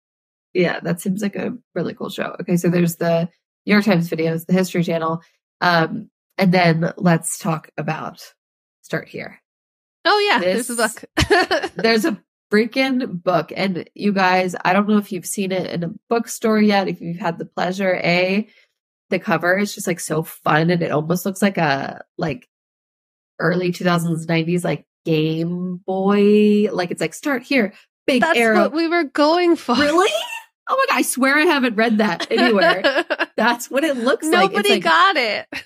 Yeah, 0.54 0.80
that 0.80 1.00
seems 1.00 1.22
like 1.22 1.36
a 1.36 1.54
really 1.74 1.94
cool 1.94 2.10
show. 2.10 2.36
Okay, 2.40 2.56
so 2.56 2.68
there's 2.68 2.96
the 2.96 3.28
New 3.66 3.72
York 3.72 3.84
Times 3.84 4.08
videos, 4.08 4.46
the 4.46 4.52
History 4.52 4.84
Channel, 4.84 5.22
um, 5.60 6.10
and 6.36 6.52
then 6.52 6.92
let's 6.96 7.38
talk 7.38 7.70
about 7.76 8.34
start 8.82 9.08
here. 9.08 9.40
Oh 10.04 10.18
yeah, 10.30 10.38
this, 10.40 10.66
there's 10.66 10.78
a 10.78 10.82
book. 10.82 11.70
there's 11.76 12.04
a 12.04 12.20
freaking 12.52 13.22
book. 13.22 13.52
And 13.56 13.88
you 13.94 14.12
guys, 14.12 14.54
I 14.64 14.72
don't 14.72 14.88
know 14.88 14.98
if 14.98 15.10
you've 15.10 15.26
seen 15.26 15.52
it 15.52 15.70
in 15.70 15.82
a 15.82 15.90
bookstore 16.08 16.60
yet, 16.60 16.88
if 16.88 17.00
you've 17.00 17.18
had 17.18 17.38
the 17.38 17.46
pleasure. 17.46 17.94
A, 17.96 18.46
the 19.10 19.18
cover 19.18 19.56
is 19.56 19.74
just 19.74 19.86
like 19.86 20.00
so 20.00 20.22
fun 20.22 20.70
and 20.70 20.82
it 20.82 20.90
almost 20.90 21.24
looks 21.24 21.42
like 21.42 21.58
a 21.58 22.04
like 22.18 22.48
early 23.38 23.72
2000s, 23.72 24.26
90s, 24.26 24.64
like 24.64 24.86
Game 25.04 25.80
Boy. 25.86 26.68
Like 26.72 26.90
it's 26.90 27.00
like 27.00 27.14
start 27.14 27.42
here, 27.42 27.72
big 28.06 28.20
That's 28.20 28.38
arrow. 28.38 28.60
what 28.62 28.72
we 28.72 28.88
were 28.88 29.04
going 29.04 29.56
for. 29.56 29.76
Really? 29.76 30.12
Oh 30.68 30.76
my 30.76 30.86
god, 30.88 30.98
I 30.98 31.02
swear 31.02 31.36
I 31.36 31.42
haven't 31.42 31.74
read 31.74 31.98
that 31.98 32.30
anywhere. 32.30 33.04
That's 33.36 33.68
what 33.68 33.82
it 33.82 33.96
looks 33.96 34.24
Nobody 34.24 34.42
like. 34.42 34.52
Nobody 34.52 34.74
like, 34.74 34.82
got 34.84 35.16
it. 35.16 35.46
Oh 35.52 35.58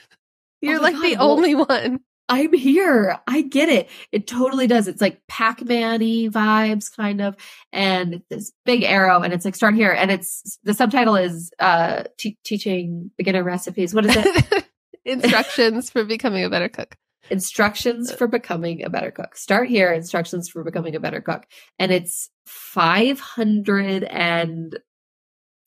You're 0.63 0.79
oh 0.79 0.83
like 0.83 0.95
god, 0.95 1.05
the 1.05 1.17
well, 1.17 1.31
only 1.33 1.55
one. 1.55 2.01
I'm 2.29 2.53
here. 2.53 3.19
I 3.27 3.43
get 3.43 3.69
it. 3.69 3.89
It 4.11 4.27
totally 4.27 4.67
does. 4.67 4.89
It's 4.89 5.01
like 5.01 5.21
Pac-Man 5.29 6.01
vibes 6.01 6.95
kind 6.95 7.21
of. 7.21 7.37
And 7.73 8.23
this 8.31 8.53
big 8.65 8.83
arrow 8.83 9.23
and 9.23 9.33
it's 9.33 9.45
like 9.45 9.55
start 9.55 9.75
here. 9.75 9.93
And 9.93 10.11
it's 10.11 10.59
the 10.65 10.75
subtitle 10.75 11.17
is 11.17 11.51
uh 11.61 12.05
teaching 12.19 13.11
beginner 13.17 13.45
recipes. 13.45 13.95
What 13.95 14.07
is 14.07 14.17
it? 14.17 14.67
instructions 15.05 15.91
for 15.91 16.05
becoming 16.05 16.45
a 16.45 16.51
better 16.51 16.69
cook. 16.69 16.97
Instructions 17.31 18.13
for 18.13 18.27
becoming 18.29 18.85
a 18.85 18.91
better 18.91 19.11
cook. 19.11 19.37
Start 19.37 19.69
here, 19.69 19.93
instructions 19.93 20.49
for 20.49 20.63
becoming 20.63 20.95
a 20.95 21.01
better 21.01 21.21
cook. 21.21 21.45
And 21.79 21.91
it's 21.91 22.31
500 22.47 24.05
and 24.05 24.79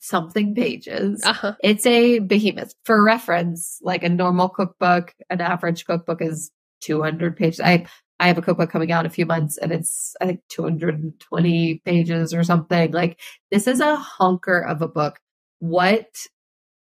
something 0.00 0.54
pages. 0.54 1.22
Uh-huh. 1.24 1.54
It's 1.62 1.86
a 1.86 2.18
behemoth. 2.18 2.74
For 2.84 3.04
reference, 3.04 3.78
like 3.82 4.02
a 4.02 4.08
normal 4.08 4.48
cookbook, 4.48 5.14
an 5.28 5.40
average 5.40 5.84
cookbook 5.84 6.20
is 6.20 6.50
200 6.80 7.36
pages. 7.36 7.60
I 7.60 7.86
I 8.18 8.26
have 8.26 8.36
a 8.36 8.42
cookbook 8.42 8.70
coming 8.70 8.92
out 8.92 9.00
in 9.00 9.06
a 9.06 9.14
few 9.14 9.24
months 9.24 9.56
and 9.56 9.72
it's 9.72 10.14
I 10.20 10.26
think 10.26 10.40
220 10.48 11.82
pages 11.84 12.34
or 12.34 12.42
something. 12.44 12.92
Like 12.92 13.20
this 13.50 13.66
is 13.66 13.80
a 13.80 13.96
hunker 13.96 14.60
of 14.60 14.82
a 14.82 14.88
book. 14.88 15.20
What 15.60 16.06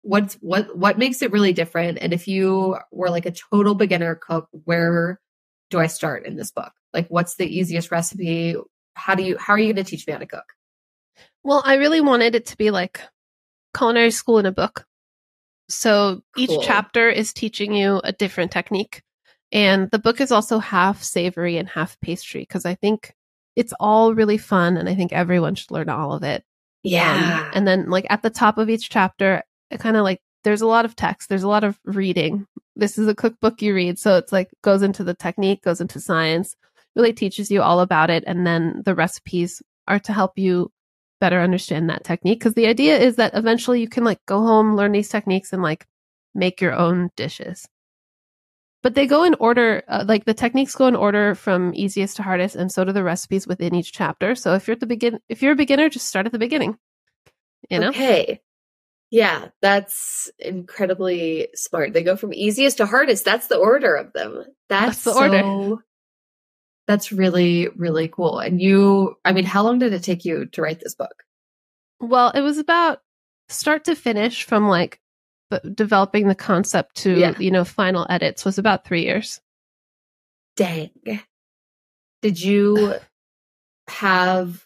what's 0.02 0.36
what 0.36 0.76
what 0.78 1.00
makes 1.00 1.22
it 1.22 1.32
really 1.32 1.54
different? 1.54 2.00
And 2.02 2.14
if 2.14 2.28
you 2.28 2.78
were 2.92 3.10
like 3.10 3.26
a 3.26 3.32
total 3.32 3.76
beginner 3.76 4.16
cook, 4.16 4.48
where 4.52 5.20
do 5.72 5.80
I 5.80 5.88
start 5.88 6.26
in 6.26 6.36
this 6.36 6.52
book? 6.52 6.72
Like 6.94 7.08
what's 7.10 7.36
the 7.36 7.48
easiest 7.48 7.92
recipe? 7.92 8.56
How 8.96 9.16
do 9.16 9.24
you 9.24 9.38
how 9.38 9.54
are 9.54 9.60
you 9.60 9.74
going 9.74 9.84
to 9.84 9.90
teach 9.90 10.06
me 10.08 10.14
how 10.14 10.20
to 10.20 10.28
cook? 10.28 10.46
Well, 11.46 11.62
I 11.64 11.76
really 11.76 12.02
wanted 12.02 12.34
it 12.34 12.48
to 12.48 12.58
be 12.58 12.72
like 12.72 13.00
culinary 13.78 14.10
school 14.10 14.40
in 14.40 14.48
a 14.48 14.52
book. 14.52 14.88
So 15.70 16.24
each 16.36 16.50
cool. 16.50 16.64
chapter 16.64 17.08
is 17.08 17.34
teaching 17.34 17.72
you 17.72 18.02
a 18.04 18.12
different 18.12 18.52
technique. 18.52 19.04
And 19.52 19.92
the 19.92 20.00
book 20.00 20.20
is 20.20 20.32
also 20.32 20.58
half 20.58 21.04
savory 21.04 21.58
and 21.58 21.70
half 21.70 22.02
pastry 22.02 22.42
because 22.42 22.66
I 22.66 22.74
think 22.74 23.14
it's 23.56 23.74
all 23.80 24.16
really 24.16 24.40
fun 24.40 24.76
and 24.76 24.90
I 24.90 24.96
think 24.96 25.14
everyone 25.14 25.54
should 25.54 25.70
learn 25.70 25.88
all 25.88 26.14
of 26.14 26.24
it. 26.24 26.44
Yeah. 26.82 27.44
Um, 27.46 27.52
and 27.54 27.68
then, 27.68 27.92
like, 27.92 28.08
at 28.10 28.24
the 28.24 28.32
top 28.32 28.58
of 28.58 28.68
each 28.68 28.90
chapter, 28.90 29.44
it 29.70 29.80
kind 29.80 29.98
of 29.98 30.04
like 30.04 30.22
there's 30.44 30.62
a 30.62 30.68
lot 30.68 30.86
of 30.86 30.96
text, 30.96 31.30
there's 31.30 31.44
a 31.44 31.48
lot 31.48 31.64
of 31.64 31.80
reading. 31.86 32.48
This 32.76 32.98
is 32.98 33.08
a 33.08 33.16
cookbook 33.16 33.62
you 33.62 33.76
read. 33.76 34.00
So 34.00 34.18
it's 34.18 34.32
like 34.32 34.50
goes 34.64 34.82
into 34.82 35.04
the 35.04 35.14
technique, 35.14 35.64
goes 35.64 35.80
into 35.80 36.00
science, 36.00 36.56
really 36.96 37.14
teaches 37.14 37.52
you 37.52 37.62
all 37.62 37.82
about 37.82 38.10
it. 38.10 38.24
And 38.26 38.48
then 38.48 38.82
the 38.84 38.96
recipes 38.96 39.62
are 39.88 40.00
to 40.00 40.12
help 40.12 40.40
you 40.40 40.72
better 41.26 41.42
understand 41.42 41.90
that 41.90 42.04
technique 42.04 42.38
because 42.38 42.54
the 42.54 42.68
idea 42.68 43.00
is 43.00 43.16
that 43.16 43.34
eventually 43.34 43.82
you 43.82 43.90
can 43.90 44.04
like 44.04 44.24
go 44.28 44.42
home 44.42 44.76
learn 44.76 44.92
these 44.92 45.10
techniques 45.10 45.52
and 45.52 45.64
like 45.64 45.88
make 46.36 46.62
your 46.62 46.72
own 46.72 47.10
dishes. 47.16 47.68
But 48.84 48.94
they 48.94 49.08
go 49.08 49.24
in 49.24 49.34
order 49.40 49.82
uh, 49.88 50.06
like 50.08 50.26
the 50.26 50.36
techniques 50.36 50.76
go 50.76 50.86
in 50.86 50.96
order 50.96 51.34
from 51.34 51.74
easiest 51.74 52.18
to 52.18 52.22
hardest 52.22 52.56
and 52.56 52.72
so 52.72 52.84
do 52.84 52.92
the 52.92 53.04
recipes 53.04 53.48
within 53.48 53.74
each 53.74 53.92
chapter. 53.92 54.36
So 54.36 54.54
if 54.54 54.68
you're 54.68 54.74
at 54.74 54.82
the 54.82 54.86
begin 54.86 55.20
if 55.28 55.42
you're 55.42 55.54
a 55.54 55.56
beginner 55.56 55.90
just 55.90 56.06
start 56.06 56.28
at 56.28 56.32
the 56.32 56.38
beginning 56.38 56.78
you 57.72 57.80
know? 57.80 57.90
Okay. 57.90 58.40
Yeah 59.10 59.48
that's 59.64 60.30
incredibly 60.38 61.48
smart. 61.56 61.94
They 61.94 62.04
go 62.04 62.16
from 62.16 62.36
easiest 62.36 62.78
to 62.78 62.86
hardest. 62.86 63.26
That's 63.26 63.48
the 63.48 63.58
order 63.58 63.96
of 63.96 64.14
them. 64.14 64.44
That's, 64.70 65.04
that's 65.04 65.04
the 65.06 65.14
so, 65.14 65.20
order 65.20 65.82
that's 66.88 67.12
really, 67.12 67.70
really 67.76 68.08
cool. 68.08 68.40
And 68.40 68.62
you, 68.62 69.18
I 69.26 69.34
mean, 69.34 69.46
how 69.46 69.64
long 69.64 69.80
did 69.80 69.94
it 69.94 70.04
take 70.04 70.26
you 70.26 70.46
to 70.48 70.62
write 70.62 70.80
this 70.80 70.96
book? 70.96 71.24
Well, 72.00 72.30
it 72.32 72.42
was 72.42 72.58
about 72.58 73.02
start 73.50 73.86
to 73.86 73.96
finish 73.96 74.44
from 74.44 74.68
like 74.68 75.00
developing 75.74 76.28
the 76.28 76.36
concept 76.36 76.96
to, 76.98 77.18
yeah. 77.18 77.38
you 77.40 77.52
know, 77.52 77.64
final 77.64 78.06
edits 78.10 78.46
was 78.46 78.58
about 78.58 78.86
three 78.86 79.04
years. 79.04 79.42
Dang. 80.56 80.92
Did 82.22 82.42
you 82.42 82.96
have, 83.88 84.66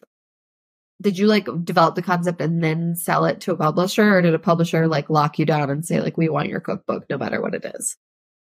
did 1.02 1.18
you 1.18 1.28
like 1.28 1.48
develop 1.64 1.96
the 1.96 2.02
concept 2.02 2.42
and 2.42 2.62
then 2.62 2.96
sell 2.96 3.26
it 3.26 3.42
to 3.42 3.54
a 3.54 3.58
publisher 3.58 4.18
or 4.18 4.22
did 4.22 4.34
a 4.34 4.40
publisher 4.40 4.88
like 4.88 5.10
lock 5.10 5.40
you 5.40 5.46
down 5.46 5.70
and 5.70 5.86
say 5.86 6.02
like, 6.02 6.18
we 6.18 6.28
want 6.28 6.50
your 6.50 6.60
cookbook 6.60 7.06
no 7.10 7.18
matter 7.18 7.42
what 7.42 7.56
it 7.56 7.66
is? 7.76 7.98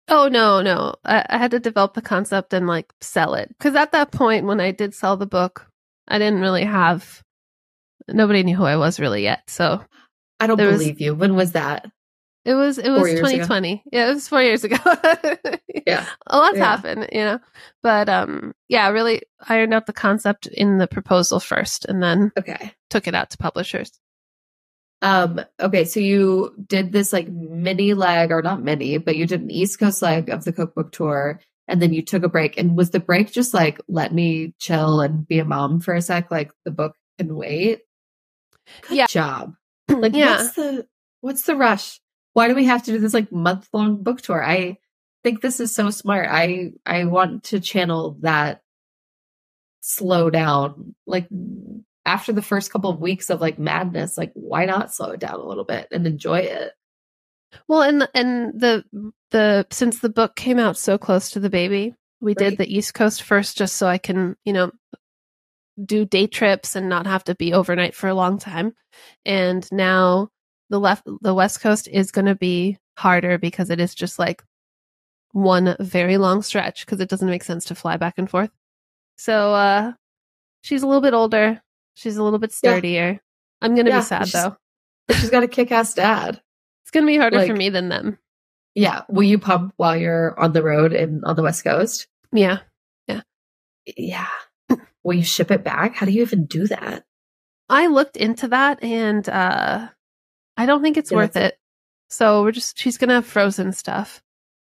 Oh 0.09 0.27
no, 0.27 0.61
no. 0.61 0.95
I, 1.05 1.25
I 1.29 1.37
had 1.37 1.51
to 1.51 1.59
develop 1.59 1.93
the 1.93 2.01
concept 2.01 2.53
and 2.53 2.67
like 2.67 2.91
sell 3.01 3.35
it. 3.35 3.53
Cause 3.59 3.75
at 3.75 3.91
that 3.93 4.11
point 4.11 4.45
when 4.45 4.59
I 4.59 4.71
did 4.71 4.93
sell 4.93 5.17
the 5.17 5.25
book, 5.25 5.67
I 6.07 6.17
didn't 6.19 6.41
really 6.41 6.65
have 6.65 7.23
nobody 8.07 8.43
knew 8.43 8.55
who 8.55 8.65
I 8.65 8.75
was 8.75 8.99
really 8.99 9.23
yet. 9.23 9.49
So 9.49 9.83
I 10.39 10.47
don't 10.47 10.57
believe 10.57 10.95
was, 10.95 11.01
you. 11.01 11.15
When 11.15 11.35
was 11.35 11.53
that? 11.53 11.89
It 12.45 12.55
was 12.55 12.77
it 12.77 12.89
was 12.89 13.03
2020. 13.03 13.71
Ago? 13.71 13.81
Yeah, 13.91 14.09
it 14.09 14.13
was 14.13 14.27
four 14.27 14.41
years 14.41 14.65
ago. 14.65 14.75
yeah. 15.87 16.05
A 16.27 16.37
lot's 16.37 16.57
yeah. 16.57 16.65
happened, 16.65 17.09
you 17.13 17.21
know. 17.21 17.39
But 17.81 18.09
um 18.09 18.53
yeah, 18.67 18.89
really 18.89 19.21
ironed 19.47 19.73
out 19.73 19.85
the 19.85 19.93
concept 19.93 20.47
in 20.47 20.77
the 20.77 20.87
proposal 20.87 21.39
first 21.39 21.85
and 21.85 22.03
then 22.03 22.33
okay. 22.37 22.73
took 22.89 23.07
it 23.07 23.15
out 23.15 23.29
to 23.29 23.37
publishers. 23.37 23.97
Um, 25.03 25.41
okay, 25.59 25.83
so 25.83 25.99
you 25.99 26.55
did 26.65 26.93
this 26.93 27.11
like 27.11 27.27
mini 27.27 27.93
leg, 27.93 28.31
or 28.31 28.41
not 28.41 28.63
mini, 28.63 28.97
but 28.97 29.17
you 29.17 29.27
did 29.27 29.41
an 29.41 29.51
East 29.51 29.77
Coast 29.77 30.01
leg 30.01 30.29
of 30.29 30.45
the 30.45 30.53
cookbook 30.53 30.93
tour, 30.93 31.41
and 31.67 31.81
then 31.81 31.91
you 31.91 32.01
took 32.01 32.23
a 32.23 32.29
break. 32.29 32.57
And 32.57 32.77
was 32.77 32.91
the 32.91 33.01
break 33.01 33.29
just 33.29 33.53
like 33.53 33.81
let 33.89 34.13
me 34.13 34.53
chill 34.59 35.01
and 35.01 35.27
be 35.27 35.39
a 35.39 35.45
mom 35.45 35.81
for 35.81 35.93
a 35.93 36.01
sec? 36.01 36.31
Like 36.31 36.51
the 36.63 36.71
book 36.71 36.95
can 37.17 37.35
wait. 37.35 37.81
Good 38.87 38.97
yeah. 38.97 39.07
job. 39.07 39.53
Like 39.89 40.15
yeah. 40.15 40.37
what's 40.37 40.53
the 40.53 40.87
what's 41.19 41.43
the 41.43 41.57
rush? 41.57 41.99
Why 42.31 42.47
do 42.47 42.55
we 42.55 42.63
have 42.65 42.83
to 42.83 42.93
do 42.93 42.99
this 42.99 43.13
like 43.13 43.31
month 43.31 43.67
long 43.73 44.01
book 44.01 44.21
tour? 44.21 44.41
I 44.41 44.77
think 45.23 45.41
this 45.41 45.59
is 45.59 45.75
so 45.75 45.89
smart. 45.89 46.29
I 46.31 46.71
I 46.85 47.03
want 47.03 47.43
to 47.45 47.59
channel 47.59 48.17
that 48.21 48.61
slow 49.81 50.29
down. 50.29 50.95
Like 51.05 51.27
after 52.05 52.33
the 52.33 52.41
first 52.41 52.71
couple 52.71 52.89
of 52.89 52.99
weeks 52.99 53.29
of 53.29 53.41
like 53.41 53.57
madness, 53.57 54.17
like 54.17 54.31
why 54.33 54.65
not 54.65 54.93
slow 54.93 55.11
it 55.11 55.19
down 55.19 55.39
a 55.39 55.45
little 55.45 55.63
bit 55.63 55.87
and 55.91 56.05
enjoy 56.05 56.39
it? 56.39 56.73
Well, 57.67 57.81
and 57.81 58.07
and 58.13 58.59
the 58.59 58.83
the 59.31 59.67
since 59.71 59.99
the 59.99 60.09
book 60.09 60.35
came 60.35 60.59
out 60.59 60.77
so 60.77 60.97
close 60.97 61.31
to 61.31 61.39
the 61.39 61.49
baby, 61.49 61.95
we 62.19 62.31
right. 62.31 62.37
did 62.37 62.57
the 62.57 62.73
East 62.73 62.93
Coast 62.93 63.23
first 63.23 63.57
just 63.57 63.77
so 63.77 63.87
I 63.87 63.97
can, 63.97 64.35
you 64.43 64.53
know, 64.53 64.71
do 65.83 66.05
day 66.05 66.27
trips 66.27 66.75
and 66.75 66.89
not 66.89 67.07
have 67.07 67.23
to 67.25 67.35
be 67.35 67.53
overnight 67.53 67.95
for 67.95 68.07
a 68.07 68.15
long 68.15 68.37
time. 68.37 68.73
And 69.25 69.67
now 69.71 70.29
the 70.69 70.79
left 70.79 71.07
the 71.21 71.33
West 71.33 71.61
Coast 71.61 71.87
is 71.87 72.11
going 72.11 72.25
to 72.25 72.35
be 72.35 72.77
harder 72.97 73.37
because 73.37 73.69
it 73.69 73.79
is 73.79 73.95
just 73.95 74.19
like 74.19 74.43
one 75.31 75.75
very 75.79 76.17
long 76.17 76.43
stretch 76.43 76.85
because 76.85 76.99
it 76.99 77.09
doesn't 77.09 77.29
make 77.29 77.43
sense 77.43 77.65
to 77.65 77.75
fly 77.75 77.97
back 77.97 78.15
and 78.17 78.29
forth. 78.29 78.51
So 79.17 79.53
uh 79.53 79.93
she's 80.61 80.83
a 80.83 80.87
little 80.87 81.01
bit 81.01 81.13
older. 81.13 81.61
She's 81.95 82.17
a 82.17 82.23
little 82.23 82.39
bit 82.39 82.51
sturdier. 82.51 83.11
Yeah. 83.11 83.17
I'm 83.61 83.75
gonna 83.75 83.89
yeah, 83.89 83.99
be 83.99 84.05
sad 84.05 84.27
though. 84.27 84.57
She's 85.15 85.29
got 85.29 85.43
a 85.43 85.47
kick-ass 85.47 85.93
dad. 85.93 86.41
It's 86.83 86.91
gonna 86.91 87.05
be 87.05 87.17
harder 87.17 87.37
like, 87.37 87.47
for 87.47 87.55
me 87.55 87.69
than 87.69 87.89
them. 87.89 88.17
Yeah. 88.75 89.03
Will 89.09 89.23
you 89.23 89.39
pump 89.39 89.73
while 89.77 89.95
you're 89.95 90.37
on 90.39 90.53
the 90.53 90.63
road 90.63 90.93
and 90.93 91.23
on 91.23 91.35
the 91.35 91.43
West 91.43 91.63
Coast? 91.63 92.07
Yeah. 92.31 92.59
Yeah. 93.07 93.21
Yeah. 93.95 94.27
Will 95.03 95.15
you 95.15 95.23
ship 95.23 95.51
it 95.51 95.63
back? 95.63 95.95
How 95.95 96.05
do 96.05 96.11
you 96.11 96.21
even 96.21 96.45
do 96.45 96.67
that? 96.67 97.05
I 97.69 97.87
looked 97.87 98.17
into 98.17 98.47
that 98.49 98.83
and 98.83 99.27
uh 99.29 99.89
I 100.57 100.65
don't 100.65 100.81
think 100.81 100.97
it's 100.97 101.11
yeah, 101.11 101.17
worth 101.17 101.35
it. 101.35 101.57
So 102.09 102.43
we're 102.43 102.51
just 102.51 102.77
she's 102.77 102.97
gonna 102.97 103.15
have 103.15 103.25
frozen 103.25 103.73
stuff. 103.73 104.21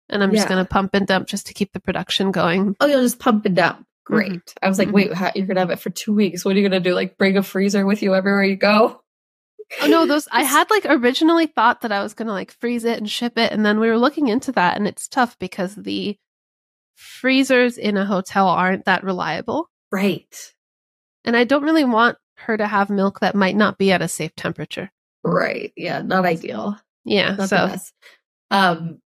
And 0.08 0.22
I'm 0.22 0.32
just 0.32 0.48
gonna 0.48 0.64
pump 0.64 0.94
and 0.94 1.06
dump 1.06 1.26
just 1.26 1.48
to 1.48 1.54
keep 1.54 1.72
the 1.72 1.80
production 1.80 2.30
going. 2.30 2.76
Oh, 2.80 2.86
you'll 2.86 3.02
just 3.02 3.18
pump 3.18 3.44
and 3.44 3.56
dump. 3.56 3.86
Great. 4.06 4.30
Mm-hmm. 4.30 4.64
I 4.64 4.68
was 4.68 4.78
like, 4.78 4.88
mm-hmm. 4.88 4.94
wait, 4.94 5.12
how, 5.12 5.32
you're 5.34 5.46
gonna 5.46 5.60
have 5.60 5.70
it 5.70 5.80
for 5.80 5.90
two 5.90 6.14
weeks. 6.14 6.44
What 6.44 6.54
are 6.54 6.58
you 6.58 6.68
gonna 6.68 6.80
do? 6.80 6.94
Like 6.94 7.18
bring 7.18 7.36
a 7.36 7.42
freezer 7.42 7.84
with 7.84 8.02
you 8.02 8.14
everywhere 8.14 8.44
you 8.44 8.56
go? 8.56 9.02
Oh 9.82 9.86
no, 9.88 10.06
those 10.06 10.28
I 10.30 10.42
had 10.44 10.70
like 10.70 10.86
originally 10.86 11.46
thought 11.46 11.80
that 11.80 11.92
I 11.92 12.02
was 12.02 12.14
gonna 12.14 12.32
like 12.32 12.52
freeze 12.52 12.84
it 12.84 12.98
and 12.98 13.10
ship 13.10 13.36
it, 13.36 13.52
and 13.52 13.66
then 13.66 13.80
we 13.80 13.88
were 13.88 13.98
looking 13.98 14.28
into 14.28 14.52
that, 14.52 14.76
and 14.76 14.86
it's 14.86 15.08
tough 15.08 15.36
because 15.38 15.74
the 15.74 16.16
freezers 16.94 17.78
in 17.78 17.96
a 17.96 18.06
hotel 18.06 18.48
aren't 18.48 18.84
that 18.84 19.04
reliable. 19.04 19.68
Right. 19.90 20.52
And 21.24 21.36
I 21.36 21.44
don't 21.44 21.64
really 21.64 21.84
want 21.84 22.16
her 22.36 22.56
to 22.56 22.66
have 22.66 22.90
milk 22.90 23.20
that 23.20 23.34
might 23.34 23.56
not 23.56 23.76
be 23.76 23.92
at 23.92 24.02
a 24.02 24.08
safe 24.08 24.34
temperature. 24.36 24.90
Right. 25.24 25.72
Yeah. 25.76 26.02
Not 26.02 26.24
ideal. 26.24 26.78
Yeah. 27.04 27.34
Not 27.34 27.48
so, 27.48 27.76
um, 28.50 29.00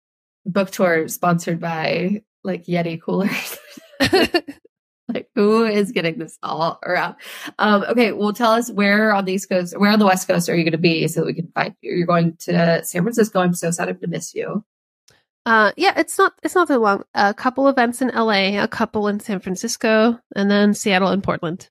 book 0.47 0.71
tour 0.71 1.09
sponsored 1.09 1.61
by 1.61 2.23
like 2.43 2.65
Yeti 2.65 3.01
coolers. 3.01 3.59
like 5.15 5.29
who 5.35 5.65
is 5.65 5.93
getting 5.93 6.19
this 6.19 6.39
all 6.43 6.79
around? 6.85 7.17
Um, 7.59 7.85
okay, 7.91 8.13
well, 8.13 8.33
tell 8.33 8.53
us 8.53 8.71
where 8.71 9.13
on 9.13 9.25
the 9.25 9.33
East 9.33 9.49
Coast, 9.49 9.79
where 9.79 9.91
on 9.91 9.99
the 9.99 10.07
West 10.07 10.27
Coast 10.27 10.49
are 10.49 10.57
you 10.57 10.65
going 10.65 10.73
to 10.73 10.79
be 10.79 11.07
so 11.09 11.21
that 11.21 11.27
we 11.27 11.35
can 11.35 11.51
find 11.55 11.75
you? 11.81 11.95
You're 11.95 12.07
going 12.07 12.37
to 12.41 12.85
San 12.85 13.03
Francisco. 13.03 13.41
I'm 13.41 13.55
so 13.55 13.71
sad 13.71 14.01
to 14.01 14.07
miss 14.07 14.35
you. 14.35 14.65
Uh, 15.45 15.71
yeah, 15.77 15.93
it's 15.97 16.19
not 16.19 16.33
it's 16.43 16.57
not 16.57 16.67
that 16.69 16.81
long. 16.81 17.05
A 17.15 17.33
couple 17.33 17.69
events 17.69 18.03
in 18.03 18.09
LA, 18.09 18.61
a 18.61 18.67
couple 18.69 19.07
in 19.07 19.21
San 19.21 19.39
Francisco, 19.39 20.19
and 20.35 20.51
then 20.51 20.75
Seattle 20.75 21.09
and 21.09 21.23
Portland. 21.23 21.71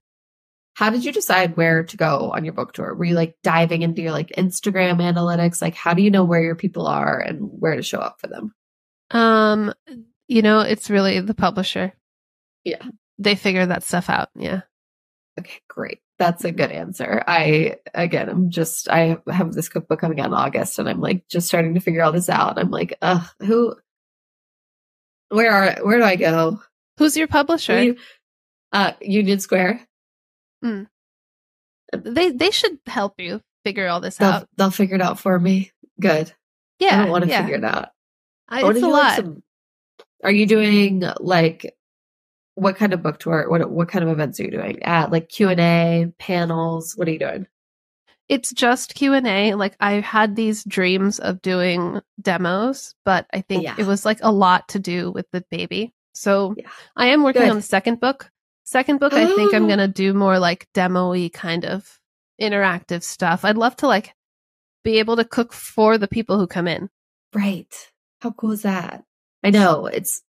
How 0.76 0.90
did 0.90 1.06
you 1.06 1.12
decide 1.12 1.56
where 1.56 1.84
to 1.84 1.98
go 1.98 2.32
on 2.34 2.44
your 2.44 2.54
book 2.54 2.74
tour? 2.74 2.94
Were 2.96 3.06
you 3.06 3.16
like 3.16 3.36
diving 3.44 3.82
into 3.82 4.02
your 4.02 4.12
like 4.12 4.30
Instagram 4.38 4.98
analytics? 4.98 5.62
Like, 5.62 5.76
how 5.76 5.94
do 5.94 6.02
you 6.02 6.12
know 6.12 6.24
where 6.26 6.42
your 6.42 6.56
people 6.56 6.88
are 6.88 7.20
and 7.20 7.40
where 7.42 7.76
to 7.76 7.82
show 7.82 8.00
up 8.00 8.18
for 8.20 8.28
them? 8.28 8.54
Um, 9.12 9.74
you 10.28 10.42
know, 10.42 10.62
it's 10.62 10.90
really 10.90 11.20
the 11.22 11.34
publisher. 11.34 11.94
Yeah. 12.66 12.84
They 13.18 13.36
figure 13.36 13.66
that 13.66 13.84
stuff 13.84 14.10
out. 14.10 14.30
Yeah. 14.36 14.62
Okay, 15.40 15.60
great. 15.68 16.00
That's 16.18 16.46
a 16.46 16.52
good 16.52 16.72
answer. 16.72 17.24
I, 17.28 17.76
again, 17.94 18.30
I'm 18.30 18.50
just, 18.50 18.90
I 18.90 19.18
have 19.28 19.54
this 19.54 19.68
cookbook 19.68 20.00
coming 20.00 20.20
out 20.22 20.28
in 20.28 20.34
August 20.34 20.80
and 20.80 20.88
I'm 20.88 21.02
like 21.02 21.28
just 21.28 21.48
starting 21.48 21.74
to 21.74 21.82
figure 21.82 22.04
all 22.04 22.14
this 22.14 22.30
out. 22.30 22.58
I'm 22.58 22.72
like, 22.72 22.98
uh, 23.02 23.26
who, 23.40 23.76
where 25.30 25.52
are, 25.52 25.86
where 25.86 25.98
do 25.98 26.06
I 26.06 26.16
go? 26.16 26.62
Who's 26.98 27.18
your 27.18 27.28
publisher? 27.28 27.84
You, 27.84 27.98
uh, 28.72 28.94
Union 29.02 29.40
Square. 29.40 29.86
Mm. 30.64 30.88
They, 31.94 32.32
they 32.32 32.52
should 32.52 32.80
help 32.86 33.20
you 33.20 33.42
figure 33.66 33.88
all 33.88 34.00
this 34.00 34.18
they'll, 34.18 34.30
out. 34.30 34.50
They'll 34.56 34.72
figure 34.72 34.96
it 34.96 35.02
out 35.02 35.20
for 35.20 35.38
me. 35.38 35.72
Good. 36.00 36.34
Yeah. 36.80 37.00
I 37.00 37.02
don't 37.04 37.12
want 37.12 37.26
to 37.26 37.30
yeah. 37.30 37.42
figure 37.42 37.58
it 37.58 37.66
out. 37.66 37.90
I, 38.48 38.62
I 38.62 38.70
it's 38.70 38.80
a 38.80 38.82
do, 38.82 38.92
like, 38.92 39.16
some- 39.18 39.44
are 40.24 40.32
you 40.32 40.46
doing 40.46 41.04
like 41.20 41.76
what 42.56 42.78
kind 42.78 42.94
of 42.94 43.04
book 43.04 43.20
tour? 43.20 43.50
What 43.50 43.70
what 43.70 43.90
kind 43.90 44.04
of 44.04 44.10
events 44.10 44.40
are 44.40 44.44
you 44.44 44.52
doing? 44.52 44.84
At 44.84 45.12
like 45.12 45.30
Q 45.30 45.50
and 45.50 45.60
A 45.60 46.14
panels? 46.18 46.94
What 46.96 47.08
are 47.08 47.12
you 47.12 47.20
doing? 47.20 47.48
it's 48.28 48.52
just 48.54 48.96
q&a 48.96 49.54
like 49.54 49.76
i 49.80 50.00
had 50.00 50.36
these 50.36 50.64
dreams 50.64 51.20
of 51.20 51.44
doing 51.44 52.02
demos 52.20 52.96
but 53.06 53.28
i 53.32 53.42
think 53.42 53.62
Yeah. 53.62 53.76
it 53.78 53.86
was 53.86 54.04
like 54.04 54.18
a 54.24 54.32
lot 54.32 54.68
to 54.70 54.80
do 54.80 55.12
with 55.12 55.28
the 55.32 55.46
baby 55.52 55.94
so 56.16 56.56
Yeah. 56.58 56.68
i 56.96 57.10
am 57.10 57.22
working 57.22 57.44
Good. 57.44 57.52
on 57.52 57.58
the 57.58 57.62
second 57.62 58.00
book 58.00 58.32
second 58.64 59.00
book 59.00 59.14
i 59.14 59.28
think 59.28 59.54
i'm 59.54 59.66
oh. 59.66 59.68
gonna 59.68 59.88
do 59.88 60.12
more 60.16 60.40
like 60.40 60.68
demo-y 60.74 61.30
kind 61.32 61.66
of 61.66 62.00
interactive 62.42 63.04
stuff 63.04 63.46
i'd 63.46 63.58
love 63.58 63.76
to 63.76 63.88
like 63.88 64.16
be 64.84 64.98
able 64.98 65.18
to 65.18 65.24
cook 65.24 65.54
for 65.54 66.00
the 66.00 66.08
people 66.08 66.40
who 66.40 66.48
come 66.48 66.68
in 66.68 66.90
Right. 67.36 67.92
How 68.22 68.32
cool 68.32 68.52
is 68.54 68.62
that? 68.62 69.04
I 69.44 69.50
know 69.50 69.88
it's 69.88 70.24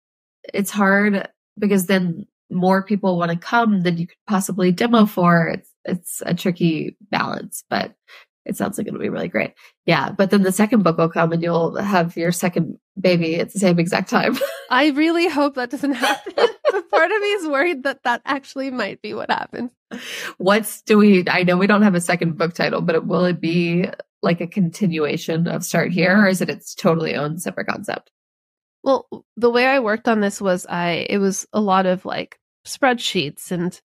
it's 0.55 0.71
hard 0.71 1.29
because 1.59 1.87
then 1.87 2.27
more 2.51 2.83
people 2.83 3.19
want 3.19 3.31
to 3.31 3.37
come 3.37 3.83
than 3.83 3.97
you 3.97 4.07
could 4.07 4.19
possibly 4.27 4.73
demo 4.73 5.07
for. 5.07 5.49
It's 5.49 5.71
it's 5.85 6.23
a 6.25 6.35
tricky 6.35 6.97
balance, 7.11 7.65
but 7.69 7.95
it 8.45 8.57
sounds 8.57 8.77
like 8.77 8.87
it'll 8.87 9.01
be 9.01 9.09
really 9.09 9.29
great. 9.29 9.53
Yeah, 9.87 10.11
but 10.11 10.31
then 10.31 10.43
the 10.43 10.53
second 10.53 10.83
book 10.83 10.99
will 10.99 11.09
come 11.09 11.33
and 11.33 11.43
you'll 11.43 11.77
have 11.77 12.17
your 12.17 12.33
second 12.33 12.79
baby 13.01 13.37
at 13.37 13.53
the 13.53 13.59
same 13.59 13.79
exact 13.79 14.11
time. 14.11 14.37
i 14.71 14.91
really 14.91 15.29
hope 15.29 15.55
that 15.55 15.71
doesn't 15.71 15.93
happen 15.93 16.33
but 16.37 16.91
part 16.91 17.11
of 17.11 17.21
me 17.21 17.27
is 17.33 17.47
worried 17.47 17.83
that 17.83 18.03
that 18.05 18.23
actually 18.25 18.71
might 18.71 19.01
be 19.03 19.13
what 19.13 19.31
happens 19.31 19.71
What's 20.39 20.83
do 20.83 20.99
we? 20.99 21.25
I 21.29 21.43
know 21.43 21.57
we 21.57 21.67
don't 21.67 21.83
have 21.83 21.95
a 21.95 22.01
second 22.01 22.39
book 22.39 22.55
title, 22.55 22.81
but 22.81 22.97
it, 22.97 23.07
will 23.07 23.25
it 23.25 23.41
be 23.41 23.89
like 24.23 24.41
a 24.41 24.47
continuation 24.47 25.49
of 25.49 25.65
Start 25.65 25.93
Here, 25.93 26.17
or 26.17 26.29
is 26.29 26.41
it 26.41 26.51
its 26.51 26.75
totally 26.75 27.15
own 27.15 27.39
separate 27.39 27.67
concept? 27.67 28.11
Well, 28.83 29.07
the 29.37 29.51
way 29.51 29.67
I 29.67 29.79
worked 29.81 30.09
on 30.09 30.21
this 30.21 30.41
was 30.41 30.67
I 30.67 31.07
it 31.09 31.19
was 31.19 31.47
a 31.53 31.61
lot 31.61 31.87
of 31.87 32.05
like 32.05 32.39
spreadsheets 32.67 33.51
and 33.51 33.81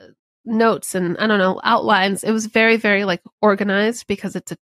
uh, 0.00 0.06
notes 0.44 0.94
and 0.94 1.16
I 1.18 1.26
don't 1.26 1.38
know 1.38 1.60
outlines. 1.62 2.24
It 2.24 2.32
was 2.32 2.46
very 2.46 2.76
very 2.76 3.04
like 3.04 3.22
organized 3.40 4.06
because 4.06 4.36
it's 4.36 4.52
a 4.52 4.56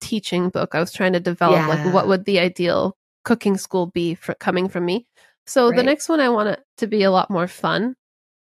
teaching 0.00 0.48
book. 0.50 0.74
I 0.74 0.80
was 0.80 0.92
trying 0.92 1.12
to 1.14 1.20
develop 1.20 1.58
Yeah. 1.58 1.68
like 1.68 1.94
what 1.94 2.08
would 2.08 2.24
the 2.24 2.38
ideal 2.40 2.96
cooking 3.24 3.56
school 3.56 3.86
be 3.86 4.14
for 4.14 4.34
coming 4.34 4.68
from 4.68 4.84
me. 4.86 5.06
So 5.46 5.70
the 5.70 5.82
next 5.82 6.08
one 6.10 6.20
I 6.20 6.28
want 6.28 6.50
it 6.50 6.62
to 6.78 6.86
be 6.86 7.02
a 7.04 7.10
lot 7.10 7.30
more 7.30 7.48
fun. 7.48 7.94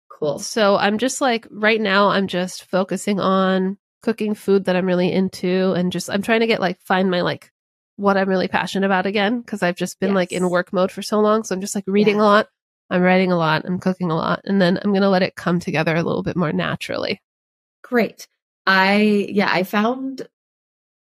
Cool. 0.08 0.38
So 0.40 0.76
I'm 0.76 0.98
just 0.98 1.20
like 1.20 1.46
right 1.50 1.80
now 1.80 2.08
I'm 2.10 2.26
just 2.26 2.64
focusing 2.64 3.20
on 3.20 3.78
cooking 4.02 4.34
food 4.34 4.64
that 4.64 4.76
I'm 4.76 4.86
really 4.86 5.12
into 5.12 5.72
and 5.72 5.92
just 5.92 6.10
I'm 6.10 6.22
trying 6.22 6.40
to 6.40 6.46
get 6.46 6.60
like 6.60 6.80
find 6.80 7.10
my 7.10 7.20
like 7.20 7.52
what 8.00 8.16
I'm 8.16 8.28
really 8.28 8.48
passionate 8.48 8.86
about 8.86 9.06
again 9.06 9.40
because 9.40 9.62
I've 9.62 9.76
just 9.76 10.00
been 10.00 10.14
like 10.14 10.32
in 10.32 10.48
work 10.48 10.72
mode 10.72 10.90
for 10.90 11.02
so 11.02 11.20
long. 11.20 11.44
So 11.44 11.54
I'm 11.54 11.60
just 11.60 11.74
like 11.74 11.84
reading 11.86 12.16
Yes. 12.16 12.22
a 12.22 12.24
lot, 12.24 12.48
I'm 12.88 13.02
writing 13.02 13.30
a 13.30 13.36
lot, 13.36 13.64
I'm 13.66 13.78
cooking 13.78 14.10
a 14.10 14.16
lot, 14.16 14.40
and 14.44 14.60
then 14.60 14.78
I'm 14.82 14.92
gonna 14.94 15.10
let 15.10 15.22
it 15.22 15.36
come 15.36 15.60
together 15.60 15.94
a 15.94 16.02
little 16.02 16.22
bit 16.22 16.36
more 16.36 16.52
naturally. 16.52 17.20
Great. 17.82 18.26
I 18.66 19.26
yeah, 19.30 19.50
I 19.52 19.64
found 19.64 20.26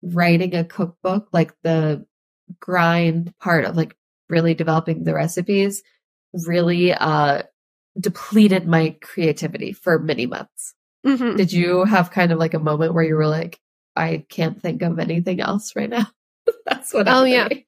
writing 0.02 0.54
a 0.54 0.64
cookbook 0.64 1.28
like 1.32 1.52
the 1.62 2.06
grind 2.60 3.34
part 3.38 3.64
of 3.64 3.76
like 3.76 3.96
really 4.28 4.54
developing 4.54 5.02
the 5.02 5.14
recipes 5.14 5.82
really 6.46 6.92
uh 6.92 7.42
depleted 7.98 8.66
my 8.68 8.94
creativity 9.00 9.72
for 9.72 9.98
many 9.98 10.26
months. 10.26 10.74
Mm-hmm. 11.04 11.36
Did 11.36 11.52
you 11.52 11.84
have 11.84 12.10
kind 12.10 12.30
of 12.30 12.38
like 12.38 12.54
a 12.54 12.58
moment 12.60 12.94
where 12.94 13.04
you 13.04 13.16
were 13.16 13.26
like 13.26 13.58
I 13.96 14.24
can't 14.28 14.60
think 14.60 14.82
of 14.82 14.98
anything 15.00 15.40
else 15.40 15.74
right 15.74 15.90
now? 15.90 16.06
That's 16.66 16.92
what 16.92 17.08
Oh, 17.08 17.24
to 17.24 17.30
yeah. 17.30 17.48
me. 17.48 17.66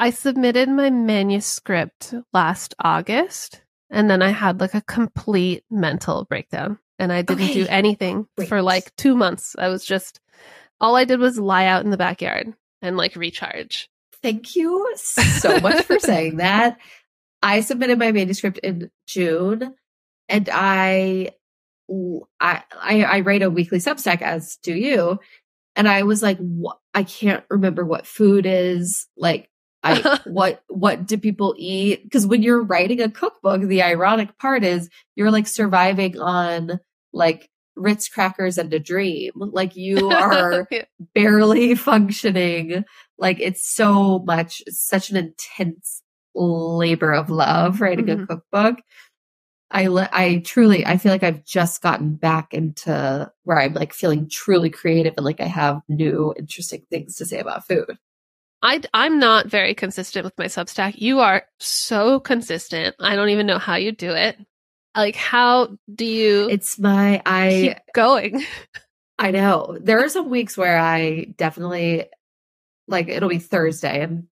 I 0.00 0.10
submitted 0.10 0.68
my 0.68 0.90
manuscript 0.90 2.12
last 2.32 2.74
August, 2.82 3.62
and 3.90 4.10
then 4.10 4.20
I 4.22 4.30
had 4.30 4.60
like 4.60 4.74
a 4.74 4.80
complete 4.80 5.64
mental 5.70 6.24
breakdown, 6.24 6.78
and 6.98 7.12
I 7.12 7.22
didn't 7.22 7.52
do 7.52 7.62
Okay. 7.62 7.68
anything 7.70 8.26
for 8.48 8.62
like 8.62 8.94
two 8.96 9.14
months. 9.14 9.54
I 9.58 9.68
was 9.68 9.84
just 9.84 10.20
all 10.80 10.96
I 10.96 11.04
did 11.04 11.20
was 11.20 11.38
lie 11.38 11.66
out 11.66 11.84
in 11.84 11.90
the 11.90 11.96
backyard 11.96 12.52
and 12.82 12.96
like 12.96 13.14
recharge. 13.16 13.88
Thank 14.22 14.56
you 14.56 14.92
so 14.96 15.60
much 15.60 15.82
for 15.84 15.98
saying 16.00 16.36
that. 16.38 16.78
I 17.42 17.60
submitted 17.60 17.98
my 17.98 18.10
manuscript 18.12 18.58
in 18.58 18.90
June 19.06 19.74
and 20.28 20.48
I 20.52 21.30
I 22.40 22.62
I, 22.72 23.04
I 23.04 23.20
write 23.20 23.42
a 23.42 23.50
weekly 23.50 23.78
Substack 23.78 24.20
as 24.20 24.56
do 24.62 24.74
you. 24.74 25.20
And 25.76 25.88
I 25.88 26.02
was 26.04 26.22
like, 26.22 26.38
what? 26.38 26.78
I 26.94 27.02
can't 27.04 27.44
remember 27.50 27.84
what 27.84 28.06
food 28.06 28.46
is. 28.46 29.06
Like, 29.16 29.48
I 29.82 30.18
what 30.26 30.62
what 30.68 31.06
do 31.06 31.18
people 31.18 31.54
eat? 31.58 32.02
Because 32.02 32.26
when 32.26 32.42
you're 32.42 32.62
writing 32.64 33.00
a 33.00 33.10
cookbook, 33.10 33.62
the 33.62 33.82
ironic 33.82 34.38
part 34.38 34.64
is 34.64 34.88
you're 35.14 35.30
like 35.30 35.46
surviving 35.46 36.18
on 36.18 36.80
like 37.12 37.48
Ritz 37.76 38.08
crackers 38.08 38.56
and 38.58 38.72
a 38.72 38.78
dream. 38.80 39.32
Like 39.36 39.76
you 39.76 40.08
are 40.10 40.66
Yeah. 40.70 40.84
barely 41.14 41.74
functioning. 41.74 42.84
Like 43.18 43.38
it's 43.40 43.66
so 43.68 44.20
much, 44.20 44.62
it's 44.66 44.84
such 44.86 45.10
an 45.10 45.16
intense 45.16 46.02
labor 46.34 47.12
of 47.12 47.30
love 47.30 47.80
writing 47.80 48.10
a 48.10 48.16
Mhm. 48.16 48.28
cookbook. 48.28 48.76
I 49.70 49.88
le- 49.88 50.08
I 50.12 50.42
truly 50.44 50.86
I 50.86 50.96
feel 50.96 51.12
like 51.12 51.22
I've 51.22 51.44
just 51.44 51.82
gotten 51.82 52.14
back 52.14 52.54
into 52.54 53.30
where 53.42 53.58
I'm 53.58 53.74
like 53.74 53.92
feeling 53.92 54.28
truly 54.28 54.70
creative 54.70 55.14
and 55.16 55.24
like 55.24 55.40
I 55.40 55.46
have 55.46 55.82
new 55.88 56.34
interesting 56.38 56.86
things 56.90 57.16
to 57.16 57.26
say 57.26 57.40
about 57.40 57.66
food. 57.66 57.98
I 58.62 58.80
I'm 58.94 59.18
not 59.18 59.46
very 59.46 59.74
consistent 59.74 60.24
with 60.24 60.38
my 60.38 60.46
Substack. 60.46 60.94
You 60.98 61.20
are 61.20 61.44
so 61.58 62.20
consistent. 62.20 62.96
I 63.00 63.16
don't 63.16 63.30
even 63.30 63.46
know 63.46 63.58
how 63.58 63.74
you 63.76 63.92
do 63.92 64.12
it. 64.12 64.38
Like, 64.96 65.16
how 65.16 65.76
do 65.94 66.06
you 66.06 66.48
It's 66.48 66.78
my 66.78 67.20
I 67.26 67.74
keep 67.74 67.94
going? 67.94 68.44
I 69.18 69.30
know. 69.30 69.76
There 69.80 70.02
are 70.04 70.08
some 70.08 70.30
weeks 70.30 70.56
where 70.56 70.78
I 70.78 71.24
definitely 71.36 72.06
like 72.86 73.08
it'll 73.08 73.28
be 73.28 73.38
Thursday 73.38 74.02
and 74.02 74.28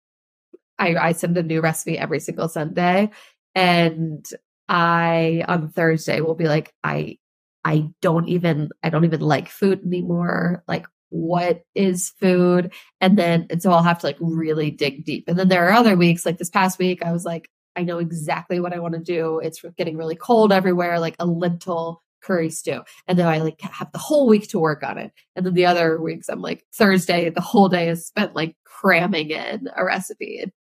I 0.78 0.96
I 0.96 1.12
send 1.14 1.38
a 1.38 1.44
new 1.44 1.62
recipe 1.62 1.98
every 1.98 2.20
single 2.20 2.50
Sunday 2.50 3.12
and 3.56 4.26
I 4.72 5.44
on 5.50 5.70
Thursday 5.70 6.22
will 6.22 6.34
be 6.34 6.48
like 6.48 6.74
I 6.84 7.18
I 7.66 7.90
don't 8.02 8.30
even 8.30 8.70
I 8.82 8.90
don't 8.90 9.04
even 9.04 9.20
like 9.20 9.50
food 9.50 9.86
anymore. 9.86 10.64
Like 10.68 10.88
what 11.10 11.64
is 11.76 12.12
food? 12.22 12.74
And 13.02 13.18
then 13.20 13.48
and 13.50 13.62
so 13.62 13.72
I'll 13.72 13.84
have 13.84 14.00
to 14.00 14.06
like 14.06 14.18
really 14.22 14.72
dig 14.72 15.04
deep. 15.04 15.26
And 15.28 15.38
then 15.38 15.50
there 15.50 15.68
are 15.68 15.74
other 15.74 15.98
weeks 15.98 16.26
like 16.26 16.38
this 16.38 16.50
past 16.50 16.80
week 16.80 17.04
I 17.04 17.12
was 17.12 17.26
like 17.26 17.50
I 17.76 17.84
know 17.84 18.00
exactly 18.00 18.62
what 18.62 18.74
I 18.74 18.80
want 18.80 18.94
to 18.94 19.00
do. 19.02 19.40
It's 19.40 19.62
getting 19.78 19.98
really 19.98 20.16
cold 20.16 20.54
everywhere 20.54 21.00
like 21.00 21.18
a 21.20 21.26
lentil 21.26 22.02
curry 22.24 22.50
stew. 22.50 22.82
And 23.08 23.20
then 23.20 23.28
I 23.28 23.40
like 23.40 23.60
have 23.62 23.92
the 23.92 24.00
whole 24.00 24.28
week 24.28 24.48
to 24.50 24.60
work 24.60 24.84
on 24.84 24.98
it. 24.98 25.12
And 25.36 25.46
then 25.46 25.54
the 25.54 25.66
other 25.66 26.02
weeks 26.02 26.30
I'm 26.30 26.42
like 26.42 26.64
Thursday, 26.74 27.30
the 27.30 27.42
whole 27.42 27.68
day 27.68 27.90
is 27.90 28.08
spent 28.08 28.36
like 28.36 28.56
cramming 28.64 29.32
in 29.32 29.68
a 29.76 29.84
recipe. 29.84 30.40
It, 30.40 30.54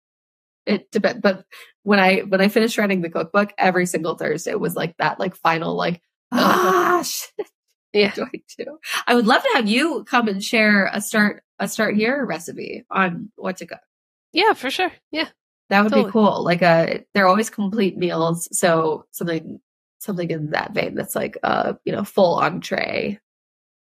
it 0.65 0.91
depends. 0.91 1.21
But 1.21 1.45
when 1.83 1.99
I 1.99 2.19
when 2.19 2.41
I 2.41 2.47
finished 2.47 2.77
writing 2.77 3.01
the 3.01 3.09
cookbook, 3.09 3.53
every 3.57 3.85
single 3.85 4.15
Thursday 4.15 4.55
was 4.55 4.75
like 4.75 4.95
that, 4.97 5.19
like 5.19 5.35
final 5.35 5.75
like 5.75 6.01
ah 6.31 7.03
shit, 7.05 7.47
Yeah. 7.93 8.13
do 8.13 8.23
I 8.23 8.41
do? 8.57 8.77
I 9.07 9.15
would 9.15 9.27
love 9.27 9.43
to 9.43 9.49
have 9.55 9.67
you 9.67 10.03
come 10.05 10.27
and 10.27 10.43
share 10.43 10.89
a 10.93 11.01
start 11.01 11.43
a 11.59 11.67
start 11.67 11.95
here 11.95 12.25
recipe 12.25 12.85
on 12.89 13.31
what 13.35 13.57
to 13.57 13.65
cook. 13.67 13.79
Yeah, 14.33 14.53
for 14.53 14.69
sure. 14.71 14.91
Yeah. 15.11 15.27
That 15.69 15.83
would 15.83 15.89
Totally. 15.91 16.07
be 16.09 16.11
cool. 16.11 16.43
Like 16.43 16.61
a, 16.61 17.05
they're 17.13 17.27
always 17.27 17.49
complete 17.49 17.97
meals. 17.97 18.47
So 18.51 19.05
something, 19.11 19.59
something 19.99 20.29
in 20.29 20.49
that 20.51 20.73
vein 20.73 20.95
that's 20.95 21.15
like 21.15 21.37
a, 21.43 21.77
you 21.85 21.93
know, 21.93 22.03
full 22.03 22.35
entree 22.35 23.19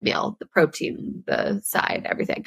meal, 0.02 0.38
the 0.40 0.46
protein, 0.46 1.24
the 1.28 1.60
side, 1.64 2.04
everything. 2.06 2.46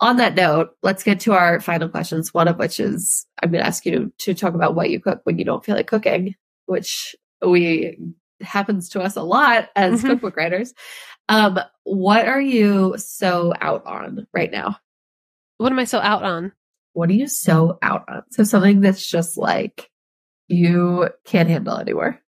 On 0.00 0.16
that 0.16 0.34
note, 0.34 0.70
let's 0.82 1.02
get 1.02 1.20
to 1.20 1.32
our 1.32 1.60
final 1.60 1.88
questions. 1.88 2.32
One 2.32 2.48
of 2.48 2.56
which 2.58 2.80
is 2.80 3.26
I'm 3.42 3.50
going 3.50 3.62
to 3.62 3.66
ask 3.66 3.84
you 3.84 4.12
to 4.18 4.34
talk 4.34 4.54
about 4.54 4.74
what 4.74 4.88
you 4.90 4.98
cook 4.98 5.20
when 5.24 5.38
you 5.38 5.44
don't 5.44 5.62
feel 5.64 5.76
like 5.76 5.86
cooking, 5.88 6.34
which 6.66 7.14
we 7.44 7.98
happens 8.40 8.88
to 8.90 9.02
us 9.02 9.16
a 9.16 9.22
lot 9.22 9.68
as 9.76 10.02
Mhm. 10.02 10.06
cookbook 10.08 10.36
writers. 10.36 10.72
Um, 11.28 11.58
what 11.84 12.26
are 12.26 12.40
you 12.40 12.94
so 12.96 13.52
out 13.60 13.84
on 13.84 14.26
right 14.32 14.50
now? 14.50 14.76
What 15.58 15.70
am 15.72 15.78
I 15.78 15.84
so 15.84 15.98
out 15.98 16.22
on? 16.22 16.52
what 16.92 17.08
are 17.08 17.12
you 17.14 17.28
so 17.28 17.78
out 17.82 18.04
on? 18.08 18.22
So 18.30 18.42
something 18.42 18.80
that's 18.80 19.06
just 19.06 19.36
like 19.38 19.88
you 20.48 21.08
can't 21.24 21.48
handle 21.48 21.76
anymore. 21.78 22.18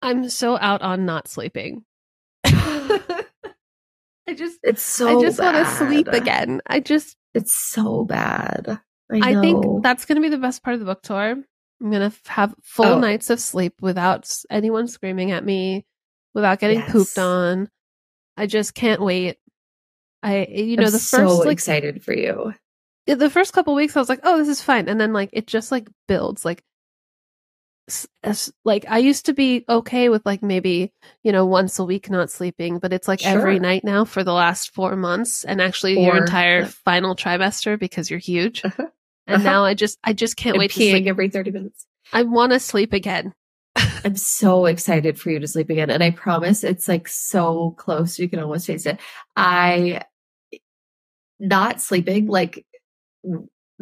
I'm 0.00 0.28
so 0.28 0.56
out 0.56 0.82
on 0.82 1.04
not 1.04 1.26
sleeping. 1.26 1.84
I 4.28 4.34
just 4.34 4.58
It's 4.62 4.82
so 4.82 5.18
I 5.18 5.22
just 5.22 5.38
want 5.40 5.56
to 5.56 5.64
sleep 5.74 6.08
again. 6.08 6.60
I 6.66 6.80
just 6.80 7.16
It's 7.34 7.54
so 7.54 8.04
bad. 8.04 8.80
I, 9.12 9.36
I, 9.36 9.40
think 9.40 9.82
that's 9.82 10.04
going 10.06 10.16
to 10.16 10.22
be 10.22 10.30
the 10.30 10.38
best 10.38 10.62
part 10.62 10.74
of 10.74 10.80
the 10.80 10.86
book 10.86 11.02
tour. 11.02 11.32
I'm 11.32 11.44
going 11.90 12.00
to 12.00 12.06
f- 12.06 12.26
have 12.26 12.54
full 12.62 12.86
Oh. 12.86 12.98
nights 12.98 13.28
of 13.28 13.40
sleep 13.40 13.74
without 13.82 14.30
anyone 14.48 14.86
screaming 14.88 15.32
at 15.32 15.44
me, 15.44 15.84
without 16.34 16.60
getting 16.60 16.78
Yes. 16.78 16.92
pooped 16.92 17.18
on. 17.18 17.68
I 18.36 18.46
just 18.46 18.74
can't 18.74 19.02
wait. 19.02 19.36
I 20.22 20.46
you 20.48 20.76
know 20.76 20.84
I'm 20.84 20.92
the 20.92 20.98
first 20.98 21.10
so 21.10 21.38
like 21.38 21.52
excited 21.52 22.02
for 22.04 22.14
you. 22.14 22.54
the 23.06 23.28
first 23.28 23.52
couple 23.52 23.74
weeks 23.74 23.96
I 23.96 24.00
was 24.00 24.08
like, 24.08 24.20
oh, 24.22 24.38
this 24.38 24.48
is 24.48 24.62
fine, 24.62 24.88
and 24.88 25.00
then 25.00 25.12
like 25.12 25.30
it 25.32 25.46
just 25.46 25.70
like 25.72 25.88
builds 26.08 26.44
like. 26.44 26.62
As- 28.22 28.52
Like 28.64 28.84
I 28.88 28.98
used 28.98 29.26
to 29.26 29.32
be 29.34 29.64
okay 29.68 30.08
with 30.08 30.24
like 30.24 30.42
maybe 30.42 30.92
you 31.22 31.32
know 31.32 31.46
once 31.46 31.78
a 31.78 31.84
week 31.84 32.08
not 32.10 32.30
sleeping, 32.30 32.78
but 32.78 32.92
it's 32.92 33.08
like 33.08 33.24
every 33.26 33.58
night 33.58 33.84
now 33.84 34.04
for 34.04 34.22
the 34.24 34.32
last 34.32 34.72
four 34.74 34.96
months, 34.96 35.44
and 35.44 35.60
actually 35.60 36.02
your 36.02 36.16
entire 36.16 36.64
final 36.66 37.14
trimester 37.16 37.78
because 37.78 38.10
you're 38.10 38.18
huge. 38.20 38.62
Uh-huh. 38.64 38.86
And 39.26 39.36
Uh-huh. 39.36 39.44
now 39.50 39.64
I 39.64 39.74
just 39.74 39.98
I 40.02 40.12
just 40.12 40.36
can't 40.36 40.58
wait 40.58 40.70
to 40.72 40.74
sleep. 40.80 41.06
every 41.06 41.28
30 41.28 41.50
minutes. 41.52 41.86
I 42.12 42.22
want 42.24 42.52
to 42.52 42.60
sleep 42.60 42.92
again. 42.92 43.32
I'm 44.04 44.16
so 44.16 44.66
excited 44.66 45.18
for 45.18 45.30
you 45.30 45.38
to 45.38 45.46
sleep 45.46 45.70
again. 45.70 45.90
And 45.90 46.02
I 46.02 46.10
promise 46.10 46.64
it's 46.64 46.88
like 46.88 47.08
so 47.08 47.70
close. 47.78 48.18
You 48.18 48.28
can 48.28 48.40
almost 48.40 48.66
taste 48.66 48.86
it. 48.86 48.98
I 49.36 50.02
not 51.40 51.80
sleeping, 51.80 52.26
like 52.26 52.66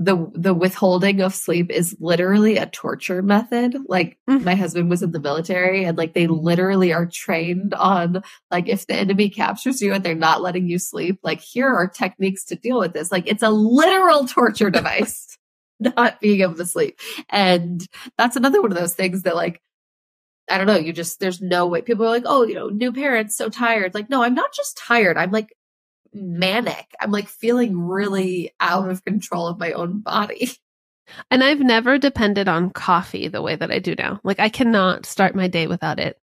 the 0.02 0.30
the 0.34 0.54
withholding 0.54 1.20
of 1.20 1.34
sleep 1.34 1.70
is 1.70 1.94
literally 2.00 2.56
a 2.56 2.64
torture 2.66 3.20
method. 3.22 3.76
Like 3.86 4.18
Mhm. 4.28 4.44
my 4.44 4.54
husband 4.54 4.88
was 4.88 5.02
in 5.02 5.12
the 5.12 5.20
military 5.20 5.84
and 5.84 5.98
like 5.98 6.14
they 6.14 6.26
literally 6.26 6.90
are 6.92 7.04
trained 7.06 7.74
on 7.74 8.22
like 8.50 8.66
if 8.68 8.86
the 8.86 8.94
enemy 8.94 9.28
captures 9.28 9.82
you 9.82 9.92
and 9.92 10.02
they're 10.02 10.14
not 10.14 10.40
letting 10.40 10.68
you 10.68 10.78
sleep, 10.78 11.18
like 11.22 11.40
here 11.42 11.68
are 11.68 11.86
techniques 11.86 12.44
to 12.46 12.56
deal 12.56 12.78
with 12.78 12.94
this. 12.94 13.12
Like 13.12 13.28
it's 13.28 13.42
a 13.42 13.50
literal 13.50 14.26
torture 14.26 14.70
device. 14.70 15.26
Not 15.96 16.20
being 16.20 16.42
able 16.42 16.56
to 16.56 16.66
sleep. 16.66 16.98
And 17.30 17.86
that's 18.18 18.36
another 18.36 18.60
one 18.60 18.70
of 18.72 18.76
those 18.78 18.94
things 18.94 19.22
that 19.22 19.34
like 19.36 19.60
I 20.50 20.58
don't 20.58 20.66
know, 20.66 20.76
you 20.76 20.92
just 20.92 21.20
there's 21.20 21.40
no 21.40 21.66
way 21.66 21.82
people 21.82 22.04
are 22.06 22.10
like, 22.10 22.24
oh, 22.26 22.44
you 22.44 22.54
know, 22.54 22.68
new 22.68 22.92
parents 22.92 23.36
so 23.36 23.48
tired. 23.48 23.94
Like, 23.94 24.10
no, 24.10 24.22
I'm 24.22 24.34
not 24.34 24.52
just 24.52 24.76
tired. 24.78 25.16
I'm 25.16 25.30
like 25.30 25.54
manic. 26.12 26.86
I'm 27.00 27.10
like 27.10 27.28
feeling 27.28 27.80
really 27.80 28.52
mm-hmm. 28.60 28.68
out 28.68 28.82
mm-hmm. 28.82 28.90
of 28.90 29.04
control 29.04 29.46
of 29.46 29.58
my 29.58 29.72
own 29.72 30.00
body. 30.00 30.50
And 31.28 31.42
I've 31.42 31.58
never 31.58 31.98
depended 31.98 32.46
on 32.46 32.70
coffee 32.70 33.26
the 33.26 33.42
way 33.42 33.56
that 33.56 33.72
I 33.72 33.80
do 33.80 33.96
now. 33.96 34.20
Like 34.22 34.38
I 34.38 34.48
cannot 34.48 35.06
start 35.06 35.34
my 35.34 35.48
day 35.48 35.66
without 35.66 35.98
it. 35.98 36.16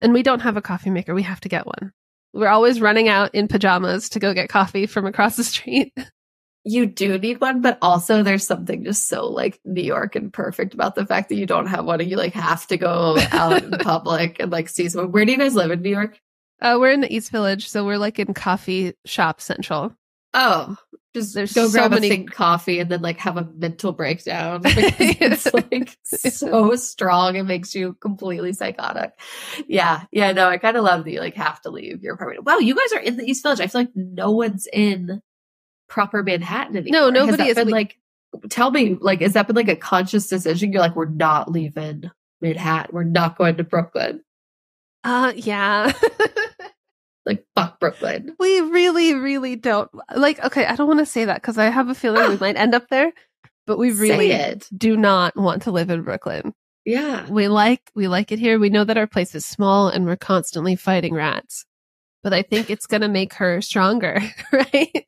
And 0.00 0.12
we 0.12 0.24
don't 0.24 0.40
have 0.40 0.56
a 0.56 0.62
coffee 0.62 0.90
maker. 0.90 1.14
We 1.14 1.22
have 1.22 1.38
to 1.42 1.48
get 1.48 1.64
one. 1.64 1.92
We're 2.32 2.48
always 2.48 2.80
running 2.80 3.08
out 3.08 3.32
in 3.36 3.46
pajamas 3.46 4.08
to 4.10 4.18
go 4.18 4.34
get 4.34 4.48
coffee 4.48 4.86
from 4.86 5.06
across 5.06 5.36
the 5.36 5.44
street. 5.44 5.96
You 6.66 6.86
do 6.86 7.18
need 7.18 7.42
one, 7.42 7.60
but 7.60 7.76
also 7.82 8.22
there's 8.22 8.46
something 8.46 8.84
just 8.84 9.06
so 9.06 9.26
like 9.26 9.60
New 9.66 9.82
York 9.82 10.16
and 10.16 10.32
perfect 10.32 10.72
about 10.72 10.94
the 10.94 11.04
fact 11.04 11.28
that 11.28 11.34
you 11.34 11.44
don't 11.44 11.66
have 11.66 11.84
one 11.84 12.00
and 12.00 12.10
you 12.10 12.16
like 12.16 12.32
have 12.32 12.66
to 12.68 12.78
go 12.78 13.18
out 13.32 13.62
in 13.62 13.70
public 13.80 14.40
and 14.40 14.50
like 14.50 14.70
see 14.70 14.88
someone. 14.88 15.12
Where 15.12 15.26
do 15.26 15.32
you 15.32 15.36
guys 15.36 15.54
live 15.54 15.70
in 15.70 15.82
New 15.82 15.90
York? 15.90 16.18
Uh, 16.60 16.76
we're 16.80 16.92
in 16.92 17.00
the 17.00 17.14
East 17.14 17.30
Village, 17.30 17.68
so 17.68 17.84
we're 17.84 17.98
like 17.98 18.18
in 18.18 18.32
coffee 18.34 18.94
shop 19.04 19.40
central. 19.40 19.94
Oh, 20.32 20.76
just 21.14 21.34
There's 21.34 21.52
go 21.52 21.66
so 21.68 21.72
grab 21.72 21.90
many- 21.92 22.10
a 22.10 22.24
coffee 22.24 22.80
and 22.80 22.90
then 22.90 23.02
like 23.02 23.18
have 23.18 23.36
a 23.36 23.48
mental 23.56 23.92
breakdown. 23.92 24.62
it's 24.64 25.52
like 25.54 25.96
so 26.04 26.74
strong. 26.74 27.36
It 27.36 27.44
makes 27.44 27.74
you 27.74 27.94
completely 28.00 28.52
psychotic. 28.52 29.12
Yeah. 29.68 30.04
Yeah. 30.10 30.32
No, 30.32 30.48
I 30.48 30.58
kind 30.58 30.76
of 30.76 30.82
love 30.84 31.04
that 31.04 31.10
you 31.12 31.20
like 31.20 31.36
have 31.36 31.60
to 31.62 31.70
leave 31.70 32.02
your 32.02 32.14
apartment. 32.14 32.44
Wow. 32.44 32.58
You 32.58 32.74
guys 32.74 32.92
are 32.94 33.00
in 33.00 33.16
the 33.16 33.24
East 33.24 33.42
Village. 33.44 33.60
I 33.60 33.68
feel 33.68 33.82
like 33.82 33.92
no 33.94 34.32
one's 34.32 34.66
in 34.72 35.20
proper 35.88 36.22
Manhattan 36.24 36.76
anymore. 36.76 37.00
No, 37.00 37.10
nobody 37.10 37.36
that 37.36 37.46
is. 37.48 37.54
Been, 37.54 37.66
We- 37.66 37.72
like, 37.72 37.96
tell 38.50 38.72
me, 38.72 38.96
like, 39.00 39.20
has 39.20 39.34
that 39.34 39.46
been 39.46 39.54
like 39.54 39.68
a 39.68 39.76
conscious 39.76 40.26
decision? 40.26 40.72
You're 40.72 40.82
like, 40.82 40.96
we're 40.96 41.04
not 41.08 41.48
leaving 41.48 42.10
Manhattan. 42.40 42.92
We're 42.92 43.04
not 43.04 43.38
going 43.38 43.56
to 43.58 43.64
Brooklyn. 43.64 44.24
Uh, 45.04 45.32
yeah. 45.36 45.92
Like, 47.26 47.46
fuck 47.56 47.80
Brooklyn. 47.80 48.34
we 48.38 48.60
really, 48.60 49.14
really 49.14 49.56
don't 49.56 49.90
like. 50.14 50.42
Okay, 50.44 50.66
I 50.66 50.76
don't 50.76 50.88
want 50.88 51.00
to 51.00 51.06
say 51.06 51.24
that 51.24 51.40
because 51.40 51.58
I 51.58 51.66
have 51.66 51.88
a 51.88 51.94
feeling 51.94 52.28
we 52.28 52.34
ah. 52.34 52.40
might 52.40 52.56
end 52.56 52.74
up 52.74 52.88
there, 52.88 53.12
but 53.66 53.78
we 53.78 53.92
really 53.92 54.60
do 54.76 54.96
not 54.96 55.36
want 55.36 55.62
to 55.62 55.70
live 55.70 55.90
in 55.90 56.02
Brooklyn. 56.02 56.52
Yeah. 56.84 57.26
We 57.28 57.48
like 57.48 57.90
we 57.94 58.08
like 58.08 58.30
it 58.30 58.38
here. 58.38 58.58
We 58.58 58.68
know 58.68 58.84
that 58.84 58.98
our 58.98 59.06
place 59.06 59.34
is 59.34 59.46
small 59.46 59.88
and 59.88 60.04
we're 60.04 60.16
constantly 60.16 60.76
fighting 60.76 61.14
rats. 61.14 61.64
But 62.22 62.32
I 62.32 62.42
think 62.42 62.70
it's 62.70 62.86
going 62.86 63.02
to 63.02 63.08
make 63.08 63.34
her 63.34 63.60
stronger, 63.60 64.18
right? 64.52 65.06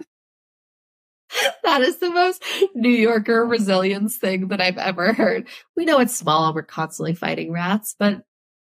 That 1.64 1.82
is 1.82 1.98
the 1.98 2.10
most 2.10 2.42
New 2.74 2.90
Yorker 2.90 3.44
resilience 3.44 4.16
thing 4.16 4.48
that 4.48 4.60
I've 4.60 4.78
ever 4.78 5.12
heard. 5.12 5.48
We 5.76 5.84
know 5.84 5.98
it's 5.98 6.16
small 6.16 6.46
and 6.46 6.54
we're 6.54 6.62
constantly 6.62 7.14
fighting 7.14 7.52
rats, 7.52 7.94
but 7.98 8.22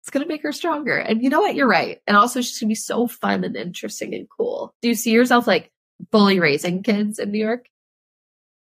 it's 0.07 0.12
going 0.12 0.24
to 0.24 0.32
make 0.32 0.44
her 0.44 0.52
stronger. 0.52 0.96
And 0.96 1.20
you 1.20 1.30
know 1.30 1.40
what? 1.40 1.57
You're 1.57 1.66
right. 1.66 2.00
And 2.07 2.16
also, 2.16 2.40
she's 2.40 2.61
going 2.61 2.68
to 2.68 2.70
be 2.70 2.76
so 2.76 3.09
fun 3.09 3.42
and 3.42 3.57
interesting 3.57 4.14
and 4.14 4.28
cool. 4.30 4.72
Do 4.80 4.86
you 4.86 4.94
see 4.94 5.11
yourself 5.11 5.48
like 5.48 5.72
fully 6.12 6.38
raising 6.38 6.84
kids 6.84 7.18
in 7.18 7.32
New 7.32 7.44
York? 7.44 7.66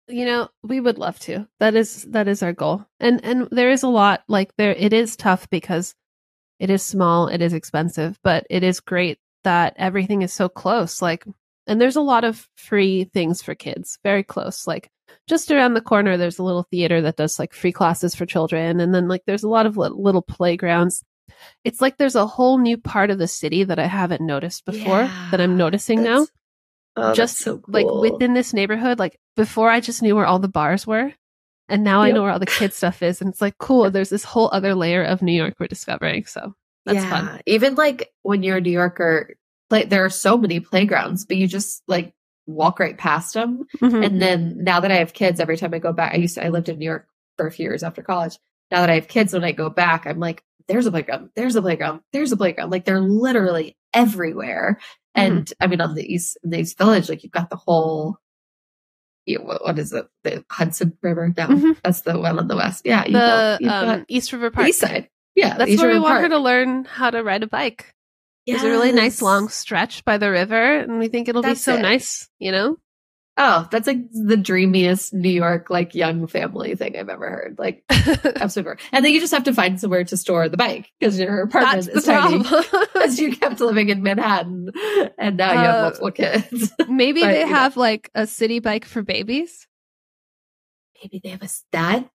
You 0.07 0.25
know, 0.25 0.49
we 0.63 0.80
would 0.80 0.97
love 0.97 1.19
to. 1.19 1.47
That 1.59 1.75
is 1.75 2.01
that 2.05 2.27
is 2.27 2.41
our 2.41 2.51
goal. 2.51 2.84
And 2.99 3.23
and 3.23 3.47
there 3.51 3.69
is 3.69 3.84
a 3.84 3.88
lot 3.88 4.23
like 4.27 4.55
there 4.57 4.71
it 4.71 4.91
is 4.91 5.15
tough 5.15 5.47
because 5.51 5.93
it 6.57 6.71
is 6.71 6.82
small, 6.82 7.27
it 7.27 7.43
is 7.43 7.53
expensive, 7.53 8.19
but 8.23 8.47
it 8.49 8.63
is 8.63 8.80
great 8.80 9.19
that 9.43 9.75
everything 9.77 10.23
is 10.23 10.34
so 10.34 10.49
close. 10.49 10.99
Like 10.99 11.25
and 11.67 11.80
there's 11.80 11.95
a 11.95 12.01
lot 12.01 12.23
of 12.23 12.49
free 12.57 13.03
things 13.03 13.43
for 13.43 13.53
kids, 13.53 13.99
very 14.03 14.23
close. 14.23 14.65
Like 14.65 14.89
just 15.27 15.51
around 15.51 15.75
the 15.75 15.82
corner 15.82 16.17
there's 16.17 16.39
a 16.39 16.43
little 16.43 16.65
theater 16.71 17.01
that 17.01 17.17
does 17.17 17.38
like 17.38 17.53
free 17.53 17.71
classes 17.71 18.15
for 18.15 18.25
children 18.25 18.80
and 18.80 18.95
then 18.95 19.07
like 19.07 19.21
there's 19.27 19.43
a 19.43 19.49
lot 19.49 19.67
of 19.67 19.77
li- 19.77 19.89
little 19.93 20.23
playgrounds. 20.23 21.03
It's 21.63 21.82
like 21.82 21.97
there's 21.97 22.15
a 22.15 22.27
whole 22.27 22.57
new 22.57 22.77
part 22.77 23.09
of 23.09 23.17
the 23.17 23.27
city 23.27 23.63
that 23.63 23.80
I 23.80 23.86
haven't 23.88 24.21
noticed 24.21 24.65
before 24.65 25.03
that 25.32 25.41
I'm 25.41 25.57
noticing 25.57 26.03
now 26.03 26.27
oh, 26.95 27.13
just 27.13 27.38
so 27.39 27.61
like 27.67 27.86
within 27.86 28.34
this 28.34 28.53
neighborhood 28.53 28.99
like 28.99 29.17
before 29.36 29.69
i 29.69 29.80
just 29.80 30.01
knew 30.01 30.15
where 30.15 30.25
all 30.25 30.39
the 30.39 30.47
bars 30.49 30.86
were 30.86 31.13
and 31.69 31.84
now 31.84 32.01
i 32.01 32.11
know 32.11 32.23
where 32.23 32.32
all 32.32 32.39
the 32.39 32.45
kid 32.45 32.73
stuff 32.73 33.01
is 33.01 33.21
and 33.21 33.30
it's 33.30 33.41
like 33.41 33.57
cool 33.57 33.89
there's 33.89 34.09
this 34.09 34.23
whole 34.25 34.49
other 34.51 34.75
layer 34.75 35.03
of 35.03 35.21
new 35.21 35.32
york 35.32 35.53
we're 35.59 35.67
discovering 35.67 36.25
so 36.25 36.53
that's 36.86 37.05
fun 37.05 37.39
Even 37.45 37.75
like 37.75 38.11
when 38.23 38.41
you're 38.43 38.57
a 38.57 38.61
New 38.61 38.71
Yorker, 38.71 39.36
like 39.69 39.89
there 39.89 40.05
are 40.05 40.09
so 40.09 40.38
many 40.38 40.59
playgrounds, 40.59 41.25
but 41.25 41.38
you 41.38 41.47
just 41.47 41.84
like 41.88 42.13
walk 42.47 42.80
right 42.80 42.97
past 42.97 43.34
them. 43.36 43.65
Mhm. 43.80 44.05
And 44.05 44.21
then 44.21 44.63
now 44.63 44.80
that 44.80 44.91
I 44.91 44.95
have 44.95 45.13
kids, 45.13 45.39
every 45.39 45.57
time 45.57 45.73
I 45.73 45.80
go 45.80 45.93
back, 45.93 46.13
I 46.13 46.17
used 46.17 46.36
to, 46.36 46.45
I 46.45 46.49
lived 46.49 46.69
in 46.69 46.80
New 46.80 46.86
York 46.86 47.07
for 47.38 47.45
a 47.45 47.51
few 47.51 47.63
years 47.65 47.84
after 47.84 48.01
college. 48.01 48.38
Now 48.71 48.82
that 48.82 48.89
I 48.89 48.95
have 48.95 49.07
kids, 49.07 49.34
when 49.34 49.43
I 49.43 49.51
go 49.51 49.69
back, 49.69 50.07
I'm 50.07 50.19
like, 50.19 50.43
there's 50.70 50.86
a 50.86 50.91
playground, 50.91 51.32
there's 51.36 51.57
a 51.57 51.61
playground, 51.61 51.99
there's 52.13 52.32
a 52.32 52.38
playground. 52.38 52.70
Like 52.70 52.86
they're 52.86 53.01
literally 53.01 53.76
everywhere. 53.93 54.80
Mm-hmm. 55.17 55.32
And 55.34 55.53
I 55.59 55.67
mean, 55.67 55.82
on 55.82 55.95
the 55.95 56.05
East, 56.13 56.38
in 56.45 56.51
the 56.51 56.59
East 56.59 56.78
Village, 56.78 57.09
like 57.09 57.24
you've 57.24 57.34
got 57.34 57.49
the 57.49 57.57
whole, 57.57 58.15
you 59.26 59.39
know, 59.39 59.43
what, 59.45 59.63
what 59.63 59.80
is 59.80 59.91
it? 59.91 60.07
The 60.24 60.45
Hudson 60.49 60.97
River? 61.01 61.34
No, 61.38 61.47
Mhm. 61.47 61.78
that's 61.84 62.01
the 62.01 62.17
one 62.17 62.39
on 62.39 62.47
the 62.47 62.55
West. 62.55 62.84
Yeah. 62.86 63.03
You've 63.03 63.13
the 63.13 63.57
got, 63.61 63.63
um, 63.84 63.99
got 63.99 64.05
east 64.07 64.32
river 64.32 64.49
park 64.51 64.70
East 64.70 64.80
Side. 64.80 65.09
Yeah. 65.36 65.57
that's 65.57 65.78
where 65.78 65.88
we 65.89 65.93
River 65.95 66.01
want 66.03 66.22
her 66.22 66.30
to 66.30 66.39
learn 66.39 66.86
how 66.86 67.09
to 67.09 67.22
ride 67.24 67.43
a 67.43 67.47
bike 67.47 67.93
there's 68.47 68.63
a 68.63 68.70
really 68.70 68.91
nice 68.91 69.22
long 69.22 69.47
stretch 69.47 70.03
by 70.05 70.17
the 70.17 70.32
river 70.32 70.80
and 70.80 70.97
we 70.97 71.07
think 71.07 71.28
it'll 71.28 71.43
That's 71.43 71.59
be 71.59 71.63
so 71.63 71.76
it. 71.76 71.82
nice 71.84 72.28
you 72.39 72.51
know 72.51 72.78
Oh, 73.41 73.65
that's 73.71 73.87
like 73.87 74.11
the 74.11 74.35
dreamiest 74.35 75.13
New 75.13 75.29
York, 75.29 75.69
like 75.69 75.95
young 75.95 76.27
family 76.27 76.75
thing 76.75 76.97
I've 76.97 77.07
ever 77.07 77.29
heard. 77.29 77.55
Like, 77.57 77.83
absolutely. 77.89 78.83
And 78.91 79.05
then 79.05 79.13
you 79.13 79.21
just 79.21 79.31
have 79.33 79.45
to 79.45 79.53
find 79.53 79.79
somewhere 79.79 80.03
to 80.03 80.17
store 80.17 80.49
the 80.49 80.57
bike 80.57 80.91
because 80.99 81.17
your 81.17 81.43
apartment 81.43 81.85
that's 81.85 81.97
is 81.99 82.03
tiny. 82.03 82.39
Because 82.39 83.17
you 83.21 83.37
kept 83.37 83.61
living 83.61 83.87
in 83.87 84.03
Manhattan 84.03 84.71
and 85.17 85.37
now 85.37 85.53
you 85.53 85.57
have 85.59 85.75
Uh, 85.75 85.81
multiple 85.83 86.11
kids. 86.11 86.71
maybe 86.89 87.21
But, 87.21 87.27
they 87.31 87.39
you 87.39 87.45
know. 87.45 87.53
have 87.53 87.77
like 87.77 88.09
a 88.13 88.27
city 88.27 88.59
bike 88.59 88.83
for 88.83 89.01
babies 89.03 89.65
Maybe 91.01 91.21
they 91.23 91.29
have 91.29 91.41
a 91.41 91.47
stat. 91.47 92.09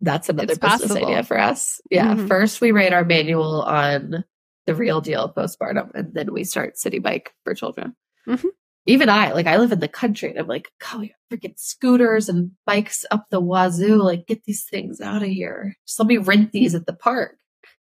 That's 0.00 0.30
another 0.30 0.52
It's 0.52 0.58
business 0.58 0.80
possible. 0.88 1.06
idea 1.08 1.22
for 1.24 1.38
us. 1.38 1.80
Yeah. 1.90 2.14
Mhm. 2.14 2.26
First, 2.28 2.62
we 2.62 2.72
write 2.72 2.94
our 2.94 3.04
manual 3.04 3.60
on 3.62 4.24
the 4.66 4.74
real 4.74 5.02
deal 5.02 5.30
postpartum, 5.30 5.90
and 5.94 6.14
then 6.14 6.32
we 6.32 6.44
start 6.44 6.76
Citi 6.76 7.02
Bike 7.02 7.34
for 7.44 7.52
children. 7.54 7.94
Mhm. 8.26 8.46
Even 8.86 9.08
I, 9.08 9.32
like, 9.32 9.46
I 9.46 9.56
live 9.56 9.72
in 9.72 9.80
the 9.80 9.88
country, 9.88 10.30
and 10.30 10.38
I'm 10.38 10.46
like, 10.46 10.70
God, 10.78 11.00
we 11.00 11.14
freaking 11.32 11.58
scooters 11.58 12.28
and 12.28 12.50
bikes 12.66 13.06
up 13.10 13.26
the 13.30 13.40
wazoo. 13.40 13.96
Like, 14.02 14.26
get 14.26 14.44
these 14.44 14.64
things 14.64 15.00
out 15.00 15.22
of 15.22 15.28
here. 15.28 15.74
Just 15.86 15.98
let 15.98 16.06
me 16.06 16.18
rent 16.18 16.52
these 16.52 16.74
at 16.74 16.84
the 16.86 16.92
park. 16.92 17.36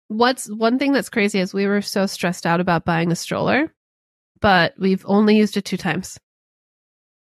What's 0.07 0.49
one 0.49 0.79
thing 0.79 0.93
that's 0.93 1.09
crazy 1.09 1.39
is 1.39 1.53
we 1.53 1.67
were 1.67 1.81
so 1.81 2.05
stressed 2.07 2.45
out 2.47 2.59
about 2.61 2.85
buying 2.85 3.11
a 3.11 3.15
stroller, 3.15 3.71
but 4.39 4.73
we've 4.79 5.05
only 5.05 5.37
used 5.37 5.55
it 5.57 5.65
two 5.65 5.77
times. 5.77 6.17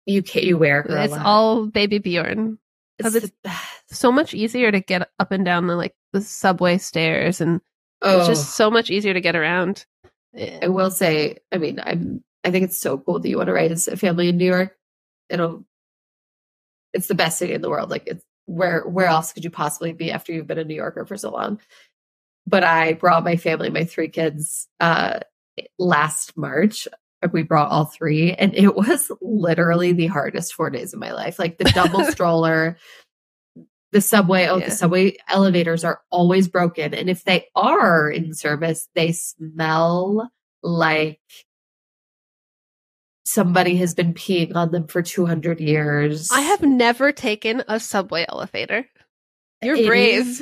You 0.05 0.21
can't, 0.21 0.45
you 0.45 0.57
wear 0.57 0.86
it's 0.88 1.13
all 1.13 1.65
baby 1.65 1.97
Bjorn. 1.97 2.59
it's, 2.99 3.05
'cause 3.05 3.15
it's- 3.15 3.32
the. 3.43 3.95
So 3.95 4.11
much 4.11 4.34
easier 4.34 4.71
to 4.71 4.82
get 4.82 5.09
up 5.19 5.32
and 5.32 5.45
down 5.45 5.67
the 5.67 5.76
like 5.76 5.95
the 6.11 6.21
subway 6.21 6.78
stairs, 6.78 7.39
and 7.41 7.55
it's 7.57 7.61
Oh. 8.01 8.28
just 8.28 8.55
so 8.55 8.69
much 8.69 8.89
easier 8.91 9.13
to 9.13 9.21
get 9.21 9.36
around. 9.36 9.86
I 10.36 10.39
eh. 10.39 10.67
will 10.67 10.91
say, 10.91 11.38
I 11.51 11.57
mean, 11.57 11.80
I'm 11.82 12.24
I 12.44 12.52
think 12.52 12.66
it's 12.66 12.80
so 12.80 12.98
cool 12.98 13.20
that 13.20 13.30
you 13.30 13.38
want 13.38 13.48
to 13.48 13.54
raise 13.54 13.88
a 13.88 13.98
family 13.98 14.30
in 14.30 14.38
New 14.38 14.46
York. 14.46 14.76
It'll 15.30 15.66
it's 16.94 17.08
the 17.08 17.16
best 17.16 17.39
city 17.39 17.54
in 17.54 17.62
the 17.62 17.70
world. 17.70 17.89
Like 17.89 18.04
it's 18.06 18.24
where 18.46 18.82
where 18.88 19.08
else 19.08 19.34
could 19.34 19.44
you 19.44 19.50
possibly 19.50 19.94
be 19.94 20.12
after 20.12 20.32
you've 20.32 20.48
been 20.48 20.60
a 20.60 20.64
New 20.64 20.76
Yorker 20.76 21.06
for 21.06 21.18
so 21.18 21.32
long? 21.32 21.60
But 22.46 22.64
I 22.64 22.94
brought 22.94 23.24
my 23.24 23.38
family, 23.38 23.70
my 23.70 23.86
three 23.86 24.10
kids, 24.10 24.68
uh, 24.80 25.20
last 25.80 26.38
March. 26.38 26.88
We 27.32 27.44
brought 27.44 27.72
all 27.72 27.86
three, 27.86 28.34
and 28.34 28.54
it 28.54 28.76
was 28.76 29.10
literally 29.22 29.94
the 29.94 30.08
hardest 30.08 30.54
four 30.54 30.70
days 30.70 30.94
of 30.94 31.00
my 31.00 31.14
life. 31.14 31.39
Like 31.39 31.58
the 31.58 31.72
double 31.74 32.04
stroller, 32.12 32.78
the 33.94 34.02
subway. 34.02 34.48
Oh, 34.48 34.58
yeah. 34.58 34.66
the 34.66 34.72
subway 34.72 35.16
elevators 35.30 35.86
are 35.86 36.02
always 36.12 36.50
broken. 36.50 36.94
And 36.94 37.10
if 37.10 37.24
they 37.24 37.46
are 37.56 38.10
in 38.10 38.34
service, 38.34 38.89
they 38.94 39.14
smell 39.14 40.30
like 40.62 41.22
somebody 43.24 43.78
has 43.78 43.93
been 43.93 44.13
peeing 44.13 44.55
on 44.55 44.71
them 44.71 44.88
for 44.88 45.01
200 45.01 45.59
years. 45.59 46.30
I 46.32 46.41
have 46.41 46.61
never 46.61 47.11
taken 47.11 47.63
a 47.67 47.80
subway 47.80 48.26
elevator. 48.28 48.86
You're 49.61 49.76
it 49.76 49.88
brave 49.88 50.41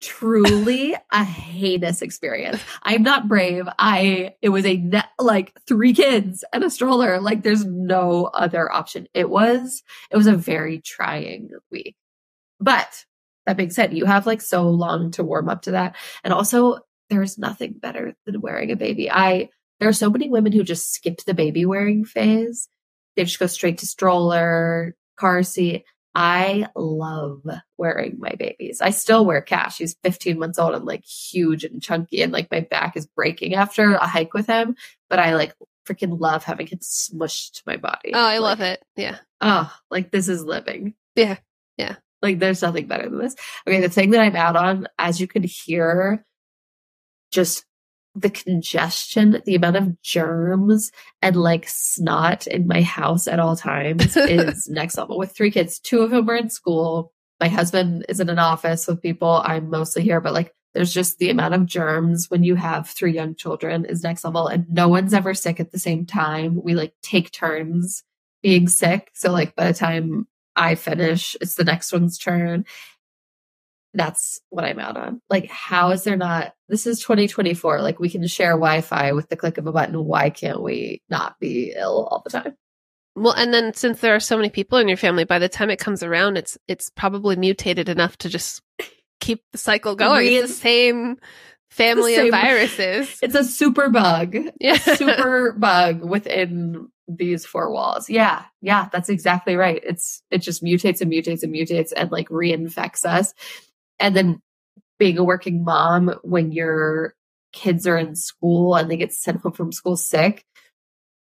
truly 0.00 0.94
a 1.10 1.24
heinous 1.24 2.02
experience. 2.02 2.62
I'm 2.82 3.02
not 3.02 3.28
brave. 3.28 3.68
I, 3.78 4.34
it 4.40 4.50
was 4.50 4.64
a 4.64 4.76
net, 4.76 5.08
like 5.18 5.52
three 5.66 5.92
kids 5.92 6.44
and 6.52 6.62
a 6.62 6.70
stroller. 6.70 7.20
Like 7.20 7.42
there's 7.42 7.64
no 7.64 8.26
other 8.26 8.70
option. 8.70 9.08
It 9.14 9.28
was, 9.28 9.82
it 10.10 10.16
was 10.16 10.26
a 10.26 10.36
very 10.36 10.80
trying 10.80 11.50
week. 11.70 11.96
But 12.60 13.04
that 13.46 13.56
being 13.56 13.70
said, 13.70 13.96
you 13.96 14.04
have 14.04 14.26
like 14.26 14.40
so 14.40 14.68
long 14.68 15.10
to 15.12 15.24
warm 15.24 15.48
up 15.48 15.62
to 15.62 15.72
that. 15.72 15.96
And 16.22 16.32
also 16.32 16.78
there's 17.10 17.38
nothing 17.38 17.72
better 17.72 18.14
than 18.26 18.40
wearing 18.40 18.70
a 18.70 18.76
baby. 18.76 19.10
I, 19.10 19.48
there 19.80 19.88
are 19.88 19.94
so 19.94 20.10
many 20.10 20.28
women 20.28 20.52
who 20.52 20.62
just 20.62 20.92
skip 20.92 21.24
the 21.24 21.34
baby 21.34 21.64
wearing 21.64 22.04
phase. 22.04 22.68
They 23.16 23.24
just 23.24 23.38
go 23.38 23.46
straight 23.46 23.78
to 23.78 23.86
stroller, 23.86 24.94
car 25.18 25.42
seat. 25.42 25.84
I 26.14 26.66
love 26.74 27.42
wearing 27.76 28.16
my 28.18 28.32
babies. 28.36 28.80
I 28.80 28.90
still 28.90 29.24
wear 29.24 29.40
Cash. 29.40 29.78
He's 29.78 29.96
15 30.02 30.38
months 30.38 30.58
old 30.58 30.74
and 30.74 30.84
like 30.84 31.04
huge 31.04 31.64
and 31.64 31.82
chunky 31.82 32.22
and 32.22 32.32
like 32.32 32.50
my 32.50 32.60
back 32.60 32.96
is 32.96 33.06
breaking 33.06 33.54
after 33.54 33.94
a 33.94 34.06
hike 34.06 34.34
with 34.34 34.46
him, 34.46 34.74
but 35.08 35.18
I 35.18 35.36
like 35.36 35.54
freaking 35.86 36.18
love 36.18 36.44
having 36.44 36.66
him 36.66 36.80
smushed 36.80 37.52
to 37.54 37.62
my 37.66 37.76
body. 37.76 38.12
Oh, 38.14 38.18
I 38.18 38.38
like, 38.38 38.58
love 38.58 38.60
it. 38.60 38.82
Yeah. 38.96 39.18
Oh, 39.40 39.72
like 39.90 40.10
this 40.10 40.28
is 40.28 40.42
living. 40.42 40.94
Yeah. 41.14 41.38
Yeah. 41.76 41.96
Like 42.20 42.40
there's 42.40 42.62
nothing 42.62 42.88
better 42.88 43.08
than 43.08 43.18
this. 43.18 43.36
Okay, 43.66 43.80
the 43.80 43.88
thing 43.88 44.10
that 44.10 44.20
I'm 44.20 44.36
out 44.36 44.56
on, 44.56 44.88
as 44.98 45.20
you 45.20 45.28
can 45.28 45.44
hear, 45.44 46.24
just 47.30 47.64
the 48.20 48.30
congestion, 48.30 49.42
the 49.44 49.54
amount 49.54 49.76
of 49.76 50.02
germs 50.02 50.90
and 51.22 51.36
like 51.36 51.68
snot 51.68 52.46
in 52.46 52.66
my 52.66 52.82
house 52.82 53.28
at 53.28 53.38
all 53.38 53.56
times 53.56 54.16
is 54.16 54.68
next 54.70 54.96
level. 54.96 55.18
With 55.18 55.34
three 55.36 55.50
kids, 55.50 55.78
two 55.78 56.00
of 56.00 56.10
them 56.10 56.28
are 56.28 56.36
in 56.36 56.50
school. 56.50 57.12
My 57.40 57.48
husband 57.48 58.06
is 58.08 58.20
in 58.20 58.28
an 58.28 58.38
office 58.38 58.86
with 58.86 59.02
people. 59.02 59.42
I'm 59.44 59.70
mostly 59.70 60.02
here, 60.02 60.20
but 60.20 60.32
like 60.34 60.52
there's 60.74 60.92
just 60.92 61.18
the 61.18 61.30
amount 61.30 61.54
of 61.54 61.66
germs 61.66 62.26
when 62.28 62.42
you 62.42 62.54
have 62.56 62.88
three 62.88 63.12
young 63.12 63.34
children 63.34 63.84
is 63.84 64.02
next 64.02 64.24
level 64.24 64.48
and 64.48 64.66
no 64.68 64.88
one's 64.88 65.14
ever 65.14 65.34
sick 65.34 65.60
at 65.60 65.72
the 65.72 65.78
same 65.78 66.04
time. 66.04 66.60
We 66.62 66.74
like 66.74 66.94
take 67.02 67.30
turns 67.30 68.02
being 68.42 68.68
sick. 68.68 69.10
So 69.14 69.32
like 69.32 69.54
by 69.54 69.68
the 69.68 69.78
time 69.78 70.26
I 70.56 70.74
finish, 70.74 71.36
it's 71.40 71.54
the 71.54 71.64
next 71.64 71.92
one's 71.92 72.18
turn 72.18 72.64
that's 73.94 74.40
what 74.50 74.64
I'm 74.64 74.78
out 74.78 74.96
on. 74.96 75.20
Like, 75.30 75.46
how 75.46 75.90
is 75.90 76.04
there 76.04 76.16
not? 76.16 76.54
This 76.68 76.86
is 76.86 77.00
2024. 77.00 77.80
Like, 77.80 77.98
we 77.98 78.10
can 78.10 78.26
share 78.26 78.52
Wi 78.52 78.80
Fi 78.80 79.12
with 79.12 79.28
the 79.28 79.36
click 79.36 79.58
of 79.58 79.66
a 79.66 79.72
button. 79.72 80.04
Why 80.04 80.30
can't 80.30 80.62
we 80.62 81.02
not 81.08 81.38
be 81.40 81.72
ill 81.76 82.06
all 82.10 82.22
the 82.24 82.30
time? 82.30 82.56
Well, 83.16 83.34
and 83.34 83.52
then 83.52 83.74
since 83.74 84.00
there 84.00 84.14
are 84.14 84.20
so 84.20 84.36
many 84.36 84.50
people 84.50 84.78
in 84.78 84.86
your 84.86 84.96
family, 84.96 85.24
by 85.24 85.38
the 85.38 85.48
time 85.48 85.70
it 85.70 85.80
comes 85.80 86.02
around, 86.02 86.36
it's 86.36 86.56
it's 86.68 86.90
probably 86.90 87.34
mutated 87.34 87.88
enough 87.88 88.16
to 88.18 88.28
just 88.28 88.62
keep 89.20 89.42
the 89.52 89.58
cycle 89.58 89.96
going. 89.96 90.20
Re- 90.20 90.36
it's 90.36 90.48
the 90.48 90.54
same 90.54 91.16
family 91.70 92.14
the 92.14 92.22
same, 92.22 92.34
of 92.34 92.40
viruses. 92.40 93.18
It's 93.22 93.34
a 93.34 93.44
super 93.44 93.88
bug. 93.88 94.36
Yeah. 94.60 94.76
super 94.76 95.52
bug 95.52 96.02
within 96.02 96.88
these 97.08 97.46
four 97.46 97.72
walls. 97.72 98.08
Yeah. 98.10 98.44
Yeah. 98.60 98.88
That's 98.92 99.08
exactly 99.08 99.56
right. 99.56 99.80
It's, 99.82 100.22
it 100.30 100.38
just 100.38 100.62
mutates 100.62 101.00
and 101.00 101.10
mutates 101.10 101.42
and 101.42 101.54
mutates 101.54 101.92
and 101.96 102.10
like 102.10 102.28
reinfects 102.28 103.04
us. 103.04 103.34
And 103.98 104.14
then 104.14 104.40
being 104.98 105.18
a 105.18 105.24
working 105.24 105.64
mom 105.64 106.14
when 106.22 106.52
your 106.52 107.14
kids 107.52 107.86
are 107.86 107.96
in 107.96 108.14
school 108.14 108.74
and 108.74 108.90
they 108.90 108.96
get 108.96 109.12
sent 109.12 109.40
home 109.40 109.52
from 109.52 109.72
school 109.72 109.96
sick, 109.96 110.44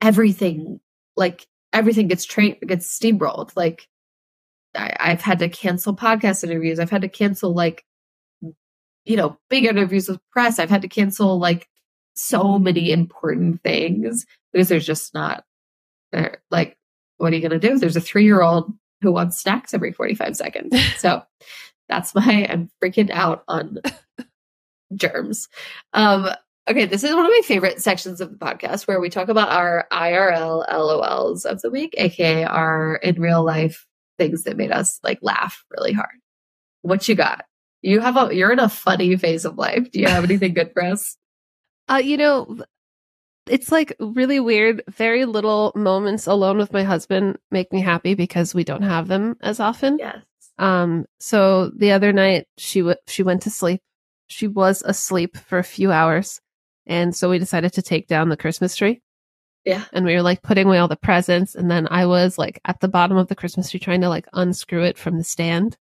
everything, 0.02 0.80
like 1.16 1.48
everything 1.74 2.08
gets 2.08 2.26
trained, 2.26 2.58
gets 2.66 2.88
steamrolled. 2.88 3.52
Like 3.56 3.88
I, 4.76 4.96
I've 5.00 5.22
had 5.22 5.40
to 5.40 5.50
cancel 5.50 5.96
podcast 5.96 6.44
interviews. 6.44 6.80
I've 6.80 6.90
had 6.92 7.02
to 7.02 7.10
cancel 7.10 7.54
like, 7.54 7.84
you 9.06 9.16
know, 9.16 9.38
big 9.50 9.66
interviews 9.66 10.10
with 10.10 10.20
press. 10.32 10.60
I've 10.60 10.70
had 10.70 10.82
to 10.82 10.90
cancel 10.90 11.40
like 11.40 11.68
so 12.14 12.60
many 12.60 12.92
important 12.92 13.62
things 13.64 14.26
because 14.52 14.70
there's 14.70 14.86
just 14.86 15.14
not 15.14 15.44
there. 16.12 16.42
Like, 16.52 16.78
what 17.18 17.32
are 17.32 17.36
you 17.36 17.48
going 17.48 17.60
to 17.60 17.68
do? 17.68 17.78
There's 17.78 17.96
a 17.96 18.02
three 18.02 18.26
year 18.26 18.42
old 18.42 18.74
who 19.02 19.12
wants 19.12 19.40
snacks 19.40 19.74
every 19.74 19.94
45 19.94 20.36
seconds. 20.36 20.76
So 20.98 21.24
that's 21.90 22.14
why 22.14 22.46
I'm 22.50 22.70
freaking 22.84 23.10
out 23.12 23.44
on 23.48 23.80
germs. 24.96 25.48
Um, 25.94 26.30
okay, 26.70 26.86
this 26.86 27.04
is 27.04 27.14
one 27.14 27.26
of 27.26 27.32
my 27.32 27.42
favorite 27.44 27.82
sections 27.82 28.22
of 28.22 28.32
the 28.32 28.38
podcast 28.38 28.88
where 28.88 29.00
we 29.00 29.10
talk 29.10 29.30
about 29.30 29.50
our 29.50 29.88
IRL 29.92 30.66
LOLs 30.72 31.46
of 31.46 31.62
the 31.62 31.70
week, 31.70 31.94
aka 31.98 32.44
our 32.44 32.96
in 32.98 33.22
real 33.22 33.44
life 33.44 33.86
things 34.18 34.44
that 34.44 34.58
made 34.58 34.72
us 34.72 35.00
like 35.04 35.20
laugh 35.22 35.64
really 35.72 35.94
hard. 35.94 36.20
What 36.82 37.08
you 37.08 37.16
got? 37.16 37.46
You 37.82 38.00
have 38.00 38.18
a 38.18 38.36
you're 38.36 38.52
in 38.52 38.60
a 38.60 38.70
funny 38.70 39.16
phase 39.16 39.46
of 39.46 39.58
life. 39.58 39.92
Do 39.92 40.00
you 40.00 40.08
have 40.08 40.24
anything 40.24 40.54
good 40.54 40.72
for 40.74 40.84
us? 40.84 41.18
Uh, 41.90 42.02
you 42.04 42.18
know, 42.18 42.58
it's 43.50 43.72
like 43.72 43.96
really 43.98 44.42
weird. 44.42 44.84
Very 44.90 45.24
little 45.24 45.72
moments 45.74 46.28
alone 46.28 46.58
with 46.58 46.74
my 46.74 46.84
husband 46.84 47.38
make 47.50 47.72
me 47.72 47.80
happy 47.80 48.14
because 48.14 48.54
we 48.54 48.66
don't 48.66 48.82
have 48.82 49.08
them 49.08 49.38
as 49.40 49.62
often. 49.62 49.98
Yes. 49.98 50.18
Um, 50.58 51.06
so 51.20 51.70
the 51.70 51.92
other 51.92 52.12
night 52.12 52.48
she 52.58 52.80
w- 52.80 52.98
she 53.08 53.24
went 53.24 53.44
to 53.44 53.50
sleep. 53.50 53.82
She 54.28 54.48
was 54.48 54.82
asleep 54.82 55.38
for 55.38 55.58
a 55.58 55.64
few 55.64 55.92
hours. 55.92 56.42
And 56.86 57.16
so 57.16 57.30
we 57.30 57.40
decided 57.40 57.74
to 57.74 57.82
take 57.82 58.08
down 58.08 58.30
the 58.30 58.38
Christmas 58.38 58.76
tree. 58.76 59.02
Yeah. 59.66 59.84
And 59.92 60.06
we 60.06 60.16
were 60.16 60.22
like 60.22 60.42
putting 60.42 60.68
away 60.68 60.78
all 60.78 60.88
the 60.88 60.96
presents. 60.96 61.54
And 61.54 61.70
then 61.70 61.88
I 61.92 62.06
was 62.06 62.38
like 62.38 62.60
at 62.66 62.80
the 62.80 62.88
bottom 62.88 63.18
of 63.18 63.28
the 63.28 63.36
Christmas 63.36 63.70
tree 63.70 63.80
trying 63.80 64.02
to 64.02 64.10
like 64.10 64.28
unscrew 64.34 64.84
it 64.84 64.98
from 64.98 65.18
the 65.18 65.24
stand. 65.24 65.78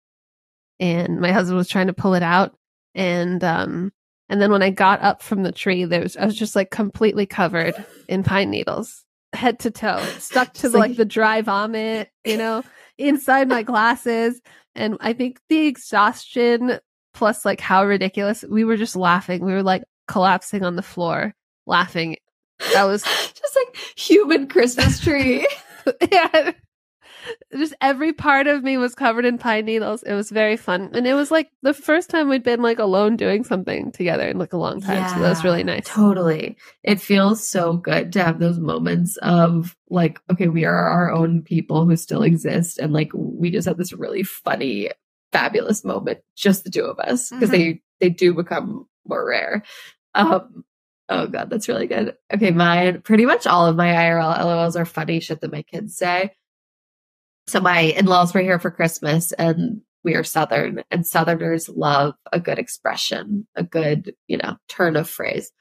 And 0.80 1.22
my 1.22 1.32
husband 1.32 1.58
was 1.58 1.70
trying 1.70 1.88
to 1.88 1.94
pull 1.94 2.16
it 2.16 2.24
out. 2.24 2.58
And, 2.96 3.44
um, 3.44 3.94
and 4.28 4.42
then 4.42 4.52
when 4.52 4.64
I 4.64 4.72
got 4.72 5.02
up 5.02 5.22
from 5.22 5.44
the 5.44 5.52
tree, 5.52 5.86
there 5.86 6.02
was, 6.02 6.18
I 6.18 6.26
was 6.26 6.36
just 6.36 6.56
like 6.56 6.72
completely 6.72 7.28
covered 7.28 7.76
in 8.10 8.24
pine 8.24 8.50
needles, 8.50 9.06
head 9.34 9.60
to 9.60 9.72
toe, 9.72 10.04
stuck 10.18 10.54
to 10.56 10.70
the, 10.70 10.78
like, 10.80 10.90
like 10.90 10.98
the 10.98 11.06
dry 11.06 11.42
vomit, 11.44 12.10
you 12.26 12.38
know, 12.38 12.64
inside 12.98 13.48
my 13.48 13.62
glasses. 13.62 14.42
And 14.76 14.98
I 15.00 15.14
think 15.14 15.40
the 15.50 15.68
exhaustion 15.68 16.80
plus 17.14 17.46
like 17.46 17.62
how 17.62 17.86
ridiculous 17.86 18.44
we 18.50 18.64
were 18.64 18.78
just 18.78 18.96
laughing. 18.96 19.44
We 19.44 19.54
were 19.54 19.64
like 19.64 19.84
collapsing 20.08 20.64
on 20.64 20.76
the 20.76 20.82
floor 20.82 21.34
laughing. 21.66 22.18
That 22.74 22.84
was 22.84 23.04
just 23.34 23.56
like 23.56 23.78
human 23.98 24.48
Christmas 24.48 25.00
tree. 25.00 25.48
yeah 26.12 26.52
just 27.56 27.74
every 27.82 28.14
part 28.14 28.48
of 28.48 28.64
me 28.64 28.78
was 28.78 28.96
covered 28.96 29.26
in 29.26 29.38
pine 29.38 29.66
needles. 29.66 30.04
It 30.04 30.14
was 30.14 30.30
very 30.30 30.58
fun. 30.58 30.92
And 30.94 31.08
it 31.08 31.14
was 31.14 31.32
like 31.32 31.50
the 31.62 31.74
first 31.74 32.10
time 32.10 32.30
we'd 32.30 32.44
been 32.44 32.62
like 32.62 32.80
alone 32.80 33.16
doing 33.16 33.44
something 33.44 33.92
together 33.92 34.28
in 34.28 34.38
like 34.38 34.54
a 34.54 34.58
long 34.58 34.82
time. 34.82 34.98
Yeah, 34.98 35.14
so 35.14 35.22
that 35.22 35.30
was 35.30 35.44
really 35.44 35.64
nice. 35.64 35.86
Totally. 35.86 36.58
It 36.84 37.02
feels 37.02 37.48
so 37.48 37.74
good 37.74 38.14
to 38.14 38.24
have 38.24 38.40
those 38.40 38.60
moments 38.60 39.18
of 39.18 39.76
like, 39.90 40.20
okay, 40.32 40.48
we 40.48 40.66
are 40.66 40.88
our 40.88 41.12
own 41.12 41.42
people 41.42 41.86
who 41.86 41.96
still 41.96 42.24
exist. 42.24 42.80
And 42.80 42.94
like, 42.94 43.12
we 43.14 43.52
just 43.52 43.68
had 43.68 43.78
this 43.78 43.94
really 43.94 44.24
funny, 44.24 44.90
fabulous 45.32 45.84
moment, 45.86 46.20
just 46.36 46.64
the 46.64 46.72
two 46.72 46.86
of 46.86 47.00
us, 47.00 47.30
because 47.30 47.50
mm-hmm. 47.50 47.52
they, 47.52 47.82
they 48.00 48.10
do 48.10 48.34
become 48.34 48.88
more 49.08 49.28
rare. 49.28 49.64
Um, 50.14 50.64
Oh 51.08 51.28
god, 51.28 51.50
that's 51.50 51.68
really 51.68 51.88
good. 51.88 52.16
Okay, 52.34 52.52
mine 52.52 53.02
pretty 53.02 53.26
much 53.26 53.46
all 53.46 53.68
of 53.68 53.76
my 53.76 53.90
IRL 53.90 54.40
LOLs 54.40 54.76
are 54.76 54.86
funny 54.86 55.20
shit 55.20 55.42
that 55.42 55.52
my 55.52 55.62
kids 55.62 55.96
say. 55.96 56.32
So 57.48 57.60
my 57.60 57.80
in-laws 57.80 58.34
were 58.34 58.42
here 58.42 58.60
for 58.60 58.72
Christmas 58.72 59.32
and 59.34 59.82
we 60.04 60.16
are 60.16 60.24
Southern 60.24 60.84
and 60.92 61.06
Southerners 61.06 61.70
love 61.70 62.16
a 62.32 62.40
good 62.40 62.60
expression, 62.60 63.48
a 63.56 63.64
good, 63.64 64.16
you 64.28 64.38
know, 64.38 64.58
turn 64.70 64.96
of 64.96 65.10
phrase. 65.10 65.52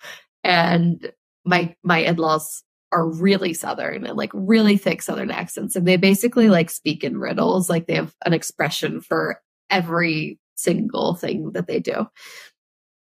And 0.42 1.12
my, 1.44 1.74
my 1.82 1.98
in-laws 1.98 2.62
are 2.92 3.08
really 3.08 3.54
Southern 3.54 4.06
and 4.06 4.16
like 4.16 4.30
really 4.34 4.76
thick 4.76 5.02
Southern 5.02 5.30
accents. 5.30 5.76
And 5.76 5.86
they 5.86 5.96
basically 5.96 6.48
like 6.48 6.70
speak 6.70 7.04
in 7.04 7.18
riddles. 7.18 7.68
Like 7.68 7.86
they 7.86 7.94
have 7.94 8.14
an 8.24 8.32
expression 8.32 9.00
for 9.00 9.40
every 9.70 10.38
single 10.54 11.14
thing 11.14 11.52
that 11.52 11.66
they 11.66 11.80
do. 11.80 12.06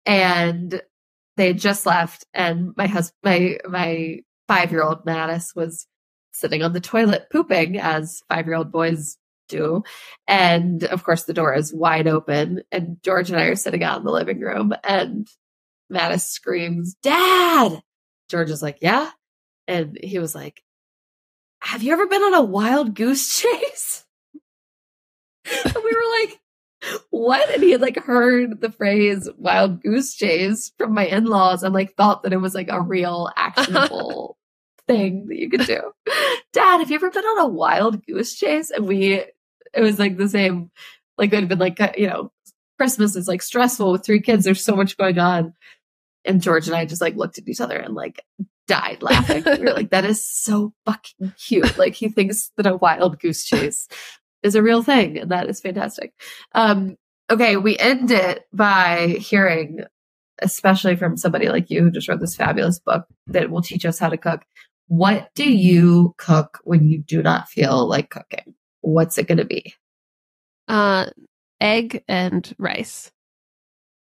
And 0.06 0.82
they 1.38 1.48
had 1.48 1.60
just 1.60 1.86
left 1.86 2.26
and 2.34 2.74
my 2.76 2.88
husband, 2.88 3.18
my, 3.24 3.58
my 3.68 4.18
five 4.48 4.72
year 4.72 4.84
old 4.84 5.06
Mattis 5.06 5.56
was 5.56 5.88
sitting 6.34 6.64
on 6.64 6.74
the 6.74 6.82
toilet 6.82 7.28
pooping 7.32 7.78
as 7.80 8.22
five 8.28 8.46
year 8.46 8.56
old 8.56 8.72
boys 8.72 9.18
do. 9.48 9.84
And 10.28 10.84
of 10.86 11.04
course, 11.04 11.24
the 11.24 11.34
door 11.34 11.54
is 11.54 11.74
wide 11.74 12.08
open. 12.08 12.64
And 12.72 12.98
George 13.04 13.30
and 13.30 13.40
I 13.40 13.46
are 13.46 13.56
sitting 13.56 13.84
out 13.84 14.00
in 14.00 14.06
the 14.06 14.12
living 14.12 14.40
room, 14.40 14.74
and 14.84 15.28
Mattis 15.92 16.22
screams, 16.22 16.96
Dad, 16.96 17.82
George 18.30 18.50
is 18.50 18.62
like, 18.62 18.80
yeah. 18.82 19.12
And 19.68 19.98
he 20.02 20.20
was 20.20 20.36
like, 20.36 20.64
have 21.62 21.84
you 21.84 21.94
ever 21.94 22.08
been 22.08 22.22
on 22.22 22.34
a 22.34 22.42
wild 22.42 22.94
goose 22.96 23.40
chase? 23.40 24.06
and 25.46 25.76
we 25.76 25.94
were 25.94 26.20
like, 26.22 26.40
what? 27.10 27.50
And 27.50 27.64
he 27.64 27.72
had 27.72 27.82
like 27.82 27.98
heard 27.98 28.60
the 28.60 28.72
phrase 28.72 29.30
wild 29.38 29.82
goose 29.82 30.14
chase 30.16 30.72
from 30.78 30.94
my 30.94 31.06
in-laws 31.06 31.64
and 31.64 31.74
like 31.74 31.96
thought 31.96 32.24
that 32.24 32.34
it 32.34 32.42
was 32.42 32.54
like 32.54 32.70
a 32.70 32.82
real 32.82 33.30
actionable 33.38 34.38
thing 34.88 35.28
that 35.28 35.38
you 35.38 35.50
could 35.50 35.66
do. 35.66 35.82
Dad, 36.54 36.80
have 36.80 36.90
you 36.90 36.96
ever 36.96 37.10
been 37.10 37.24
on 37.24 37.40
a 37.40 37.48
wild 37.48 38.06
goose 38.06 38.36
chase? 38.36 38.72
And 38.72 38.88
we, 38.88 39.14
it 39.74 39.82
was 39.82 40.00
like 40.00 40.18
the 40.18 40.30
same, 40.30 40.72
like 41.18 41.34
it 41.34 41.40
had 41.40 41.50
been 41.50 41.60
like, 41.60 41.80
you 41.98 42.08
know, 42.08 42.32
Christmas 42.78 43.16
is 43.16 43.28
like 43.28 43.42
stressful 43.42 43.92
with 43.92 44.06
three 44.06 44.22
kids. 44.22 44.46
There's 44.46 44.64
so 44.64 44.76
much 44.76 44.98
going 44.98 45.20
on. 45.20 45.54
And 46.26 46.42
George 46.42 46.68
and 46.68 46.76
I 46.76 46.86
just 46.86 47.02
like 47.02 47.16
looked 47.16 47.38
at 47.38 47.48
each 47.48 47.62
other 47.62 47.78
and 47.78 47.94
like 47.94 48.24
died 48.68 49.02
laughing. 49.02 49.44
we 49.46 49.60
were 49.60 49.74
like, 49.74 49.92
that 49.92 50.06
is 50.06 50.26
so 50.26 50.74
fucking 50.86 51.34
cute. 51.38 51.78
Like 51.78 51.96
he 51.96 52.10
thinks 52.10 52.52
that 52.58 52.68
a 52.68 52.76
wild 52.76 53.20
goose 53.20 53.46
chase 53.46 53.88
is 54.42 54.56
a 54.56 54.64
real 54.64 54.84
thing. 54.84 55.18
And 55.18 55.32
that 55.32 55.50
is 55.50 55.62
fantastic. 55.62 56.14
Um, 56.54 56.98
okay. 57.30 57.58
We 57.58 57.78
end 57.78 58.12
it 58.12 58.46
by 58.54 59.18
hearing, 59.20 59.82
especially 60.42 60.96
from 60.96 61.18
somebody 61.18 61.50
like 61.50 61.70
you 61.70 61.84
who 61.84 61.92
just 61.92 62.08
wrote 62.08 62.20
this 62.20 62.36
fabulous 62.36 62.80
book 62.80 63.06
that 63.28 63.50
will 63.50 63.62
teach 63.62 63.86
us 63.86 64.00
how 64.00 64.10
to 64.10 64.18
cook. 64.18 64.44
What 64.88 65.30
do 65.36 65.50
you 65.50 66.14
cook 66.18 66.60
when 66.64 66.88
you 66.88 67.00
do 67.00 67.24
not 67.24 67.50
feel 67.50 67.88
like 67.88 68.10
cooking? 68.10 68.54
What's 68.82 69.18
it 69.18 69.28
going 69.28 69.38
to 69.38 69.46
be? 69.46 69.74
Uh, 70.68 71.08
egg 71.60 72.04
and 72.08 72.54
rice. 72.58 73.12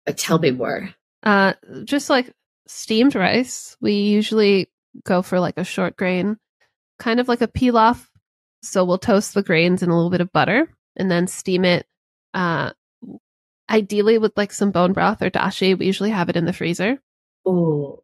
Uh, 0.07 0.13
tell 0.15 0.39
me 0.39 0.51
more. 0.51 0.89
Uh, 1.23 1.53
just 1.83 2.09
like 2.09 2.33
steamed 2.67 3.15
rice. 3.15 3.75
We 3.81 3.93
usually 3.93 4.69
go 5.03 5.21
for 5.21 5.39
like 5.39 5.57
a 5.57 5.63
short 5.63 5.97
grain, 5.97 6.37
kind 6.97 7.19
of 7.19 7.27
like 7.27 7.41
a 7.41 7.47
pilaf. 7.47 8.05
So 8.61 8.83
we'll 8.83 8.97
toast 8.97 9.33
the 9.33 9.43
grains 9.43 9.83
in 9.83 9.89
a 9.89 9.95
little 9.95 10.09
bit 10.09 10.21
of 10.21 10.31
butter 10.31 10.69
and 10.95 11.09
then 11.11 11.27
steam 11.27 11.65
it. 11.65 11.85
Uh, 12.33 12.71
ideally 13.69 14.17
with 14.17 14.35
like 14.35 14.51
some 14.51 14.71
bone 14.71 14.93
broth 14.93 15.21
or 15.21 15.29
dashi. 15.29 15.77
We 15.77 15.85
usually 15.85 16.09
have 16.09 16.29
it 16.29 16.35
in 16.35 16.45
the 16.45 16.53
freezer. 16.53 16.99
Oh. 17.45 18.01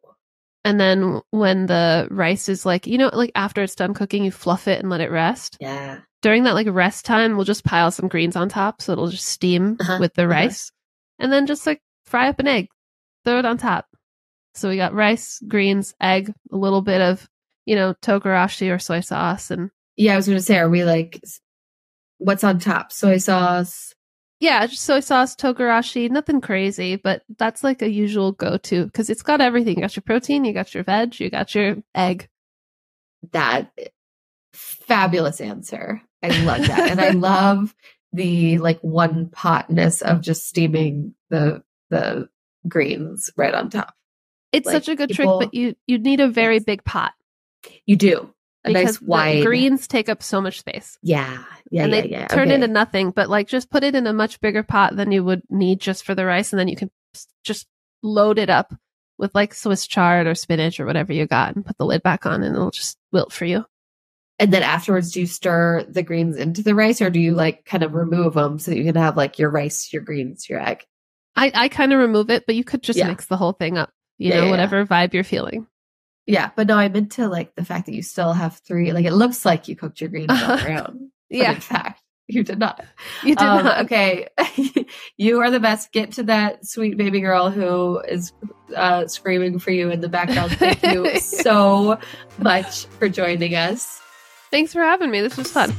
And 0.66 0.80
then 0.80 1.20
when 1.30 1.66
the 1.66 2.08
rice 2.10 2.48
is 2.48 2.66
like, 2.66 2.88
you 2.88 2.98
know, 2.98 3.08
like 3.12 3.30
after 3.36 3.62
it's 3.62 3.76
done 3.76 3.94
cooking, 3.94 4.24
you 4.24 4.32
fluff 4.32 4.66
it 4.66 4.80
and 4.80 4.90
let 4.90 5.00
it 5.00 5.12
rest. 5.12 5.56
Yeah. 5.60 6.00
During 6.22 6.42
that 6.42 6.54
like 6.54 6.66
rest 6.68 7.04
time, 7.04 7.36
we'll 7.36 7.44
just 7.44 7.62
pile 7.62 7.92
some 7.92 8.08
greens 8.08 8.34
on 8.34 8.48
top 8.48 8.82
so 8.82 8.90
it'll 8.90 9.06
just 9.06 9.26
steam 9.28 9.76
uh-huh. 9.78 9.98
with 10.00 10.14
the 10.14 10.22
uh-huh. 10.22 10.32
rice. 10.32 10.72
And 11.20 11.32
then 11.32 11.46
just 11.46 11.68
like 11.68 11.80
fry 12.04 12.28
up 12.28 12.40
an 12.40 12.48
egg, 12.48 12.66
throw 13.24 13.38
it 13.38 13.44
on 13.44 13.58
top. 13.58 13.86
So 14.54 14.68
we 14.68 14.76
got 14.76 14.92
rice, 14.92 15.40
greens, 15.46 15.94
egg, 16.00 16.32
a 16.50 16.56
little 16.56 16.82
bit 16.82 17.00
of, 17.00 17.28
you 17.64 17.76
know, 17.76 17.94
togarashi 18.02 18.74
or 18.74 18.80
soy 18.80 19.02
sauce 19.02 19.52
and 19.52 19.70
Yeah, 19.94 20.14
I 20.14 20.16
was 20.16 20.26
gonna 20.26 20.40
say, 20.40 20.58
are 20.58 20.68
we 20.68 20.82
like 20.82 21.20
what's 22.18 22.42
on 22.42 22.58
top? 22.58 22.90
Soy 22.90 23.18
sauce, 23.18 23.94
yeah, 24.38 24.66
soy 24.66 25.00
sauce, 25.00 25.34
togarashi, 25.34 26.10
nothing 26.10 26.40
crazy, 26.40 26.96
but 26.96 27.22
that's 27.38 27.64
like 27.64 27.82
a 27.82 27.90
usual 27.90 28.32
go 28.32 28.58
to 28.58 28.84
because 28.84 29.08
it's 29.08 29.22
got 29.22 29.40
everything. 29.40 29.76
You 29.76 29.82
got 29.82 29.96
your 29.96 30.02
protein, 30.02 30.44
you 30.44 30.52
got 30.52 30.74
your 30.74 30.84
veg, 30.84 31.18
you 31.18 31.30
got 31.30 31.54
your 31.54 31.76
egg. 31.94 32.28
That 33.32 33.72
fabulous 34.52 35.40
answer. 35.40 36.02
I 36.22 36.28
love 36.44 36.66
that. 36.66 36.90
and 36.90 37.00
I 37.00 37.10
love 37.10 37.74
the 38.12 38.58
like 38.58 38.80
one 38.80 39.26
potness 39.26 40.02
of 40.02 40.20
just 40.20 40.46
steaming 40.46 41.14
the 41.30 41.62
the 41.90 42.28
greens 42.68 43.30
right 43.36 43.54
on 43.54 43.70
top. 43.70 43.94
It's 44.52 44.66
like, 44.66 44.74
such 44.74 44.88
a 44.88 44.96
good 44.96 45.10
people, 45.10 45.38
trick, 45.38 45.50
but 45.50 45.54
you 45.54 45.76
you 45.86 45.98
need 45.98 46.20
a 46.20 46.28
very 46.28 46.58
big 46.58 46.84
pot. 46.84 47.12
You 47.84 47.96
do 47.96 48.34
a 48.66 48.72
because 48.72 49.00
nice 49.00 49.02
wide 49.02 49.44
greens 49.44 49.86
take 49.86 50.08
up 50.08 50.22
so 50.22 50.40
much 50.40 50.60
space. 50.60 50.98
Yeah, 51.02 51.44
yeah, 51.70 51.84
and 51.84 51.92
yeah, 51.92 52.00
they 52.00 52.08
yeah. 52.08 52.26
turn 52.26 52.48
okay. 52.48 52.54
into 52.54 52.68
nothing. 52.68 53.10
But 53.10 53.30
like, 53.30 53.48
just 53.48 53.70
put 53.70 53.84
it 53.84 53.94
in 53.94 54.06
a 54.06 54.12
much 54.12 54.40
bigger 54.40 54.62
pot 54.62 54.96
than 54.96 55.12
you 55.12 55.24
would 55.24 55.42
need 55.50 55.80
just 55.80 56.04
for 56.04 56.14
the 56.14 56.24
rice, 56.24 56.52
and 56.52 56.60
then 56.60 56.68
you 56.68 56.76
can 56.76 56.90
just 57.44 57.66
load 58.02 58.38
it 58.38 58.50
up 58.50 58.74
with 59.18 59.34
like 59.34 59.54
Swiss 59.54 59.86
chard 59.86 60.26
or 60.26 60.34
spinach 60.34 60.78
or 60.78 60.86
whatever 60.86 61.12
you 61.12 61.26
got, 61.26 61.54
and 61.54 61.64
put 61.64 61.78
the 61.78 61.86
lid 61.86 62.02
back 62.02 62.26
on, 62.26 62.42
and 62.42 62.54
it'll 62.54 62.70
just 62.70 62.98
wilt 63.12 63.32
for 63.32 63.44
you. 63.44 63.64
And 64.38 64.52
then 64.52 64.62
afterwards, 64.62 65.12
do 65.12 65.20
you 65.20 65.26
stir 65.26 65.84
the 65.88 66.02
greens 66.02 66.36
into 66.36 66.62
the 66.62 66.74
rice, 66.74 67.00
or 67.00 67.08
do 67.08 67.20
you 67.20 67.34
like 67.34 67.64
kind 67.64 67.82
of 67.82 67.94
remove 67.94 68.34
them 68.34 68.58
so 68.58 68.70
that 68.70 68.76
you 68.76 68.84
can 68.84 68.96
have 68.96 69.16
like 69.16 69.38
your 69.38 69.50
rice, 69.50 69.92
your 69.92 70.02
greens, 70.02 70.48
your 70.48 70.60
egg? 70.60 70.84
I 71.34 71.50
I 71.54 71.68
kind 71.68 71.92
of 71.92 72.00
remove 72.00 72.30
it, 72.30 72.44
but 72.46 72.54
you 72.54 72.64
could 72.64 72.82
just 72.82 72.98
yeah. 72.98 73.08
mix 73.08 73.26
the 73.26 73.36
whole 73.36 73.52
thing 73.52 73.78
up. 73.78 73.90
You 74.18 74.30
know, 74.30 74.48
whatever 74.48 74.84
vibe 74.86 75.12
you're 75.12 75.24
feeling. 75.24 75.66
Yeah, 76.26 76.50
but 76.56 76.66
no, 76.66 76.76
I 76.76 76.88
meant 76.88 77.12
to 77.12 77.28
like 77.28 77.54
the 77.54 77.64
fact 77.64 77.86
that 77.86 77.94
you 77.94 78.02
still 78.02 78.32
have 78.32 78.56
three. 78.58 78.92
Like 78.92 79.04
it 79.04 79.12
looks 79.12 79.44
like 79.44 79.68
you 79.68 79.76
cooked 79.76 80.00
your 80.00 80.10
greens 80.10 80.30
on 80.30 80.58
your 80.60 80.78
own. 80.78 81.10
yeah, 81.30 81.52
in 81.52 81.60
fact, 81.60 82.02
you 82.26 82.42
did 82.42 82.58
not. 82.58 82.84
You 83.22 83.36
did 83.36 83.46
um, 83.46 83.64
not. 83.64 83.84
Okay, 83.84 84.28
you 85.16 85.40
are 85.40 85.50
the 85.50 85.60
best. 85.60 85.92
Get 85.92 86.12
to 86.12 86.24
that 86.24 86.66
sweet 86.66 86.96
baby 86.96 87.20
girl 87.20 87.50
who 87.50 88.00
is 88.00 88.32
uh, 88.74 89.06
screaming 89.06 89.60
for 89.60 89.70
you 89.70 89.90
in 89.90 90.00
the 90.00 90.08
background. 90.08 90.52
Thank 90.52 90.82
you 90.82 91.18
so 91.20 91.98
much 92.38 92.86
for 92.86 93.08
joining 93.08 93.54
us. 93.54 94.00
Thanks 94.50 94.72
for 94.72 94.82
having 94.82 95.10
me. 95.10 95.20
This 95.20 95.36
was 95.36 95.52
fun. 95.52 95.76